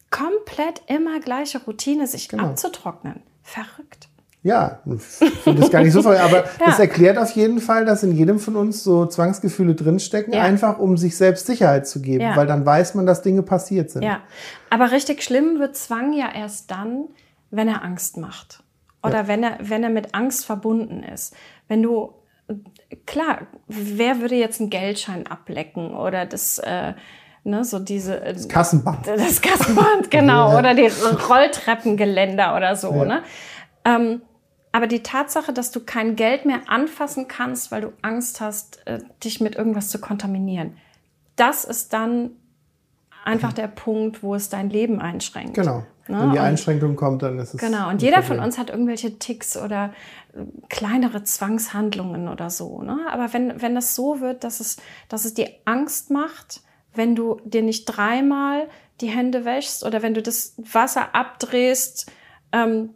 komplett 0.09 0.81
immer 0.87 1.19
gleiche 1.19 1.63
Routine, 1.63 2.07
sich 2.07 2.27
Genau. 2.29 2.43
abzutrocknen. 2.45 3.21
Verrückt. 3.43 4.07
Ja, 4.43 4.79
ich 4.85 5.01
finde 5.03 5.61
das 5.61 5.69
gar 5.69 5.83
nicht 5.83 5.93
so 5.93 6.01
voll, 6.03 6.17
aber 6.17 6.37
Ja. 6.37 6.49
das 6.65 6.79
erklärt 6.79 7.19
auf 7.19 7.29
jeden 7.31 7.59
Fall, 7.59 7.85
dass 7.85 8.01
in 8.01 8.11
jedem 8.11 8.39
von 8.39 8.55
uns 8.55 8.83
so 8.83 9.05
Zwangsgefühle 9.05 9.75
drinstecken, 9.75 10.33
Ja. 10.33 10.41
einfach 10.41 10.79
um 10.79 10.97
sich 10.97 11.15
selbst 11.15 11.45
Sicherheit 11.45 11.87
zu 11.87 12.01
geben, 12.01 12.23
Ja. 12.23 12.35
weil 12.35 12.47
dann 12.47 12.65
weiß 12.65 12.95
man, 12.95 13.05
dass 13.05 13.21
Dinge 13.21 13.43
passiert 13.43 13.91
sind. 13.91 14.01
Ja, 14.01 14.21
aber 14.71 14.91
richtig 14.91 15.21
schlimm 15.21 15.59
wird 15.59 15.75
Zwang 15.77 16.13
ja 16.13 16.29
erst 16.33 16.71
dann, 16.71 17.05
wenn 17.51 17.67
er 17.67 17.83
Angst 17.83 18.17
macht. 18.17 18.63
Oder 19.03 19.27
wenn, 19.27 19.43
er, 19.43 19.57
wenn 19.61 19.83
er 19.83 19.89
mit 19.89 20.13
Angst 20.13 20.45
verbunden 20.45 21.01
ist. 21.03 21.35
Wenn 21.67 21.81
du, 21.81 22.13
klar, 23.05 23.47
wer 23.67 24.19
würde 24.21 24.35
jetzt 24.35 24.59
einen 24.61 24.69
Geldschein 24.69 25.25
ablecken 25.27 25.95
oder 25.95 26.25
das, 26.25 26.59
äh, 26.59 26.93
ne, 27.43 27.63
so 27.63 27.79
diese, 27.79 28.23
äh, 28.23 28.35
Kassenband. 28.47 29.07
das 29.07 29.41
Kassenband, 29.41 30.11
genau, 30.11 30.49
Ja. 30.51 30.59
oder 30.59 30.73
die 30.75 30.87
Rolltreppengeländer 31.29 32.55
oder 32.55 32.75
so, 32.75 32.93
Ja. 32.93 33.05
ne? 33.05 33.23
Ähm, 33.85 34.21
aber 34.71 34.87
die 34.87 35.03
Tatsache, 35.03 35.51
dass 35.51 35.71
du 35.71 35.81
kein 35.81 36.15
Geld 36.15 36.45
mehr 36.45 36.61
anfassen 36.67 37.27
kannst, 37.27 37.71
weil 37.71 37.81
du 37.81 37.93
Angst 38.01 38.39
hast, 38.39 38.85
äh, 38.87 38.99
dich 39.23 39.41
mit 39.41 39.55
irgendwas 39.55 39.89
zu 39.89 39.99
kontaminieren, 39.99 40.77
das 41.35 41.65
ist 41.65 41.91
dann 41.93 42.31
einfach 43.23 43.53
der 43.53 43.67
Punkt, 43.67 44.23
wo 44.23 44.35
es 44.35 44.49
dein 44.49 44.69
Leben 44.69 44.99
einschränkt. 44.99 45.53
Genau. 45.53 45.83
Ne? 46.07 46.19
Wenn 46.19 46.31
die 46.31 46.37
Und- 46.39 46.43
Einschränkung 46.43 46.95
kommt, 46.95 47.21
dann 47.21 47.37
ist 47.39 47.53
es. 47.53 47.61
Genau, 47.61 47.89
und 47.89 48.01
jeder 48.01 48.17
Problem. 48.17 48.37
von 48.39 48.45
uns 48.45 48.57
hat 48.57 48.69
irgendwelche 48.69 49.17
Ticks 49.19 49.55
oder 49.57 49.93
äh, 50.33 50.43
kleinere 50.69 51.23
Zwangshandlungen 51.23 52.27
oder 52.27 52.49
so. 52.49 52.81
Ne? 52.81 52.97
Aber 53.11 53.31
wenn, 53.33 53.61
wenn 53.61 53.75
das 53.75 53.95
so 53.95 54.19
wird, 54.19 54.43
dass 54.43 54.59
es, 54.59 54.77
dass 55.09 55.25
es 55.25 55.33
dir 55.33 55.49
Angst 55.65 56.09
macht, 56.11 56.61
wenn 56.93 57.15
du 57.15 57.39
dir 57.45 57.61
nicht 57.61 57.85
dreimal 57.85 58.67
die 58.99 59.07
Hände 59.07 59.45
wäschst 59.45 59.85
oder 59.85 60.01
wenn 60.01 60.13
du 60.13 60.21
das 60.21 60.55
Wasser 60.57 61.15
abdrehst, 61.15 62.11
ähm, 62.51 62.89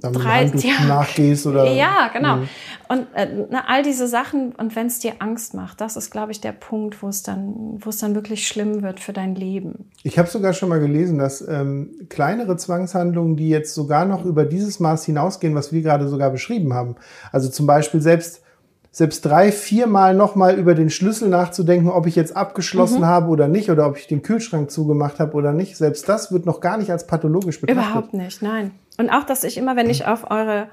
drei- 0.00 0.44
ja. 0.54 0.84
nachgehst 0.86 1.46
oder. 1.46 1.70
ja, 1.72 2.08
genau. 2.12 2.36
Mhm. 2.36 2.48
Und 2.88 3.06
äh, 3.14 3.46
na, 3.50 3.64
all 3.66 3.82
diese 3.82 4.08
Sachen, 4.08 4.52
und 4.52 4.74
wenn 4.74 4.86
es 4.86 4.98
dir 4.98 5.14
Angst 5.18 5.54
macht, 5.54 5.80
das 5.80 5.96
ist, 5.96 6.10
glaube 6.10 6.32
ich, 6.32 6.40
der 6.40 6.52
Punkt, 6.52 7.02
wo 7.02 7.08
es 7.08 7.22
dann, 7.22 7.76
wo 7.80 7.90
es 7.90 7.98
dann 7.98 8.14
wirklich 8.14 8.48
schlimm 8.48 8.82
wird 8.82 9.00
für 9.00 9.12
dein 9.12 9.34
Leben. 9.34 9.90
Ich 10.02 10.18
habe 10.18 10.28
sogar 10.28 10.52
schon 10.54 10.68
mal 10.68 10.80
gelesen, 10.80 11.18
dass 11.18 11.46
ähm, 11.46 11.90
kleinere 12.08 12.56
Zwangshandlungen, 12.56 13.36
die 13.36 13.48
jetzt 13.50 13.74
sogar 13.74 14.04
noch 14.06 14.24
über 14.24 14.44
dieses 14.44 14.80
Maß 14.80 15.04
hinausgehen, 15.04 15.54
was 15.54 15.72
wir 15.72 15.82
gerade 15.82 16.08
sogar 16.08 16.30
beschrieben 16.30 16.72
haben, 16.72 16.96
also 17.30 17.48
zum 17.48 17.66
Beispiel 17.66 18.00
selbst 18.00 18.42
selbst 18.90 19.24
drei, 19.24 19.52
viermal 19.52 20.14
nochmal 20.14 20.58
über 20.58 20.74
den 20.74 20.90
Schlüssel 20.90 21.28
nachzudenken, 21.28 21.88
ob 21.88 22.06
ich 22.06 22.16
jetzt 22.16 22.36
abgeschlossen 22.36 23.00
Mhm. 23.00 23.06
habe 23.06 23.28
oder 23.28 23.46
nicht, 23.48 23.70
oder 23.70 23.86
ob 23.86 23.96
ich 23.96 24.06
den 24.06 24.22
Kühlschrank 24.22 24.70
zugemacht 24.70 25.20
habe 25.20 25.34
oder 25.34 25.52
nicht, 25.52 25.76
selbst 25.76 26.08
das 26.08 26.32
wird 26.32 26.46
noch 26.46 26.60
gar 26.60 26.78
nicht 26.78 26.90
als 26.90 27.06
pathologisch 27.06 27.60
betrachtet. 27.60 27.84
Überhaupt 27.84 28.14
nicht, 28.14 28.42
nein. 28.42 28.72
Und 28.98 29.10
auch, 29.10 29.24
dass 29.24 29.44
ich 29.44 29.56
immer, 29.56 29.76
wenn 29.76 29.90
ich 29.90 30.06
auf 30.06 30.30
eure, 30.30 30.68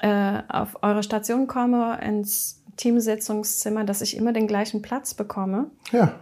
äh, 0.00 0.38
auf 0.48 0.78
eure 0.82 1.02
Station 1.02 1.46
komme, 1.46 1.98
ins 2.00 2.62
Teamsitzungszimmer, 2.76 3.84
dass 3.84 4.00
ich 4.00 4.16
immer 4.16 4.32
den 4.32 4.46
gleichen 4.46 4.80
Platz 4.80 5.14
bekomme. 5.14 5.66
Ja. 5.90 6.12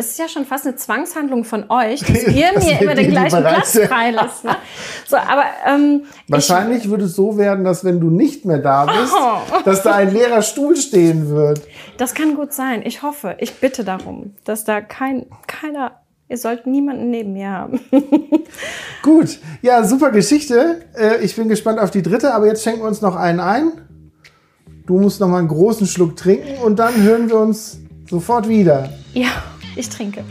Es 0.00 0.10
ist 0.12 0.18
ja 0.20 0.28
schon 0.28 0.44
fast 0.46 0.64
eine 0.64 0.76
Zwangshandlung 0.76 1.42
von 1.44 1.70
euch, 1.70 2.00
dass 2.00 2.22
ihr 2.28 2.52
Dass 2.54 2.64
mir 2.64 2.80
immer 2.80 2.94
den 2.94 3.10
gleichen 3.10 3.40
Platz 3.42 3.76
freilasst. 3.88 4.44
Ne? 4.44 4.54
So, 5.08 5.16
aber 5.16 5.42
ähm, 5.66 6.04
Wahrscheinlich 6.28 6.88
würde 6.88 7.06
es 7.06 7.16
so 7.16 7.36
werden, 7.36 7.64
dass 7.64 7.84
wenn 7.84 7.98
du 7.98 8.08
nicht 8.08 8.44
mehr 8.44 8.58
da 8.58 8.86
bist, 8.86 9.12
Oh. 9.12 9.60
dass 9.64 9.82
da 9.82 9.96
ein 9.96 10.12
leerer 10.12 10.42
Stuhl 10.42 10.76
stehen 10.76 11.28
wird. 11.30 11.58
ich, 11.66 11.96
das 11.96 12.14
kann 12.14 12.36
gut 12.36 12.52
sein. 12.52 12.82
Ich 12.84 13.02
hoffe, 13.02 13.34
ich 13.40 13.54
bitte 13.56 13.82
darum, 13.82 14.34
dass 14.44 14.64
da 14.64 14.80
kein, 14.80 15.26
keiner, 15.48 16.00
ihr 16.28 16.36
sollt 16.38 16.66
niemanden 16.68 17.10
neben 17.10 17.32
mir 17.32 17.50
haben. 17.50 17.80
Gut, 19.02 19.38
ja, 19.62 19.82
super 19.84 20.10
Geschichte. 20.12 20.82
Äh, 20.96 21.24
Ich 21.24 21.34
bin 21.34 21.48
gespannt 21.48 21.80
auf 21.80 21.90
die 21.90 22.02
dritte, 22.02 22.34
aber 22.34 22.46
jetzt 22.46 22.62
schenken 22.62 22.82
wir 22.82 22.86
uns 22.88 23.00
noch 23.02 23.16
einen 23.16 23.40
ein. 23.40 23.72
Du 24.86 24.98
musst 25.00 25.20
noch 25.20 25.28
mal 25.28 25.38
einen 25.38 25.48
großen 25.48 25.86
Schluck 25.88 26.16
trinken 26.16 26.62
und 26.64 26.78
dann 26.78 27.02
hören 27.02 27.28
wir 27.28 27.38
uns 27.40 27.78
sofort 28.08 28.48
wieder. 28.48 28.90
ja, 29.12 29.28
ich 29.78 29.88
trinke. 29.88 30.24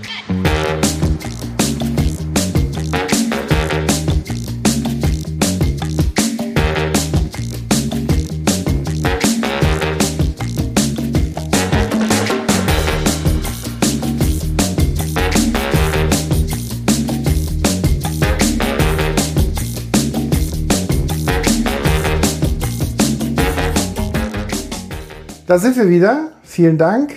Da 25.48 25.58
sind 25.58 25.78
wir 25.78 25.90
wieder. 25.90 26.32
Vielen 26.44 26.78
Dank, 26.78 27.16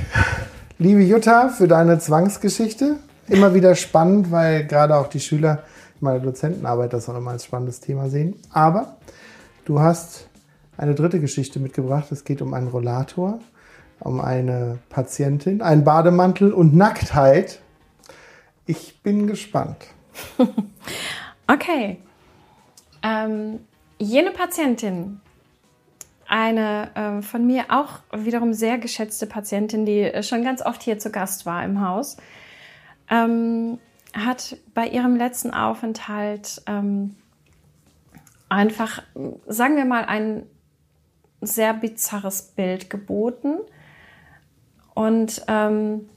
liebe 0.80 1.02
Jutta, 1.02 1.50
für 1.50 1.68
deine 1.68 1.98
Zwangsgeschichte. 1.98 2.96
Immer 3.28 3.54
wieder 3.54 3.74
spannend, 3.74 4.32
weil 4.32 4.66
gerade 4.66 4.96
auch 4.96 5.08
die 5.08 5.20
Schüler 5.20 5.62
meiner 6.00 6.20
Dozentenarbeit 6.20 6.94
das 6.94 7.08
auch 7.08 7.16
immer 7.16 7.32
als 7.32 7.44
spannendes 7.44 7.80
Thema 7.80 8.08
sehen. 8.08 8.36
Aber 8.50 8.96
du 9.66 9.80
hast 9.80 10.26
eine 10.78 10.94
dritte 10.94 11.20
Geschichte 11.20 11.60
mitgebracht. 11.60 12.10
Es 12.10 12.24
geht 12.24 12.40
um 12.40 12.54
einen 12.54 12.68
Rollator, 12.68 13.40
um 14.00 14.20
eine 14.20 14.78
Patientin, 14.88 15.60
einen 15.60 15.84
Bademantel 15.84 16.50
und 16.52 16.74
Nacktheit. 16.74 17.60
Ich 18.66 19.00
bin 19.02 19.26
gespannt. 19.26 19.86
Okay. 21.52 21.98
Ähm, 23.02 23.58
jene 23.98 24.30
Patientin, 24.30 25.20
eine 26.30 26.94
äh, 26.94 27.22
von 27.22 27.44
mir 27.44 27.64
auch 27.70 28.00
wiederum 28.12 28.52
sehr 28.52 28.78
geschätzte 28.78 29.26
Patientin, 29.26 29.84
die 29.84 30.02
äh, 30.02 30.22
schon 30.22 30.44
ganz 30.44 30.62
oft 30.62 30.82
hier 30.82 30.98
zu 30.98 31.10
Gast 31.10 31.44
war 31.44 31.64
im 31.64 31.86
Haus, 31.86 32.16
ähm, 33.10 33.78
hat 34.14 34.56
bei 34.72 34.86
ihrem 34.86 35.16
letzten 35.16 35.52
Aufenthalt 35.52 36.62
ähm, 36.66 37.16
einfach, 38.48 39.02
sagen 39.46 39.76
wir 39.76 39.84
mal, 39.84 40.04
ein 40.04 40.44
sehr 41.40 41.74
bizarres 41.74 42.42
Bild 42.42 42.90
geboten 42.90 43.58
und 44.94 45.42
ähm, 45.48 46.08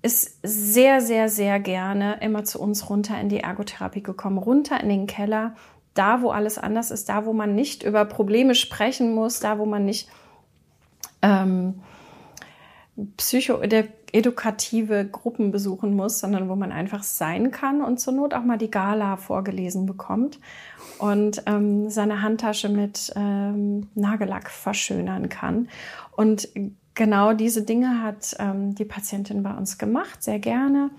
ist 0.00 0.38
sehr, 0.42 1.00
sehr, 1.00 1.28
sehr 1.28 1.60
gerne 1.60 2.18
immer 2.20 2.44
zu 2.44 2.60
uns 2.60 2.88
runter 2.88 3.20
in 3.20 3.28
die 3.28 3.40
Ergotherapie 3.40 4.02
gekommen, 4.02 4.38
runter 4.38 4.80
in 4.80 4.88
den 4.88 5.06
Keller, 5.06 5.54
da, 5.94 6.22
wo 6.22 6.30
alles 6.30 6.58
anders 6.58 6.90
ist, 6.90 7.08
da, 7.08 7.26
wo 7.26 7.32
man 7.32 7.54
nicht 7.54 7.82
über 7.82 8.04
Probleme 8.04 8.54
sprechen 8.54 9.14
muss, 9.14 9.40
da, 9.40 9.58
wo 9.58 9.66
man 9.66 9.84
nicht 9.84 10.08
ähm, 11.22 11.80
psychoedukative 13.16 15.06
Gruppen 15.06 15.50
besuchen 15.50 15.94
muss, 15.94 16.20
sondern 16.20 16.48
wo 16.48 16.56
man 16.56 16.72
einfach 16.72 17.02
sein 17.02 17.50
kann 17.50 17.82
und 17.82 18.00
zur 18.00 18.12
Not 18.12 18.34
auch 18.34 18.44
mal 18.44 18.58
die 18.58 18.70
Gala 18.70 19.16
vorgelesen 19.16 19.86
bekommt 19.86 20.38
und 20.98 21.42
ähm, 21.46 21.88
seine 21.88 22.22
Handtasche 22.22 22.68
mit 22.68 23.12
ähm, 23.16 23.88
Nagellack 23.94 24.50
verschönern 24.50 25.28
kann. 25.28 25.68
Und 26.14 26.48
genau 26.94 27.32
diese 27.32 27.62
Dinge 27.62 28.02
hat 28.02 28.36
ähm, 28.38 28.74
die 28.74 28.84
Patientin 28.84 29.42
bei 29.42 29.54
uns 29.54 29.78
gemacht, 29.78 30.22
sehr 30.22 30.38
gerne. 30.38 30.90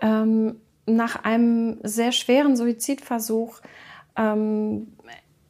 Ähm, 0.00 0.56
nach 0.86 1.22
einem 1.24 1.78
sehr 1.82 2.12
schweren 2.12 2.56
Suizidversuch 2.56 3.60
ähm, 4.18 4.88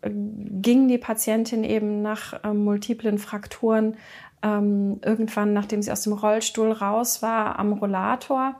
ging 0.02 0.87
die 0.87 0.98
Patientin 0.98 1.64
eben 1.64 2.02
nach 2.02 2.40
ähm, 2.44 2.64
multiplen 2.64 3.18
Frakturen 3.18 3.96
ähm, 4.42 5.00
irgendwann, 5.04 5.52
nachdem 5.52 5.83
sie 5.83 5.90
aus 5.90 6.02
dem 6.02 6.12
Rollstuhl 6.12 6.70
raus 6.70 7.22
war, 7.22 7.59
am 7.59 7.72
Rollator 7.72 8.54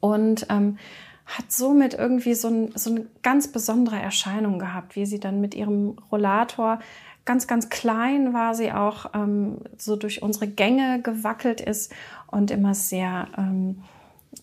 und 0.00 0.46
ähm, 0.48 0.78
hat 1.26 1.52
somit 1.52 1.94
irgendwie 1.94 2.34
so, 2.34 2.48
ein, 2.48 2.72
so 2.74 2.90
eine 2.90 3.06
ganz 3.22 3.48
besondere 3.52 4.00
Erscheinung 4.00 4.58
gehabt, 4.58 4.96
wie 4.96 5.06
sie 5.06 5.20
dann 5.20 5.40
mit 5.40 5.54
ihrem 5.54 5.96
Rollator 6.10 6.80
ganz, 7.24 7.46
ganz 7.46 7.68
klein 7.68 8.32
war 8.32 8.54
sie 8.54 8.72
auch, 8.72 9.10
ähm, 9.14 9.58
so 9.76 9.96
durch 9.96 10.22
unsere 10.22 10.48
Gänge 10.48 11.00
gewackelt 11.02 11.60
ist 11.60 11.92
und 12.26 12.50
immer 12.50 12.74
sehr, 12.74 13.28
ähm, 13.36 13.82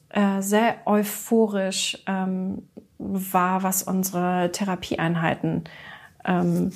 äh, 0.09 0.41
sehr 0.41 0.75
euphorisch 0.85 2.01
ähm, 2.07 2.69
war, 2.97 3.63
was 3.63 3.83
unsere 3.83 4.51
Therapieeinheiten 4.51 5.65
ähm, 6.25 6.71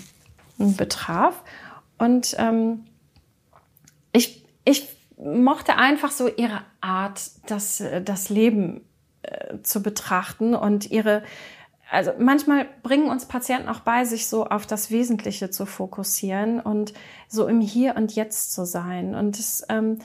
betraf. 0.58 1.44
Und 1.98 2.36
ähm, 2.38 2.86
ich, 4.12 4.46
ich 4.66 4.90
mochte 5.18 5.76
einfach 5.76 6.12
so 6.12 6.28
ihre 6.28 6.62
Art, 6.80 7.22
das, 7.48 7.84
das 8.04 8.30
Leben 8.30 8.82
äh, 9.24 9.60
zu 9.62 9.82
betrachten 9.84 10.56
und 10.56 10.90
ihre, 10.90 11.24
also 11.90 12.12
manchmal 12.18 12.68
bringen 12.84 13.10
uns 13.10 13.26
Patienten 13.26 13.70
auch 13.70 13.82
bei, 13.82 14.06
sich 14.06 14.28
so 14.28 14.46
auf 14.46 14.66
das 14.66 14.92
Wesentliche 14.92 15.50
zu 15.50 15.66
fokussieren 15.66 16.60
und 16.60 16.94
so 17.28 17.48
im 17.48 17.62
Hier 17.62 17.96
und 17.96 18.16
Jetzt 18.16 18.54
zu 18.54 18.66
sein. 18.66 19.14
Und 19.16 19.38
es 19.38 19.66
ähm, 19.70 20.00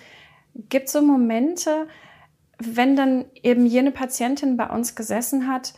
gibt 0.69 0.89
so 0.89 1.01
Momente, 1.03 1.87
wenn 2.59 2.97
dann 2.97 3.27
eben 3.43 3.67
jene 3.67 3.93
Patientin 3.93 4.57
bei 4.57 4.69
uns 4.69 4.95
gesessen 4.95 5.47
hat 5.47 5.75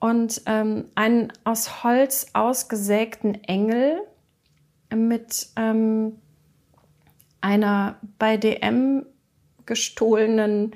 und 0.00 0.42
ähm, 0.46 0.84
einen 0.94 1.32
aus 1.44 1.82
Holz 1.82 2.26
ausgesägten 2.32 3.42
Engel 3.44 4.00
mit 4.94 5.48
ähm, 5.56 6.18
einer 7.40 7.96
bei 8.18 8.36
DM 8.36 9.06
gestohlenen 9.66 10.74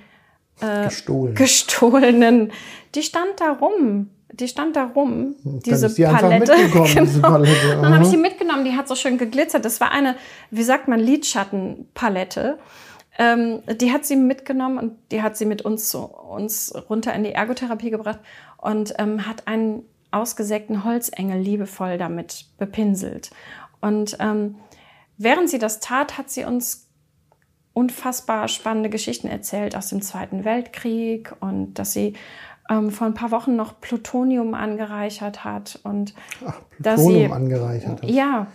äh, 0.60 0.84
gestohlen. 0.84 1.34
gestohlenen, 1.34 2.52
die 2.94 3.02
stand 3.02 3.40
da 3.40 3.52
rum. 3.52 4.10
Die 4.34 4.48
stand 4.48 4.76
da 4.76 4.86
rum, 4.86 5.34
diese 5.44 5.90
die 5.90 6.04
Palette. 6.04 6.56
mitgekommen, 6.56 6.86
diese 7.06 7.20
Genau. 7.20 7.28
Palette. 7.28 7.78
Dann 7.82 7.92
habe 7.92 8.04
ich 8.04 8.10
die 8.10 8.16
mitgenommen, 8.16 8.64
die 8.64 8.74
hat 8.74 8.88
so 8.88 8.94
schön 8.94 9.18
geglitzert. 9.18 9.66
Das 9.66 9.78
war 9.78 9.90
eine, 9.90 10.16
wie 10.50 10.62
sagt 10.62 10.88
man, 10.88 10.98
Lidschattenpalette. 11.00 12.58
Ähm, 13.18 13.62
die 13.78 13.92
hat 13.92 14.06
sie 14.06 14.16
mitgenommen 14.16 14.78
und 14.78 14.96
die 15.10 15.20
hat 15.20 15.36
sie 15.36 15.44
mit 15.44 15.62
uns, 15.62 15.90
zu, 15.90 15.98
uns 16.04 16.72
runter 16.88 17.12
in 17.12 17.24
die 17.24 17.32
Ergotherapie 17.32 17.90
gebracht 17.90 18.20
und 18.62 18.94
ähm, 18.98 19.26
hat 19.26 19.46
einen 19.46 19.82
ausgesägten 20.10 20.84
Holzengel 20.84 21.38
liebevoll 21.38 21.98
damit 21.98 22.46
bepinselt. 22.58 23.30
Und 23.80 24.16
ähm, 24.20 24.54
während 25.18 25.50
sie 25.50 25.58
das 25.58 25.80
tat, 25.80 26.16
hat 26.16 26.30
sie 26.30 26.44
uns 26.44 26.88
unfassbar 27.74 28.48
spannende 28.48 28.90
Geschichten 28.90 29.28
erzählt 29.28 29.76
aus 29.76 29.88
dem 29.88 30.02
Zweiten 30.02 30.44
Weltkrieg 30.44 31.34
und 31.40 31.74
dass 31.74 31.92
sie 31.92 32.14
ähm, 32.70 32.90
vor 32.90 33.06
ein 33.06 33.14
paar 33.14 33.30
Wochen 33.30 33.56
noch 33.56 33.80
Plutonium 33.80 34.54
angereichert 34.54 35.42
hat 35.44 35.80
und 35.82 36.14
Ach, 36.46 36.60
dass 36.78 36.96
Plutonium 37.00 37.28
sie- 37.30 37.34
angereichert 37.34 38.02
hat. 38.02 38.10
ja 38.10 38.46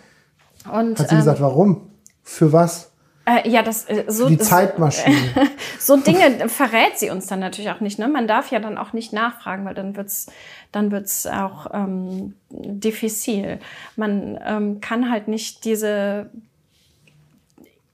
und 0.72 1.00
Hat 1.00 1.10
sie 1.10 1.16
ähm, 1.16 1.20
gesagt, 1.22 1.42
warum? 1.42 1.90
Für 2.24 2.54
was? 2.54 2.92
Äh, 3.28 3.48
ja 3.50 3.62
das 3.62 3.86
äh, 3.86 4.06
so 4.08 4.28
Die 4.30 4.38
Zeitmaschine. 4.38 5.16
so 5.80 5.98
Dinge 5.98 6.48
verrät 6.50 6.98
sie 6.98 7.10
uns 7.10 7.28
dann 7.28 7.40
natürlich 7.40 7.70
auch 7.70 7.82
nicht. 7.82 8.00
Ne? 8.00 8.08
Man 8.08 8.28
darf 8.28 8.50
ja 8.52 8.60
dann 8.60 8.78
auch 8.78 8.94
nicht 8.94 9.14
nachfragen, 9.14 9.66
weil 9.66 9.76
dann 9.76 9.96
wird's 9.96 10.28
dann 10.72 10.92
wird's 10.92 11.28
auch 11.28 11.68
ähm, 11.74 12.34
diffizil. 12.50 13.60
Man 13.96 14.40
ähm, 14.46 14.80
kann 14.82 15.12
halt 15.12 15.28
nicht 15.28 15.66
diese 15.66 16.30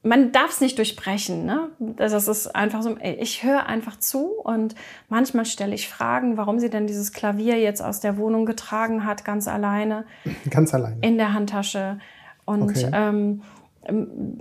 man 0.06 0.32
darf 0.32 0.50
es 0.50 0.60
nicht 0.60 0.76
durchbrechen. 0.76 1.46
Ne? 1.46 1.68
Das 1.78 2.28
ist 2.28 2.54
einfach 2.54 2.82
so, 2.82 2.96
ich 3.00 3.42
höre 3.42 3.64
einfach 3.66 3.98
zu 3.98 4.26
und 4.26 4.74
manchmal 5.08 5.46
stelle 5.46 5.74
ich 5.74 5.88
Fragen, 5.88 6.36
warum 6.36 6.58
sie 6.60 6.68
denn 6.68 6.86
dieses 6.86 7.12
Klavier 7.14 7.58
jetzt 7.58 7.80
aus 7.80 8.00
der 8.00 8.18
Wohnung 8.18 8.44
getragen 8.44 9.06
hat, 9.06 9.24
ganz 9.24 9.48
alleine 9.48 10.04
Ganz 10.50 10.74
alleine. 10.74 10.98
in 11.00 11.16
der 11.16 11.32
Handtasche. 11.32 11.98
Und 12.44 12.62
Okay. 12.64 12.90
ähm, 12.92 13.42
ähm, 13.86 14.40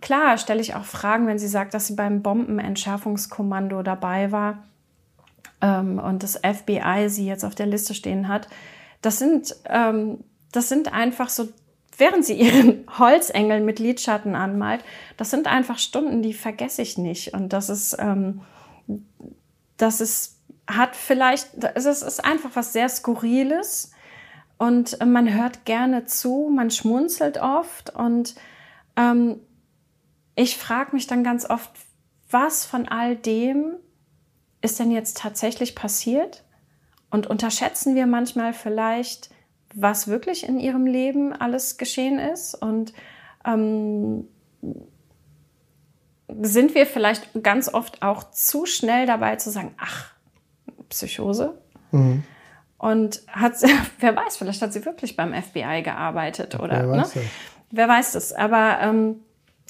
klar 0.00 0.38
stelle 0.38 0.60
ich 0.60 0.74
auch 0.74 0.84
Fragen, 0.84 1.26
wenn 1.26 1.38
sie 1.38 1.48
sagt, 1.48 1.74
dass 1.74 1.86
sie 1.86 1.94
beim 1.94 2.22
Bombenentschärfungskommando 2.22 3.82
dabei 3.82 4.32
war 4.32 4.64
ähm, 5.60 5.98
und 5.98 6.22
das 6.22 6.36
FBI 6.36 7.08
sie 7.08 7.26
jetzt 7.26 7.44
auf 7.44 7.54
der 7.54 7.66
Liste 7.66 7.94
stehen 7.94 8.28
hat. 8.28 8.48
Das 9.02 9.18
sind, 9.18 9.54
ähm, 9.68 10.24
das 10.52 10.68
sind 10.68 10.92
einfach 10.92 11.28
so, 11.28 11.48
während 11.96 12.24
sie 12.24 12.34
ihren 12.34 12.84
Holzengel 12.98 13.60
mit 13.60 13.78
Lidschatten 13.78 14.34
anmalt, 14.34 14.82
das 15.16 15.30
sind 15.30 15.46
einfach 15.46 15.78
Stunden, 15.78 16.22
die 16.22 16.34
vergesse 16.34 16.82
ich 16.82 16.98
nicht. 16.98 17.34
Und 17.34 17.52
das 17.52 17.68
ist, 17.68 17.96
ähm, 17.98 18.42
das 19.76 20.00
ist, 20.00 20.36
hat 20.68 20.96
vielleicht, 20.96 21.48
es 21.74 21.86
ist, 21.86 22.24
einfach 22.24 22.50
was 22.54 22.72
sehr 22.72 22.88
Skurriles. 22.88 23.92
Und 24.58 25.00
äh, 25.00 25.06
man 25.06 25.32
hört 25.34 25.64
gerne 25.64 26.06
zu, 26.06 26.50
man 26.54 26.70
schmunzelt 26.70 27.38
oft 27.38 27.90
und 27.90 28.34
ähm, 28.96 29.40
ich 30.36 30.56
frage 30.56 30.94
mich 30.94 31.06
dann 31.06 31.24
ganz 31.24 31.48
oft, 31.48 31.70
was 32.30 32.64
von 32.64 32.86
all 32.86 33.16
dem 33.16 33.76
ist 34.60 34.78
denn 34.78 34.90
jetzt 34.90 35.16
tatsächlich 35.16 35.74
passiert? 35.74 36.44
Und 37.10 37.26
unterschätzen 37.26 37.94
wir 37.94 38.06
manchmal 38.06 38.52
vielleicht, 38.52 39.30
was 39.74 40.08
wirklich 40.08 40.46
in 40.46 40.60
ihrem 40.60 40.86
Leben 40.86 41.32
alles 41.32 41.78
geschehen 41.78 42.18
ist? 42.18 42.54
Und 42.54 42.92
ähm, 43.44 44.28
sind 46.42 46.74
wir 46.74 46.86
vielleicht 46.86 47.42
ganz 47.42 47.72
oft 47.72 48.02
auch 48.02 48.30
zu 48.30 48.66
schnell 48.66 49.06
dabei 49.06 49.36
zu 49.36 49.50
sagen, 49.50 49.74
ach, 49.78 50.12
Psychose? 50.90 51.58
Mhm. 51.92 52.24
Und 52.76 53.22
hat 53.28 53.58
sie, 53.58 53.68
wer 54.00 54.14
weiß, 54.14 54.36
vielleicht 54.36 54.60
hat 54.60 54.74
sie 54.74 54.84
wirklich 54.84 55.16
beim 55.16 55.32
FBI 55.32 55.82
gearbeitet 55.82 56.60
oder 56.60 56.80
Wer 56.80 56.86
ne? 56.86 57.02
weiß 57.02 57.12
das? 57.14 57.24
wer 57.70 57.88
weiß 57.88 58.12
das. 58.12 58.32
Aber 58.32 58.78
ähm, 58.82 59.20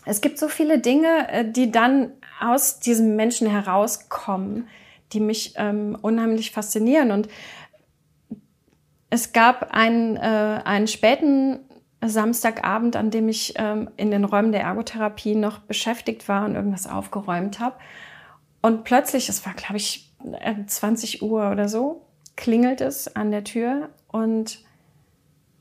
es 0.07 0.21
gibt 0.21 0.39
so 0.39 0.49
viele 0.49 0.79
Dinge, 0.79 1.29
äh, 1.29 1.45
die 1.51 1.71
dann 1.71 2.13
aus 2.41 2.81
diesem 2.81 3.17
Menschen 3.17 3.51
herauskommen, 3.51 4.69
die 5.13 5.21
mich 5.21 5.55
ähm, 5.57 5.99
unheimlich 6.01 6.53
faszinieren. 6.53 7.11
Und 7.11 7.29
es 9.11 9.33
gab 9.33 9.75
einen, 9.75 10.17
äh, 10.17 10.61
einen 10.65 10.87
späten 10.87 11.59
Samstagabend, 12.05 12.95
an 12.95 13.11
dem 13.11 13.29
ich 13.29 13.55
ähm, 13.57 13.91
in 13.97 14.11
den 14.11 14.25
Räumen 14.25 14.53
der 14.53 14.63
Ergotherapie 14.63 15.35
noch 15.35 15.59
beschäftigt 15.59 16.29
war 16.29 16.45
und 16.45 16.55
irgendwas 16.55 16.87
aufgeräumt 16.87 17.59
habe. 17.59 17.77
Und 18.63 18.85
plötzlich, 18.85 19.29
es 19.29 19.45
war, 19.45 19.55
glaube 19.55 19.77
ich, 19.77 20.13
äh, 20.41 20.55
20 20.67 21.23
Uhr 21.23 21.51
oder 21.51 21.69
so, 21.69 22.07
klingelt 22.37 22.81
es 22.81 23.17
an 23.17 23.31
der 23.31 23.45
Tür 23.45 23.89
und 24.09 24.65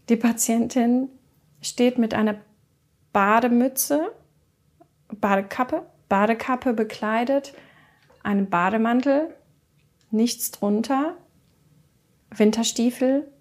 die 0.10 0.18
Patientin 0.18 1.10
steht 1.62 1.98
mit 1.98 2.14
einer 2.14 2.36
Bademütze, 3.12 4.12
Badekappe, 5.10 5.86
Badekappe 6.10 6.74
bekleidet, 6.74 7.54
einem 8.24 8.50
Bademantel, 8.50 9.36
nichts 10.12 10.52
drunter, 10.52 11.16
Winterstiefel 12.32 13.32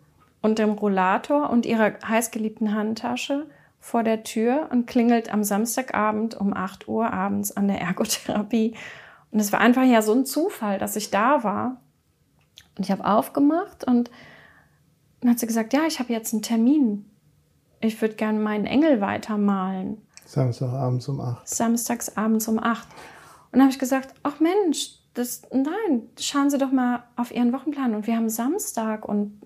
und 0.42 0.58
dem 0.58 0.70
Rollator 0.72 1.50
und 1.50 1.66
ihrer 1.66 1.94
heißgeliebten 2.06 2.74
Handtasche 2.74 3.46
vor 3.80 4.02
der 4.02 4.22
Tür 4.22 4.68
und 4.70 4.86
klingelt 4.86 5.32
am 5.32 5.44
Samstagabend 5.44 6.34
um 6.34 6.54
8 6.54 6.88
Uhr 6.88 7.12
abends 7.12 7.56
an 7.56 7.68
der 7.68 7.80
Ergotherapie. 7.80 8.74
Und 9.30 9.40
es 9.40 9.52
war 9.52 9.60
einfach 9.60 9.84
ja 9.84 10.00
so 10.00 10.12
ein 10.12 10.26
Zufall, 10.26 10.78
dass 10.78 10.96
ich 10.96 11.10
da 11.10 11.44
war. 11.44 11.80
Und 12.76 12.84
ich 12.84 12.90
habe 12.90 13.04
aufgemacht 13.04 13.84
und 13.84 14.10
dann 15.20 15.30
hat 15.30 15.38
sie 15.38 15.46
gesagt, 15.46 15.72
ja, 15.72 15.86
ich 15.86 16.00
habe 16.00 16.12
jetzt 16.12 16.32
einen 16.32 16.42
Termin. 16.42 17.10
Ich 17.80 18.00
würde 18.00 18.14
gerne 18.14 18.38
meinen 18.38 18.66
Engel 18.66 19.00
weitermalen. 19.00 20.02
Samstagabends 20.26 21.08
um 21.08 21.20
8. 21.20 21.48
Samstags 21.48 22.16
abends 22.16 22.48
um 22.48 22.58
8. 22.58 22.88
Und 23.52 23.60
habe 23.60 23.70
ich 23.70 23.78
gesagt, 23.78 24.14
ach 24.22 24.40
Mensch, 24.40 24.98
das, 25.14 25.42
nein, 25.52 26.08
schauen 26.18 26.50
Sie 26.50 26.58
doch 26.58 26.72
mal 26.72 27.04
auf 27.16 27.32
Ihren 27.32 27.52
Wochenplan. 27.52 27.94
Und 27.94 28.06
wir 28.06 28.16
haben 28.16 28.28
Samstag 28.28 29.08
und 29.08 29.40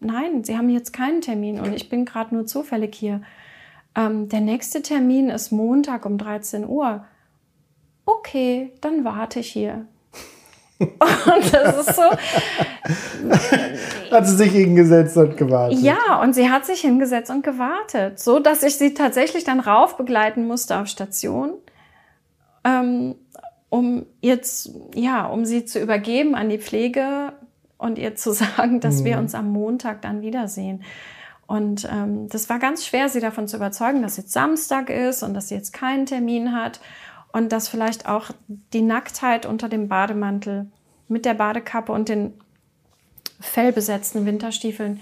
nein, 0.00 0.44
Sie 0.44 0.56
haben 0.56 0.68
jetzt 0.68 0.92
keinen 0.92 1.20
Termin 1.20 1.58
und 1.58 1.74
ich 1.74 1.88
bin 1.88 2.04
gerade 2.04 2.34
nur 2.34 2.46
zufällig 2.46 2.94
hier. 2.94 3.22
Ähm, 3.94 4.28
der 4.28 4.40
nächste 4.40 4.80
Termin 4.80 5.28
ist 5.28 5.50
Montag 5.50 6.06
um 6.06 6.18
13 6.18 6.66
Uhr. 6.66 7.04
Okay, 8.06 8.72
dann 8.80 9.04
warte 9.04 9.40
ich 9.40 9.50
hier. 9.50 9.86
Und 10.80 11.52
das 11.52 11.88
ist 11.88 11.96
so, 11.96 12.02
Hat 14.10 14.26
sie 14.26 14.36
sich 14.36 14.52
hingesetzt 14.52 15.16
und 15.16 15.36
gewartet. 15.36 15.80
Ja, 15.80 16.20
und 16.22 16.34
sie 16.34 16.50
hat 16.50 16.66
sich 16.66 16.80
hingesetzt 16.80 17.30
und 17.30 17.42
gewartet, 17.42 18.20
so 18.20 18.38
dass 18.38 18.62
ich 18.62 18.76
sie 18.76 18.94
tatsächlich 18.94 19.44
dann 19.44 19.60
rauf 19.60 19.96
begleiten 19.96 20.46
musste 20.46 20.78
auf 20.78 20.86
Station, 20.86 21.54
ähm, 22.64 23.16
um 23.70 24.06
jetzt 24.20 24.70
ja, 24.94 25.26
um 25.26 25.44
sie 25.44 25.64
zu 25.64 25.80
übergeben 25.80 26.34
an 26.34 26.48
die 26.48 26.58
Pflege 26.58 27.32
und 27.76 27.98
ihr 27.98 28.14
zu 28.14 28.32
sagen, 28.34 28.80
dass 28.80 29.04
wir 29.04 29.18
uns 29.18 29.34
am 29.34 29.50
Montag 29.50 30.02
dann 30.02 30.22
wiedersehen. 30.22 30.84
Und 31.48 31.88
ähm, 31.90 32.28
das 32.28 32.50
war 32.50 32.58
ganz 32.58 32.84
schwer, 32.84 33.08
sie 33.08 33.20
davon 33.20 33.48
zu 33.48 33.56
überzeugen, 33.56 34.02
dass 34.02 34.18
jetzt 34.18 34.32
Samstag 34.32 34.90
ist 34.90 35.22
und 35.22 35.32
dass 35.32 35.48
sie 35.48 35.54
jetzt 35.54 35.72
keinen 35.72 36.04
Termin 36.04 36.52
hat 36.54 36.78
und 37.32 37.52
dass 37.52 37.68
vielleicht 37.68 38.08
auch 38.08 38.30
die 38.72 38.82
Nacktheit 38.82 39.46
unter 39.46 39.68
dem 39.68 39.88
Bademantel 39.88 40.66
mit 41.08 41.24
der 41.24 41.34
Badekappe 41.34 41.92
und 41.92 42.08
den 42.08 42.34
fellbesetzten 43.40 44.26
Winterstiefeln 44.26 45.00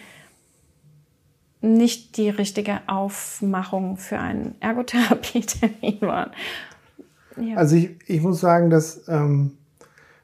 nicht 1.61 2.16
die 2.16 2.29
richtige 2.29 2.81
Aufmachung 2.87 3.97
für 3.97 4.18
einen 4.18 4.55
Ergotherapie-Termin 4.61 6.01
waren. 6.03 6.31
Ja. 7.41 7.57
Also 7.57 7.77
ich, 7.77 7.97
ich 8.07 8.20
muss 8.20 8.41
sagen, 8.41 8.70
dass 8.70 9.09
ähm, 9.09 9.53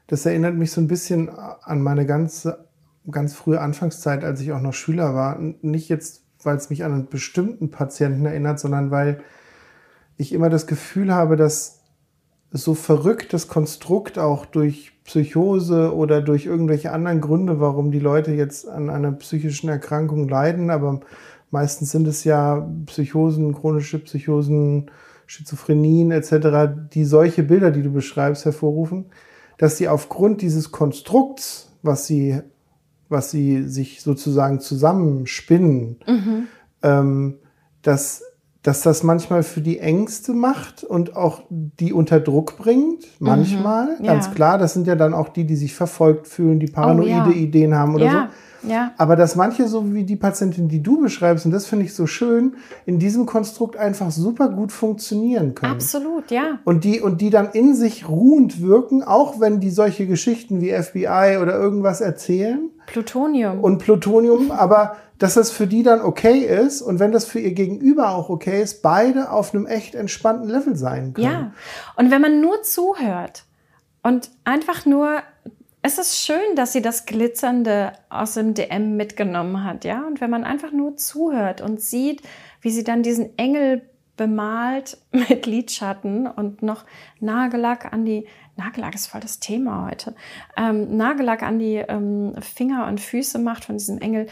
das 0.07 0.25
erinnert 0.25 0.55
mich 0.55 0.71
so 0.71 0.81
ein 0.81 0.87
bisschen 0.87 1.29
an 1.29 1.81
meine 1.81 2.05
ganze, 2.05 2.65
ganz 3.09 3.33
frühe 3.33 3.59
Anfangszeit, 3.59 4.23
als 4.23 4.41
ich 4.41 4.51
auch 4.51 4.61
noch 4.61 4.73
Schüler 4.73 5.15
war. 5.15 5.39
Nicht 5.61 5.89
jetzt, 5.89 6.23
weil 6.43 6.55
es 6.57 6.69
mich 6.69 6.83
an 6.83 6.93
einen 6.93 7.07
bestimmten 7.07 7.71
Patienten 7.71 8.25
erinnert, 8.25 8.59
sondern 8.59 8.91
weil 8.91 9.21
ich 10.17 10.33
immer 10.33 10.49
das 10.49 10.67
Gefühl 10.67 11.13
habe, 11.13 11.35
dass 11.35 11.82
so 12.53 12.75
verrückt 12.75 13.33
das 13.33 13.47
Konstrukt 13.47 14.19
auch 14.19 14.45
durch 14.45 14.91
Psychose 15.03 15.93
oder 15.93 16.21
durch 16.21 16.45
irgendwelche 16.45 16.91
anderen 16.91 17.19
Gründe, 17.19 17.59
warum 17.59 17.91
die 17.91 17.99
Leute 17.99 18.31
jetzt 18.31 18.69
an 18.69 18.89
einer 18.89 19.11
psychischen 19.13 19.69
Erkrankung 19.69 20.29
leiden, 20.29 20.69
aber 20.69 21.01
meistens 21.49 21.91
sind 21.91 22.07
es 22.07 22.23
ja 22.23 22.69
Psychosen, 22.85 23.53
chronische 23.53 23.99
Psychosen, 23.99 24.91
Schizophrenien 25.25 26.11
etc., 26.11 26.91
die 26.93 27.05
solche 27.05 27.43
Bilder, 27.43 27.71
die 27.71 27.81
du 27.81 27.91
beschreibst, 27.91 28.45
hervorrufen, 28.45 29.05
dass 29.57 29.77
sie 29.77 29.87
aufgrund 29.87 30.41
dieses 30.41 30.71
Konstrukts, 30.71 31.71
was 31.81 32.05
sie, 32.05 32.39
was 33.09 33.31
sie 33.31 33.63
sich 33.63 34.01
sozusagen 34.01 34.59
zusammenspinnen, 34.59 35.97
mhm. 36.07 36.47
ähm, 36.83 37.39
dass 37.81 38.23
dass 38.63 38.81
das 38.81 39.03
manchmal 39.03 39.43
für 39.43 39.59
die 39.59 39.79
Ängste 39.79 40.33
macht 40.33 40.85
und 40.85 41.17
auch 41.17 41.41
die 41.49 41.91
unter 41.91 42.21
Druck 42.21 42.57
bringt. 42.57 43.05
Manchmal, 43.19 43.97
mhm, 43.99 44.05
ganz 44.05 44.31
klar. 44.31 44.57
Das 44.57 44.73
sind 44.73 44.87
ja 44.87 44.95
dann 44.95 45.13
auch 45.13 45.29
die, 45.29 45.45
die 45.45 45.57
sich 45.57 45.75
verfolgt 45.75 46.27
fühlen, 46.27 46.59
die 46.59 46.67
paranoide 46.67 47.29
oh, 47.29 47.33
ja. 47.33 47.37
Ideen 47.37 47.75
haben 47.75 47.93
oder 47.93 48.05
ja, 48.05 48.29
so. 48.63 48.69
Ja. 48.69 48.93
Aber 48.97 49.17
dass 49.17 49.35
manche, 49.35 49.67
so 49.67 49.93
wie 49.93 50.05
die 50.05 50.15
Patientin, 50.15 50.69
die 50.69 50.81
du 50.81 51.01
beschreibst, 51.01 51.45
und 51.45 51.51
das 51.51 51.65
finde 51.65 51.83
ich 51.83 51.93
so 51.93 52.07
schön, 52.07 52.55
in 52.85 52.99
diesem 52.99 53.25
Konstrukt 53.25 53.75
einfach 53.75 54.11
super 54.11 54.47
gut 54.47 54.71
funktionieren 54.71 55.55
können. 55.55 55.73
Absolut, 55.73 56.31
ja. 56.31 56.59
Und 56.63 56.85
die, 56.85 57.01
und 57.01 57.19
die 57.19 57.29
dann 57.29 57.49
in 57.51 57.75
sich 57.75 58.07
ruhend 58.07 58.61
wirken, 58.61 59.03
auch 59.03 59.41
wenn 59.41 59.59
die 59.59 59.71
solche 59.71 60.07
Geschichten 60.07 60.61
wie 60.61 60.71
FBI 60.71 61.37
oder 61.41 61.59
irgendwas 61.59 61.99
erzählen. 61.99 62.69
Plutonium. 62.85 63.59
Und 63.61 63.79
Plutonium, 63.79 64.51
aber 64.51 64.97
dass 65.19 65.35
das 65.35 65.51
für 65.51 65.67
die 65.67 65.83
dann 65.83 66.01
okay 66.01 66.39
ist 66.39 66.81
und 66.81 66.99
wenn 66.99 67.11
das 67.11 67.25
für 67.25 67.39
ihr 67.39 67.53
Gegenüber 67.53 68.09
auch 68.09 68.29
okay 68.29 68.61
ist, 68.61 68.81
beide 68.81 69.31
auf 69.31 69.53
einem 69.53 69.65
echt 69.65 69.95
entspannten 69.95 70.49
Level 70.49 70.75
sein 70.75 71.13
können. 71.13 71.27
Ja, 71.27 71.53
und 71.95 72.11
wenn 72.11 72.21
man 72.21 72.41
nur 72.41 72.61
zuhört 72.63 73.45
und 74.01 74.29
einfach 74.43 74.85
nur, 74.85 75.21
es 75.81 75.97
ist 75.97 76.19
schön, 76.19 76.55
dass 76.55 76.73
sie 76.73 76.81
das 76.81 77.05
Glitzernde 77.05 77.93
aus 78.09 78.33
dem 78.33 78.53
DM 78.53 78.97
mitgenommen 78.97 79.63
hat, 79.63 79.85
ja, 79.85 80.05
und 80.05 80.19
wenn 80.19 80.29
man 80.29 80.43
einfach 80.43 80.71
nur 80.71 80.97
zuhört 80.97 81.61
und 81.61 81.79
sieht, 81.79 82.21
wie 82.61 82.71
sie 82.71 82.83
dann 82.83 83.03
diesen 83.03 83.37
Engel 83.37 83.81
bemalt 84.17 84.97
mit 85.11 85.45
Lidschatten 85.45 86.27
und 86.27 86.63
noch 86.63 86.85
Nagellack 87.19 87.93
an 87.93 88.05
die, 88.05 88.27
Nagellack 88.55 88.95
ist 88.95 89.07
voll 89.07 89.21
das 89.21 89.39
Thema 89.39 89.87
heute, 89.89 90.15
ähm, 90.57 90.95
Nagellack 90.95 91.43
an 91.43 91.59
die 91.59 91.75
ähm, 91.75 92.35
Finger 92.41 92.87
und 92.87 92.99
Füße 92.99 93.39
macht 93.39 93.65
von 93.65 93.77
diesem 93.77 93.99
Engel, 93.99 94.27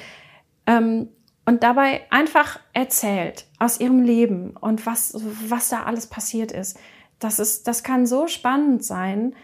ähm, 0.67 1.09
und 1.45 1.63
dabei 1.63 2.01
einfach 2.11 2.59
erzählt 2.73 3.45
aus 3.57 3.79
ihrem 3.79 4.03
Leben 4.03 4.51
und 4.51 4.85
was, 4.85 5.15
was 5.47 5.69
da 5.69 5.83
alles 5.83 6.07
passiert 6.07 6.51
ist. 6.51 6.79
Das, 7.19 7.39
ist. 7.39 7.67
das 7.67 7.83
kann 7.83 8.05
so 8.05 8.27
spannend 8.27 8.85
sein, 8.85 9.35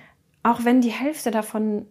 auch 0.44 0.64
wenn 0.64 0.82
die 0.82 0.92
Hälfte 0.92 1.32
davon 1.32 1.88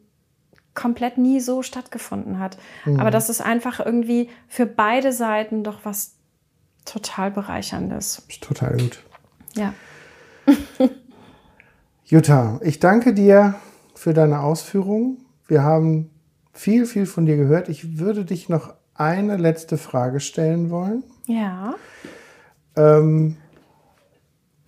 komplett 0.74 1.18
nie 1.18 1.40
so 1.40 1.62
stattgefunden 1.62 2.38
hat. 2.38 2.56
Mhm. 2.84 3.00
Aber 3.00 3.10
das 3.10 3.28
ist 3.28 3.40
einfach 3.40 3.80
irgendwie 3.80 4.30
für 4.46 4.66
beide 4.66 5.12
Seiten 5.12 5.64
doch 5.64 5.80
was 5.84 6.16
total 6.84 7.30
bereicherndes. 7.30 8.26
Total 8.40 8.76
gut. 8.76 9.02
Ja. 9.54 9.74
Jutta, 12.08 12.60
ich 12.62 12.78
danke 12.78 13.12
dir 13.12 13.56
für 13.96 14.14
deine 14.14 14.38
Ausführungen. 14.38 15.26
Wir 15.48 15.64
haben 15.64 16.08
viel, 16.52 16.86
viel 16.86 17.04
von 17.04 17.26
dir 17.26 17.36
gehört. 17.36 17.68
Ich 17.68 17.98
würde 17.98 18.24
dich 18.24 18.48
noch 18.48 18.74
eine 18.94 19.36
letzte 19.36 19.76
Frage 19.76 20.20
stellen 20.20 20.70
wollen. 20.70 21.02
Ja. 21.26 21.74
Ähm, 22.76 23.38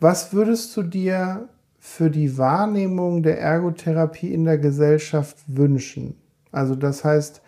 was 0.01 0.33
würdest 0.33 0.77
du 0.77 0.83
dir 0.83 1.49
für 1.79 2.11
die 2.11 2.37
Wahrnehmung 2.39 3.23
der 3.23 3.41
Ergotherapie 3.41 4.35
in 4.35 4.45
der 4.45 4.59
Gesellschaft 4.59 5.37
wünschen? 5.47 6.17
Also 6.51 6.75
das 6.75 7.05
heißt, 7.05 7.41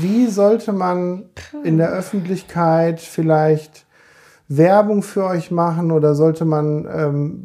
wie 0.00 0.26
sollte 0.26 0.72
man 0.72 1.26
in 1.64 1.76
der 1.76 1.90
Öffentlichkeit 1.90 2.98
vielleicht 2.98 3.84
Werbung 4.56 5.02
für 5.02 5.24
euch 5.24 5.50
machen 5.50 5.92
oder 5.92 6.14
sollte 6.14 6.44
man 6.44 6.86
ähm, 6.92 7.44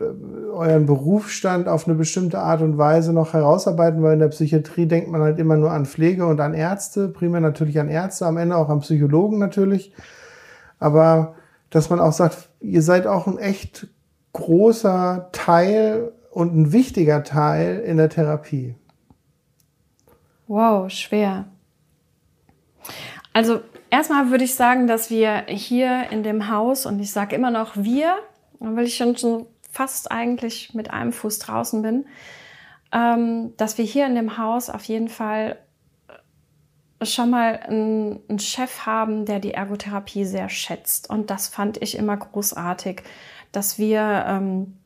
euren 0.53 0.85
Berufsstand 0.85 1.67
auf 1.67 1.87
eine 1.87 1.95
bestimmte 1.95 2.39
Art 2.39 2.61
und 2.61 2.77
Weise 2.77 3.13
noch 3.13 3.33
herausarbeiten? 3.33 4.01
Weil 4.03 4.13
in 4.13 4.19
der 4.19 4.29
Psychiatrie 4.29 4.85
denkt 4.85 5.09
man 5.09 5.21
halt 5.21 5.39
immer 5.39 5.57
nur 5.57 5.71
an 5.71 5.85
Pflege 5.85 6.25
und 6.25 6.39
an 6.39 6.53
Ärzte, 6.53 7.07
primär 7.09 7.41
natürlich 7.41 7.79
an 7.79 7.89
Ärzte, 7.89 8.25
am 8.25 8.37
Ende 8.37 8.55
auch 8.55 8.69
an 8.69 8.79
Psychologen 8.79 9.39
natürlich. 9.39 9.93
Aber 10.79 11.35
dass 11.69 11.89
man 11.89 11.99
auch 11.99 12.13
sagt, 12.13 12.49
ihr 12.59 12.81
seid 12.81 13.07
auch 13.07 13.27
ein 13.27 13.37
echt 13.37 13.87
großer 14.33 15.29
Teil 15.31 16.11
und 16.31 16.55
ein 16.55 16.71
wichtiger 16.71 17.23
Teil 17.23 17.79
in 17.79 17.97
der 17.97 18.09
Therapie. 18.09 18.75
Wow, 20.47 20.89
schwer. 20.89 21.45
Also 23.33 23.61
Erstmal 23.89 24.31
würde 24.31 24.43
ich 24.43 24.55
sagen, 24.55 24.87
dass 24.87 25.09
wir 25.09 25.45
hier 25.47 26.09
in 26.11 26.23
dem 26.23 26.49
Haus, 26.49 26.85
und 26.85 26.99
ich 26.99 27.11
sage 27.11 27.35
immer 27.35 27.51
noch 27.51 27.75
wir, 27.75 28.17
weil 28.59 28.85
ich 28.85 28.97
schon, 28.97 29.15
schon 29.17 29.45
fast 29.71 30.11
eigentlich 30.11 30.73
mit 30.73 30.91
einem 30.91 31.13
Fuß 31.13 31.39
draußen 31.39 31.81
bin, 31.81 32.05
ähm, 32.91 33.53
dass 33.57 33.77
wir 33.77 33.85
hier 33.85 34.05
in 34.07 34.15
dem 34.15 34.37
Haus 34.37 34.69
auf 34.69 34.83
jeden 34.85 35.09
Fall 35.09 35.57
schon 37.03 37.29
mal 37.29 37.57
einen, 37.57 38.19
einen, 38.27 38.39
Chef 38.39 38.85
haben, 38.85 39.25
der 39.25 39.39
die 39.39 39.53
Ergotherapie 39.53 40.25
sehr 40.25 40.49
schätzt. 40.49 41.09
Und 41.09 41.29
das 41.29 41.47
fand 41.47 41.81
ich 41.81 41.97
immer 41.97 42.17
großartig, 42.17 43.03
dass 43.51 43.77
wir 43.77 44.25
ähm, 44.27 44.77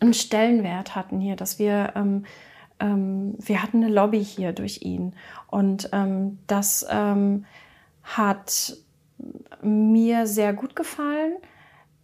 einen 0.00 0.14
Stellenwert 0.14 0.96
hatten 0.96 1.20
hier, 1.20 1.36
dass 1.36 1.58
wir, 1.58 1.92
ähm, 1.94 2.24
ähm, 2.80 3.34
wir 3.38 3.62
hatten 3.62 3.84
eine 3.84 3.92
Lobby 3.92 4.24
hier 4.24 4.52
durch 4.52 4.82
ihn. 4.82 5.14
Und 5.46 5.90
ähm, 5.92 6.38
dass 6.46 6.84
ähm, 6.90 7.44
hat 8.16 8.76
mir 9.62 10.26
sehr 10.26 10.52
gut 10.52 10.74
gefallen, 10.74 11.34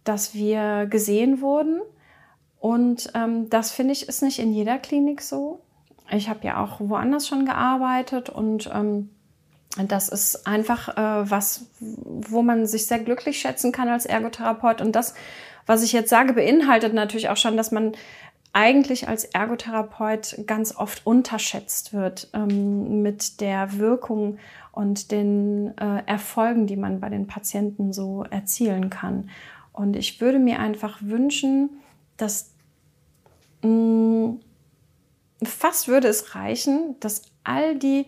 dass 0.03 0.33
wir 0.33 0.85
gesehen 0.85 1.41
wurden. 1.41 1.81
Und 2.59 3.11
ähm, 3.13 3.49
das 3.49 3.71
finde 3.71 3.93
ich 3.93 4.07
ist 4.07 4.21
nicht 4.21 4.39
in 4.39 4.53
jeder 4.53 4.77
Klinik 4.77 5.21
so. 5.21 5.61
Ich 6.09 6.29
habe 6.29 6.45
ja 6.45 6.63
auch 6.63 6.79
woanders 6.79 7.27
schon 7.27 7.45
gearbeitet 7.45 8.29
und 8.29 8.69
ähm, 8.73 9.09
das 9.87 10.09
ist 10.09 10.47
einfach 10.47 10.97
äh, 10.97 11.29
was, 11.29 11.67
wo 11.79 12.41
man 12.41 12.65
sich 12.65 12.87
sehr 12.87 12.99
glücklich 12.99 13.39
schätzen 13.39 13.71
kann 13.71 13.89
als 13.89 14.05
Ergotherapeut. 14.05 14.81
Und 14.81 14.95
das, 14.95 15.13
was 15.65 15.83
ich 15.83 15.91
jetzt 15.91 16.09
sage, 16.09 16.33
beinhaltet 16.33 16.93
natürlich 16.93 17.29
auch 17.29 17.37
schon, 17.37 17.57
dass 17.57 17.71
man 17.71 17.91
eigentlich 18.57 19.07
als 19.07 19.23
Ergotherapeut 19.23 20.39
ganz 20.47 20.75
oft 20.75 21.05
unterschätzt 21.05 21.93
wird 21.93 22.27
ähm, 22.33 23.03
mit 23.03 23.39
der 23.39 23.77
Wirkung 23.77 24.39
und 24.71 25.11
den 25.11 25.77
äh, 25.77 26.01
Erfolgen, 26.07 26.65
die 26.65 26.75
man 26.75 26.99
bei 26.99 27.09
den 27.09 27.27
Patienten 27.27 27.93
so 27.93 28.23
erzielen 28.23 28.89
kann. 28.89 29.29
Und 29.73 29.95
ich 29.95 30.19
würde 30.21 30.39
mir 30.39 30.59
einfach 30.59 31.03
wünschen, 31.03 31.69
dass 32.17 32.55
mh, 33.61 33.69
mm, 33.69 34.39
fast 35.43 35.87
würde 35.87 36.07
es 36.07 36.33
reichen, 36.33 36.95
dass 36.99 37.21
all 37.43 37.75
die 37.75 38.07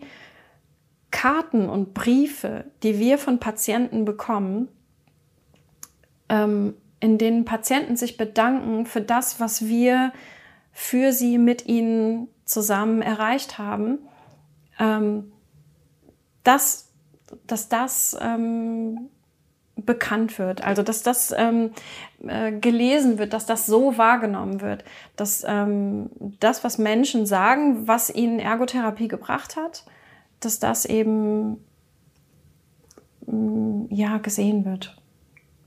Karten 1.12 1.68
und 1.68 1.94
Briefe, 1.94 2.64
die 2.82 2.98
wir 2.98 3.18
von 3.18 3.38
Patienten 3.38 4.04
bekommen, 4.04 4.66
ähm, 6.28 6.74
in 6.98 7.18
denen 7.18 7.44
Patienten 7.44 7.96
sich 7.96 8.16
bedanken 8.16 8.84
für 8.84 9.00
das, 9.00 9.38
was 9.38 9.68
wir 9.68 10.12
für 10.80 11.12
sie 11.12 11.36
mit 11.36 11.66
ihnen 11.66 12.28
zusammen 12.46 13.02
erreicht 13.02 13.58
haben, 13.58 13.98
ähm, 14.78 15.30
das, 16.42 16.88
dass 17.46 17.68
das 17.68 18.16
ähm, 18.18 19.10
bekannt 19.76 20.38
wird, 20.38 20.64
also 20.64 20.82
dass 20.82 21.02
das 21.02 21.34
ähm, 21.36 21.72
äh, 22.26 22.50
gelesen 22.50 23.18
wird, 23.18 23.34
dass 23.34 23.44
das 23.44 23.66
so 23.66 23.98
wahrgenommen 23.98 24.62
wird, 24.62 24.82
dass 25.16 25.44
ähm, 25.46 26.08
das, 26.40 26.64
was 26.64 26.78
Menschen 26.78 27.26
sagen, 27.26 27.86
was 27.86 28.08
ihnen 28.08 28.38
Ergotherapie 28.38 29.08
gebracht 29.08 29.56
hat, 29.56 29.84
dass 30.40 30.60
das 30.60 30.86
eben 30.86 31.62
mm, 33.26 33.84
ja 33.90 34.16
gesehen 34.16 34.64
wird. 34.64 34.96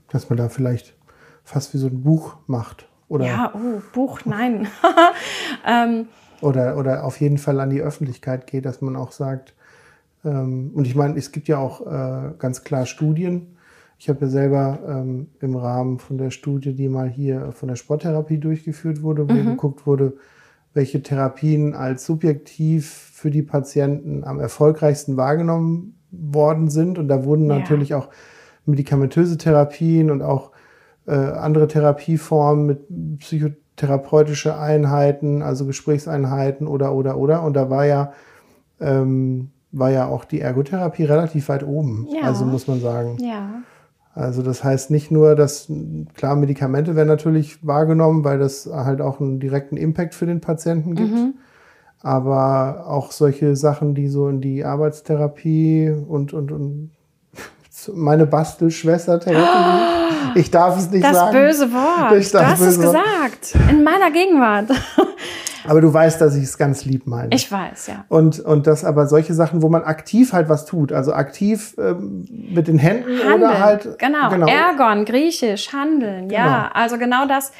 Dass 0.08 0.28
man 0.28 0.38
da 0.38 0.48
vielleicht 0.48 0.96
fast 1.44 1.72
wie 1.72 1.78
so 1.78 1.86
ein 1.86 2.02
Buch 2.02 2.36
macht. 2.48 2.88
Oder 3.14 3.26
ja, 3.26 3.52
oh, 3.54 3.80
Buch, 3.92 4.20
nein. 4.24 4.66
ähm, 5.66 6.08
oder, 6.40 6.76
oder 6.76 7.04
auf 7.04 7.20
jeden 7.20 7.38
Fall 7.38 7.60
an 7.60 7.70
die 7.70 7.80
Öffentlichkeit 7.80 8.46
geht, 8.46 8.64
dass 8.64 8.80
man 8.80 8.96
auch 8.96 9.12
sagt, 9.12 9.54
ähm, 10.24 10.72
und 10.74 10.86
ich 10.86 10.96
meine, 10.96 11.16
es 11.16 11.30
gibt 11.30 11.46
ja 11.46 11.58
auch 11.58 11.86
äh, 11.86 12.32
ganz 12.38 12.64
klar 12.64 12.86
Studien. 12.86 13.56
Ich 13.98 14.08
habe 14.08 14.22
ja 14.22 14.28
selber 14.28 14.80
ähm, 14.86 15.28
im 15.40 15.54
Rahmen 15.54 15.98
von 15.98 16.18
der 16.18 16.30
Studie, 16.30 16.74
die 16.74 16.88
mal 16.88 17.08
hier 17.08 17.52
von 17.52 17.68
der 17.68 17.76
Sporttherapie 17.76 18.38
durchgeführt 18.38 19.02
wurde, 19.02 19.28
wo 19.28 19.32
mhm. 19.32 19.50
geguckt 19.50 19.86
wurde, 19.86 20.14
welche 20.74 21.00
Therapien 21.02 21.74
als 21.74 22.04
subjektiv 22.04 22.90
für 22.90 23.30
die 23.30 23.42
Patienten 23.42 24.24
am 24.24 24.40
erfolgreichsten 24.40 25.16
wahrgenommen 25.16 26.00
worden 26.10 26.68
sind. 26.68 26.98
Und 26.98 27.06
da 27.06 27.24
wurden 27.24 27.48
ja. 27.48 27.58
natürlich 27.58 27.94
auch 27.94 28.08
medikamentöse 28.66 29.38
Therapien 29.38 30.10
und 30.10 30.22
auch 30.22 30.50
äh, 31.06 31.14
andere 31.14 31.68
Therapieformen 31.68 32.66
mit 32.66 33.18
psychotherapeutische 33.18 34.58
Einheiten, 34.58 35.42
also 35.42 35.66
Gesprächseinheiten 35.66 36.66
oder 36.66 36.94
oder 36.94 37.16
oder. 37.16 37.42
Und 37.42 37.54
da 37.54 37.70
war 37.70 37.86
ja 37.86 38.12
ähm, 38.80 39.50
war 39.72 39.90
ja 39.90 40.06
auch 40.06 40.24
die 40.24 40.40
Ergotherapie 40.40 41.04
relativ 41.04 41.48
weit 41.48 41.64
oben. 41.64 42.06
Ja. 42.10 42.28
Also 42.28 42.44
muss 42.44 42.68
man 42.68 42.80
sagen. 42.80 43.18
Ja. 43.20 43.62
Also 44.14 44.42
das 44.42 44.62
heißt 44.62 44.92
nicht 44.92 45.10
nur, 45.10 45.34
dass 45.34 45.70
klar 46.14 46.36
Medikamente 46.36 46.94
werden 46.94 47.08
natürlich 47.08 47.66
wahrgenommen, 47.66 48.22
weil 48.22 48.38
das 48.38 48.68
halt 48.72 49.00
auch 49.00 49.20
einen 49.20 49.40
direkten 49.40 49.76
Impact 49.76 50.14
für 50.14 50.26
den 50.26 50.40
Patienten 50.40 50.94
gibt. 50.94 51.12
Mhm. 51.12 51.34
aber 52.00 52.84
auch 52.86 53.10
solche 53.12 53.56
Sachen, 53.56 53.94
die 53.94 54.08
so 54.08 54.28
in 54.28 54.40
die 54.40 54.64
Arbeitstherapie 54.64 55.90
und, 55.90 56.32
und, 56.34 56.52
und 56.52 56.90
meine 57.94 58.26
Bastelschwester 58.26 59.20
Therapie. 59.20 60.38
Ich 60.40 60.50
darf 60.50 60.78
es 60.78 60.90
nicht 60.90 61.04
das 61.04 61.16
sagen. 61.16 61.32
Das 61.32 61.58
böse 61.58 61.72
Wort. 61.72 62.12
Ich 62.18 62.30
du 62.30 62.46
hast 62.46 62.60
es 62.60 62.80
gesagt. 62.80 63.54
In 63.70 63.84
meiner 63.84 64.10
Gegenwart. 64.10 64.70
Aber 65.66 65.80
du 65.80 65.92
weißt, 65.92 66.20
dass 66.20 66.36
ich 66.36 66.44
es 66.44 66.58
ganz 66.58 66.84
lieb 66.84 67.06
meine. 67.06 67.34
Ich 67.34 67.50
weiß, 67.50 67.86
ja. 67.86 68.04
Und, 68.08 68.38
und 68.40 68.66
das 68.66 68.84
aber 68.84 69.06
solche 69.06 69.32
Sachen, 69.32 69.62
wo 69.62 69.70
man 69.70 69.82
aktiv 69.82 70.34
halt 70.34 70.50
was 70.50 70.66
tut. 70.66 70.92
Also 70.92 71.14
aktiv 71.14 71.74
ähm, 71.78 72.26
mit 72.28 72.68
den 72.68 72.78
Händen 72.78 73.18
handeln. 73.18 73.34
oder 73.34 73.60
halt. 73.60 73.98
Genau. 73.98 74.28
genau. 74.28 74.46
Ergon, 74.46 75.06
griechisch, 75.06 75.72
handeln. 75.72 76.28
Genau. 76.28 76.40
Ja, 76.40 76.70
also 76.74 76.98
genau 76.98 77.26
das, 77.26 77.52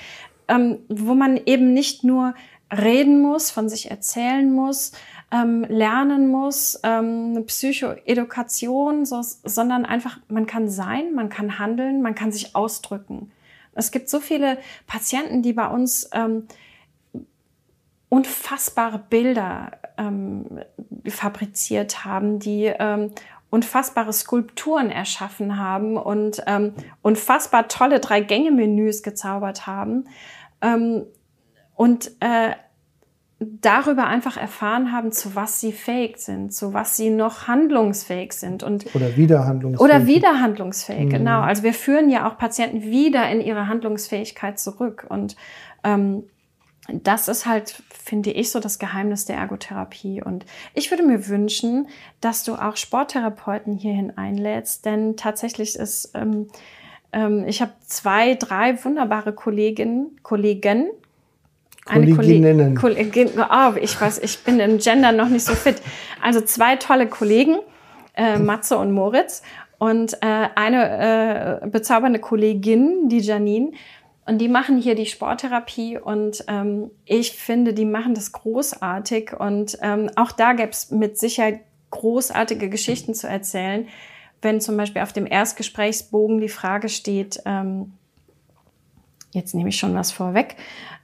ähm, 0.48 0.80
wo 0.88 1.14
man 1.14 1.40
eben 1.46 1.72
nicht 1.72 2.04
nur 2.04 2.34
reden 2.70 3.20
muss, 3.22 3.50
von 3.50 3.68
sich 3.68 3.90
erzählen 3.90 4.52
muss, 4.52 4.92
ähm, 5.34 5.64
lernen 5.68 6.28
muss, 6.28 6.78
ähm, 6.84 7.44
Psychoedukation, 7.46 9.04
so, 9.04 9.20
sondern 9.22 9.84
einfach, 9.84 10.18
man 10.28 10.46
kann 10.46 10.68
sein, 10.68 11.12
man 11.12 11.28
kann 11.28 11.58
handeln, 11.58 12.02
man 12.02 12.14
kann 12.14 12.30
sich 12.30 12.54
ausdrücken. 12.54 13.32
Es 13.74 13.90
gibt 13.90 14.08
so 14.08 14.20
viele 14.20 14.58
Patienten, 14.86 15.42
die 15.42 15.52
bei 15.52 15.66
uns 15.66 16.08
ähm, 16.12 16.46
unfassbare 18.08 19.00
Bilder 19.10 19.72
ähm, 19.98 20.60
fabriziert 21.08 22.04
haben, 22.04 22.38
die 22.38 22.66
ähm, 22.66 23.10
unfassbare 23.50 24.12
Skulpturen 24.12 24.90
erschaffen 24.90 25.58
haben 25.58 25.96
und 25.96 26.42
ähm, 26.46 26.74
unfassbar 27.02 27.66
tolle 27.66 27.98
Drei-Gänge-Menüs 27.98 29.02
gezaubert 29.02 29.66
haben. 29.66 30.04
Ähm, 30.60 31.06
und 31.74 32.12
äh, 32.20 32.52
darüber 33.60 34.06
einfach 34.06 34.36
erfahren 34.36 34.92
haben, 34.92 35.12
zu 35.12 35.34
was 35.34 35.60
sie 35.60 35.72
fähig 35.72 36.18
sind, 36.18 36.52
zu 36.52 36.72
was 36.72 36.96
sie 36.96 37.10
noch 37.10 37.46
handlungsfähig 37.48 38.32
sind 38.32 38.62
und 38.62 38.94
oder 38.94 39.16
wieder 39.16 39.46
handlungsfähig. 39.46 39.80
Oder 39.80 40.06
wieder 40.06 40.40
handlungsfähig, 40.40 41.06
mhm. 41.06 41.10
genau. 41.10 41.40
Also 41.40 41.62
wir 41.62 41.74
führen 41.74 42.10
ja 42.10 42.28
auch 42.28 42.38
Patienten 42.38 42.82
wieder 42.82 43.28
in 43.30 43.40
ihre 43.40 43.68
Handlungsfähigkeit 43.68 44.58
zurück 44.58 45.06
und 45.08 45.36
ähm, 45.82 46.24
das 46.92 47.28
ist 47.28 47.46
halt, 47.46 47.82
finde 47.88 48.30
ich, 48.30 48.50
so 48.50 48.60
das 48.60 48.78
Geheimnis 48.78 49.24
der 49.24 49.36
Ergotherapie. 49.36 50.22
Und 50.22 50.44
ich 50.74 50.90
würde 50.90 51.02
mir 51.02 51.28
wünschen, 51.28 51.88
dass 52.20 52.44
du 52.44 52.56
auch 52.56 52.76
Sporttherapeuten 52.76 53.72
hierhin 53.72 54.18
einlädst, 54.18 54.84
denn 54.84 55.16
tatsächlich 55.16 55.76
ist, 55.76 56.12
ähm, 56.14 56.48
ähm, 57.12 57.44
ich 57.46 57.62
habe 57.62 57.72
zwei, 57.86 58.34
drei 58.34 58.84
wunderbare 58.84 59.32
Kolleginnen, 59.32 60.18
Kollegen, 60.22 60.88
Kolleginnen. 61.84 62.74
Kollegin, 62.74 63.30
oh, 63.38 63.72
ich 63.80 64.00
weiß, 64.00 64.18
ich 64.18 64.38
bin 64.40 64.58
im 64.60 64.78
Gender 64.78 65.12
noch 65.12 65.28
nicht 65.28 65.44
so 65.44 65.54
fit. 65.54 65.76
Also 66.22 66.40
zwei 66.40 66.76
tolle 66.76 67.06
Kollegen, 67.06 67.58
äh, 68.14 68.38
Matze 68.38 68.78
und 68.78 68.92
Moritz 68.92 69.42
und 69.78 70.14
äh, 70.22 70.48
eine 70.54 71.60
äh, 71.62 71.66
bezaubernde 71.68 72.18
Kollegin, 72.18 73.08
die 73.08 73.18
Janine. 73.18 73.72
Und 74.26 74.38
die 74.38 74.48
machen 74.48 74.78
hier 74.78 74.94
die 74.94 75.04
Sporttherapie 75.04 75.98
und 75.98 76.44
ähm, 76.48 76.90
ich 77.04 77.32
finde, 77.32 77.74
die 77.74 77.84
machen 77.84 78.14
das 78.14 78.32
großartig. 78.32 79.34
Und 79.38 79.76
ähm, 79.82 80.10
auch 80.16 80.32
da 80.32 80.54
gäbe 80.54 80.70
es 80.70 80.90
mit 80.90 81.18
Sicherheit 81.18 81.60
großartige 81.90 82.70
Geschichten 82.70 83.12
zu 83.12 83.28
erzählen, 83.28 83.86
wenn 84.40 84.62
zum 84.62 84.78
Beispiel 84.78 85.02
auf 85.02 85.12
dem 85.12 85.26
Erstgesprächsbogen 85.26 86.40
die 86.40 86.48
Frage 86.48 86.88
steht, 86.88 87.42
ähm, 87.44 87.92
jetzt 89.34 89.54
nehme 89.54 89.68
ich 89.68 89.78
schon 89.78 89.94
was 89.94 90.12
vorweg, 90.12 90.56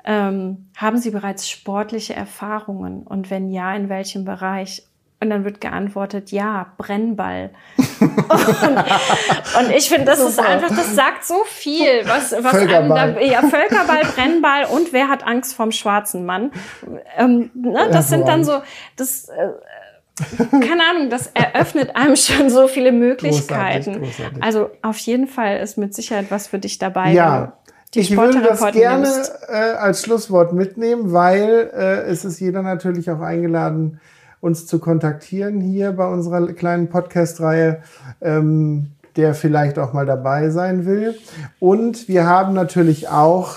ähm, 0.04 0.68
haben 0.76 0.98
Sie 0.98 1.10
bereits 1.10 1.48
sportliche 1.48 2.14
Erfahrungen? 2.14 3.02
Und 3.02 3.30
wenn 3.30 3.50
ja, 3.50 3.74
in 3.74 3.88
welchem 3.88 4.24
Bereich? 4.24 4.84
Und 5.22 5.28
dann 5.28 5.44
wird 5.44 5.60
geantwortet, 5.60 6.32
ja, 6.32 6.72
Brennball. 6.78 7.50
und, 8.00 8.08
und, 8.08 9.70
ich 9.76 9.90
finde, 9.90 10.06
das 10.06 10.18
Super. 10.18 10.30
ist 10.30 10.38
einfach, 10.38 10.68
das 10.70 10.94
sagt 10.94 11.26
so 11.26 11.42
viel, 11.44 12.06
was, 12.06 12.32
was 12.32 12.52
Völkerball. 12.52 12.98
Einem 12.98 13.14
da, 13.16 13.20
ja, 13.20 13.42
Völkerball, 13.42 14.02
Brennball 14.14 14.64
und 14.64 14.94
wer 14.94 15.08
hat 15.08 15.26
Angst 15.26 15.54
vom 15.54 15.72
schwarzen 15.72 16.24
Mann? 16.24 16.52
Ähm, 17.18 17.50
ne, 17.52 17.90
das 17.92 18.08
sind 18.08 18.26
dann 18.28 18.44
so, 18.44 18.62
das, 18.96 19.28
äh, 19.28 19.50
keine 20.50 20.84
Ahnung, 20.90 21.10
das 21.10 21.28
eröffnet 21.28 21.96
einem 21.96 22.16
schon 22.16 22.50
so 22.50 22.68
viele 22.68 22.92
Möglichkeiten. 22.92 24.00
Großartig, 24.00 24.16
großartig. 24.16 24.42
Also 24.42 24.70
auf 24.82 24.98
jeden 24.98 25.26
Fall 25.26 25.58
ist 25.58 25.76
mit 25.76 25.94
Sicherheit 25.94 26.30
was 26.30 26.46
für 26.48 26.58
dich 26.58 26.78
dabei. 26.78 27.12
Ja, 27.12 27.58
ich 27.94 28.16
würde 28.16 28.42
das 28.42 28.60
gerne 28.72 29.08
äh, 29.48 29.72
als 29.72 30.02
Schlusswort 30.02 30.52
mitnehmen, 30.52 31.12
weil 31.12 31.70
äh, 31.74 32.02
es 32.02 32.24
ist 32.24 32.38
jeder 32.38 32.62
natürlich 32.62 33.10
auch 33.10 33.20
eingeladen, 33.20 34.00
uns 34.40 34.66
zu 34.66 34.78
kontaktieren 34.78 35.60
hier 35.60 35.92
bei 35.92 36.06
unserer 36.06 36.46
kleinen 36.52 36.88
Podcast-Reihe, 36.88 37.82
ähm, 38.20 38.92
der 39.16 39.34
vielleicht 39.34 39.78
auch 39.78 39.92
mal 39.92 40.06
dabei 40.06 40.50
sein 40.50 40.86
will. 40.86 41.16
Und 41.58 42.08
wir 42.08 42.26
haben 42.26 42.54
natürlich 42.54 43.08
auch 43.08 43.56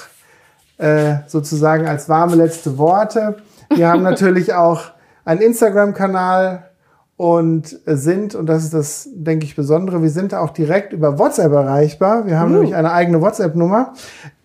äh, 0.77 1.17
sozusagen 1.27 1.87
als 1.87 2.09
warme 2.09 2.35
letzte 2.35 2.77
Worte, 2.77 3.37
wir 3.69 3.87
haben 3.87 4.01
natürlich 4.03 4.53
auch 4.53 4.81
einen 5.25 5.41
Instagram-Kanal, 5.41 6.69
und 7.15 7.79
sind, 7.85 8.33
und 8.33 8.47
das 8.47 8.63
ist 8.63 8.73
das, 8.73 9.07
denke 9.13 9.45
ich, 9.45 9.55
Besondere, 9.55 10.01
wir 10.01 10.09
sind 10.09 10.33
auch 10.33 10.49
direkt 10.49 10.93
über 10.93 11.19
WhatsApp 11.19 11.51
erreichbar. 11.51 12.25
Wir 12.25 12.39
haben 12.39 12.51
uh. 12.51 12.55
nämlich 12.55 12.75
eine 12.75 12.91
eigene 12.91 13.21
WhatsApp-Nummer, 13.21 13.93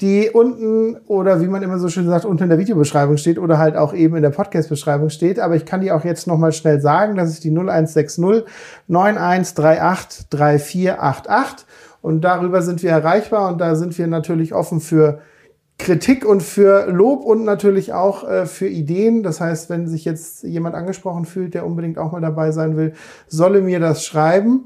die 0.02 0.30
unten 0.30 0.96
oder 1.06 1.40
wie 1.40 1.46
man 1.46 1.62
immer 1.62 1.78
so 1.78 1.88
schön 1.88 2.06
sagt, 2.06 2.26
unten 2.26 2.42
in 2.42 2.50
der 2.50 2.58
Videobeschreibung 2.58 3.16
steht 3.16 3.38
oder 3.38 3.56
halt 3.58 3.76
auch 3.76 3.94
eben 3.94 4.16
in 4.16 4.22
der 4.22 4.30
Podcast-Beschreibung 4.30 5.08
steht. 5.08 5.40
Aber 5.40 5.56
ich 5.56 5.64
kann 5.64 5.80
die 5.80 5.90
auch 5.90 6.04
jetzt 6.04 6.26
nochmal 6.26 6.52
schnell 6.52 6.80
sagen. 6.80 7.16
Das 7.16 7.30
ist 7.30 7.42
die 7.42 7.50
0160 7.50 8.44
9138 8.86 10.28
3488. 10.28 11.66
Und 12.02 12.20
darüber 12.20 12.60
sind 12.60 12.82
wir 12.82 12.90
erreichbar 12.90 13.50
und 13.50 13.58
da 13.58 13.74
sind 13.76 13.96
wir 13.96 14.06
natürlich 14.06 14.54
offen 14.54 14.80
für 14.80 15.20
Kritik 15.79 16.26
und 16.26 16.43
für 16.43 16.87
Lob 16.91 17.24
und 17.24 17.45
natürlich 17.45 17.93
auch 17.93 18.29
äh, 18.29 18.47
für 18.47 18.68
Ideen. 18.68 19.22
Das 19.22 19.41
heißt, 19.41 19.70
wenn 19.70 19.87
sich 19.87 20.05
jetzt 20.05 20.43
jemand 20.43 20.74
angesprochen 20.74 21.24
fühlt, 21.24 21.55
der 21.55 21.64
unbedingt 21.64 21.99
auch 21.99 22.12
mal 22.12 22.20
dabei 22.20 22.51
sein 22.51 22.76
will, 22.76 22.95
solle 23.29 23.61
mir 23.61 23.81
das 23.81 24.05
schreiben. 24.05 24.64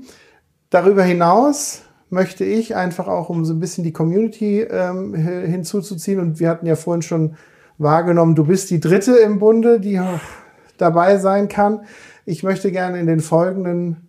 Darüber 0.71 1.03
hinaus 1.03 1.83
möchte 2.09 2.45
ich 2.45 2.77
einfach 2.77 3.09
auch, 3.09 3.29
um 3.29 3.45
so 3.45 3.53
ein 3.53 3.61
bisschen 3.61 3.85
die 3.85 3.93
Community 3.93 4.61
ähm, 4.63 5.15
hinzuzuziehen, 5.15 6.19
und 6.19 6.41
wir 6.41 6.49
hatten 6.49 6.67
ja 6.67 6.77
vorhin 6.77 7.03
schon 7.03 7.37
wahrgenommen, 7.79 8.35
du 8.35 8.45
bist 8.45 8.71
die 8.71 8.81
dritte 8.81 9.17
im 9.17 9.39
Bunde, 9.39 9.81
die 9.81 10.01
dabei 10.77 11.19
sein 11.19 11.49
kann. 11.49 11.81
Ich 12.25 12.43
möchte 12.43 12.71
gerne 12.71 13.01
in 13.01 13.07
den 13.07 13.21
folgenden, 13.21 14.09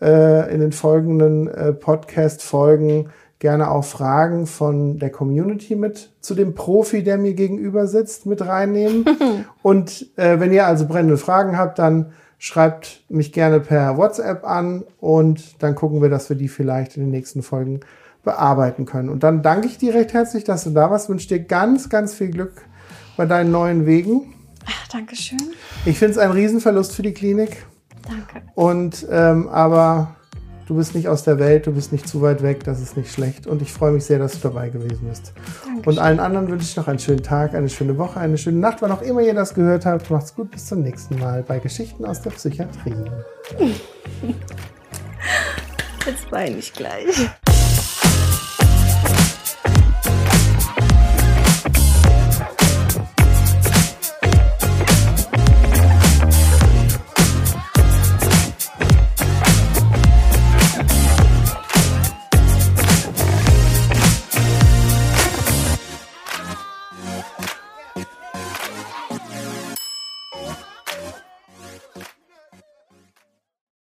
äh, 0.00 0.52
in 0.52 0.60
den 0.60 0.72
folgenden 0.72 1.48
äh, 1.48 1.72
Podcast-Folgen 1.72 3.10
gerne 3.38 3.70
auch 3.70 3.84
Fragen 3.84 4.46
von 4.46 4.98
der 4.98 5.10
Community 5.10 5.76
mit 5.76 6.10
zu 6.20 6.34
dem 6.34 6.54
Profi, 6.54 7.04
der 7.04 7.18
mir 7.18 7.34
gegenüber 7.34 7.86
sitzt, 7.86 8.26
mit 8.26 8.44
reinnehmen. 8.44 9.04
und 9.62 10.06
äh, 10.16 10.40
wenn 10.40 10.52
ihr 10.52 10.66
also 10.66 10.86
brennende 10.86 11.18
Fragen 11.18 11.56
habt, 11.56 11.78
dann 11.78 12.12
schreibt 12.38 13.04
mich 13.08 13.32
gerne 13.32 13.60
per 13.60 13.96
WhatsApp 13.96 14.44
an 14.44 14.84
und 15.00 15.62
dann 15.62 15.74
gucken 15.74 16.02
wir, 16.02 16.08
dass 16.08 16.28
wir 16.28 16.36
die 16.36 16.48
vielleicht 16.48 16.96
in 16.96 17.04
den 17.04 17.10
nächsten 17.10 17.42
Folgen 17.42 17.80
bearbeiten 18.24 18.86
können. 18.86 19.08
Und 19.08 19.22
dann 19.22 19.42
danke 19.42 19.66
ich 19.66 19.78
dir 19.78 19.94
recht 19.94 20.12
herzlich, 20.12 20.44
dass 20.44 20.64
du 20.64 20.70
da 20.70 20.90
warst. 20.90 21.08
Wünsche 21.08 21.28
dir 21.28 21.40
ganz, 21.40 21.88
ganz 21.88 22.14
viel 22.14 22.30
Glück 22.30 22.64
bei 23.16 23.26
deinen 23.26 23.50
neuen 23.50 23.86
Wegen. 23.86 24.34
Ach, 24.66 24.88
Dankeschön. 24.88 25.38
Ich 25.84 25.98
finde 25.98 26.12
es 26.12 26.18
ein 26.18 26.30
Riesenverlust 26.30 26.94
für 26.94 27.02
die 27.02 27.14
Klinik. 27.14 27.66
Danke. 28.02 28.46
Und 28.54 29.06
ähm, 29.10 29.48
aber 29.48 30.16
Du 30.68 30.74
bist 30.74 30.94
nicht 30.94 31.08
aus 31.08 31.24
der 31.24 31.38
Welt, 31.38 31.66
du 31.66 31.72
bist 31.72 31.92
nicht 31.92 32.06
zu 32.06 32.20
weit 32.20 32.42
weg, 32.42 32.62
das 32.62 32.82
ist 32.82 32.94
nicht 32.94 33.10
schlecht. 33.10 33.46
Und 33.46 33.62
ich 33.62 33.72
freue 33.72 33.90
mich 33.90 34.04
sehr, 34.04 34.18
dass 34.18 34.34
du 34.34 34.48
dabei 34.48 34.68
gewesen 34.68 35.08
bist. 35.08 35.32
Dankeschön. 35.64 35.86
Und 35.86 35.98
allen 35.98 36.20
anderen 36.20 36.50
wünsche 36.50 36.66
ich 36.66 36.76
noch 36.76 36.88
einen 36.88 36.98
schönen 36.98 37.22
Tag, 37.22 37.54
eine 37.54 37.70
schöne 37.70 37.96
Woche, 37.96 38.20
eine 38.20 38.36
schöne 38.36 38.58
Nacht, 38.58 38.82
wann 38.82 38.92
auch 38.92 39.00
immer 39.00 39.22
ihr 39.22 39.32
das 39.32 39.54
gehört 39.54 39.86
habt. 39.86 40.10
Macht's 40.10 40.34
gut, 40.34 40.50
bis 40.50 40.66
zum 40.66 40.82
nächsten 40.82 41.18
Mal 41.18 41.42
bei 41.42 41.58
Geschichten 41.58 42.04
aus 42.04 42.20
der 42.20 42.32
Psychiatrie. 42.32 42.92
Jetzt 46.06 46.30
weine 46.30 46.58
ich 46.58 46.70
gleich. 46.74 47.30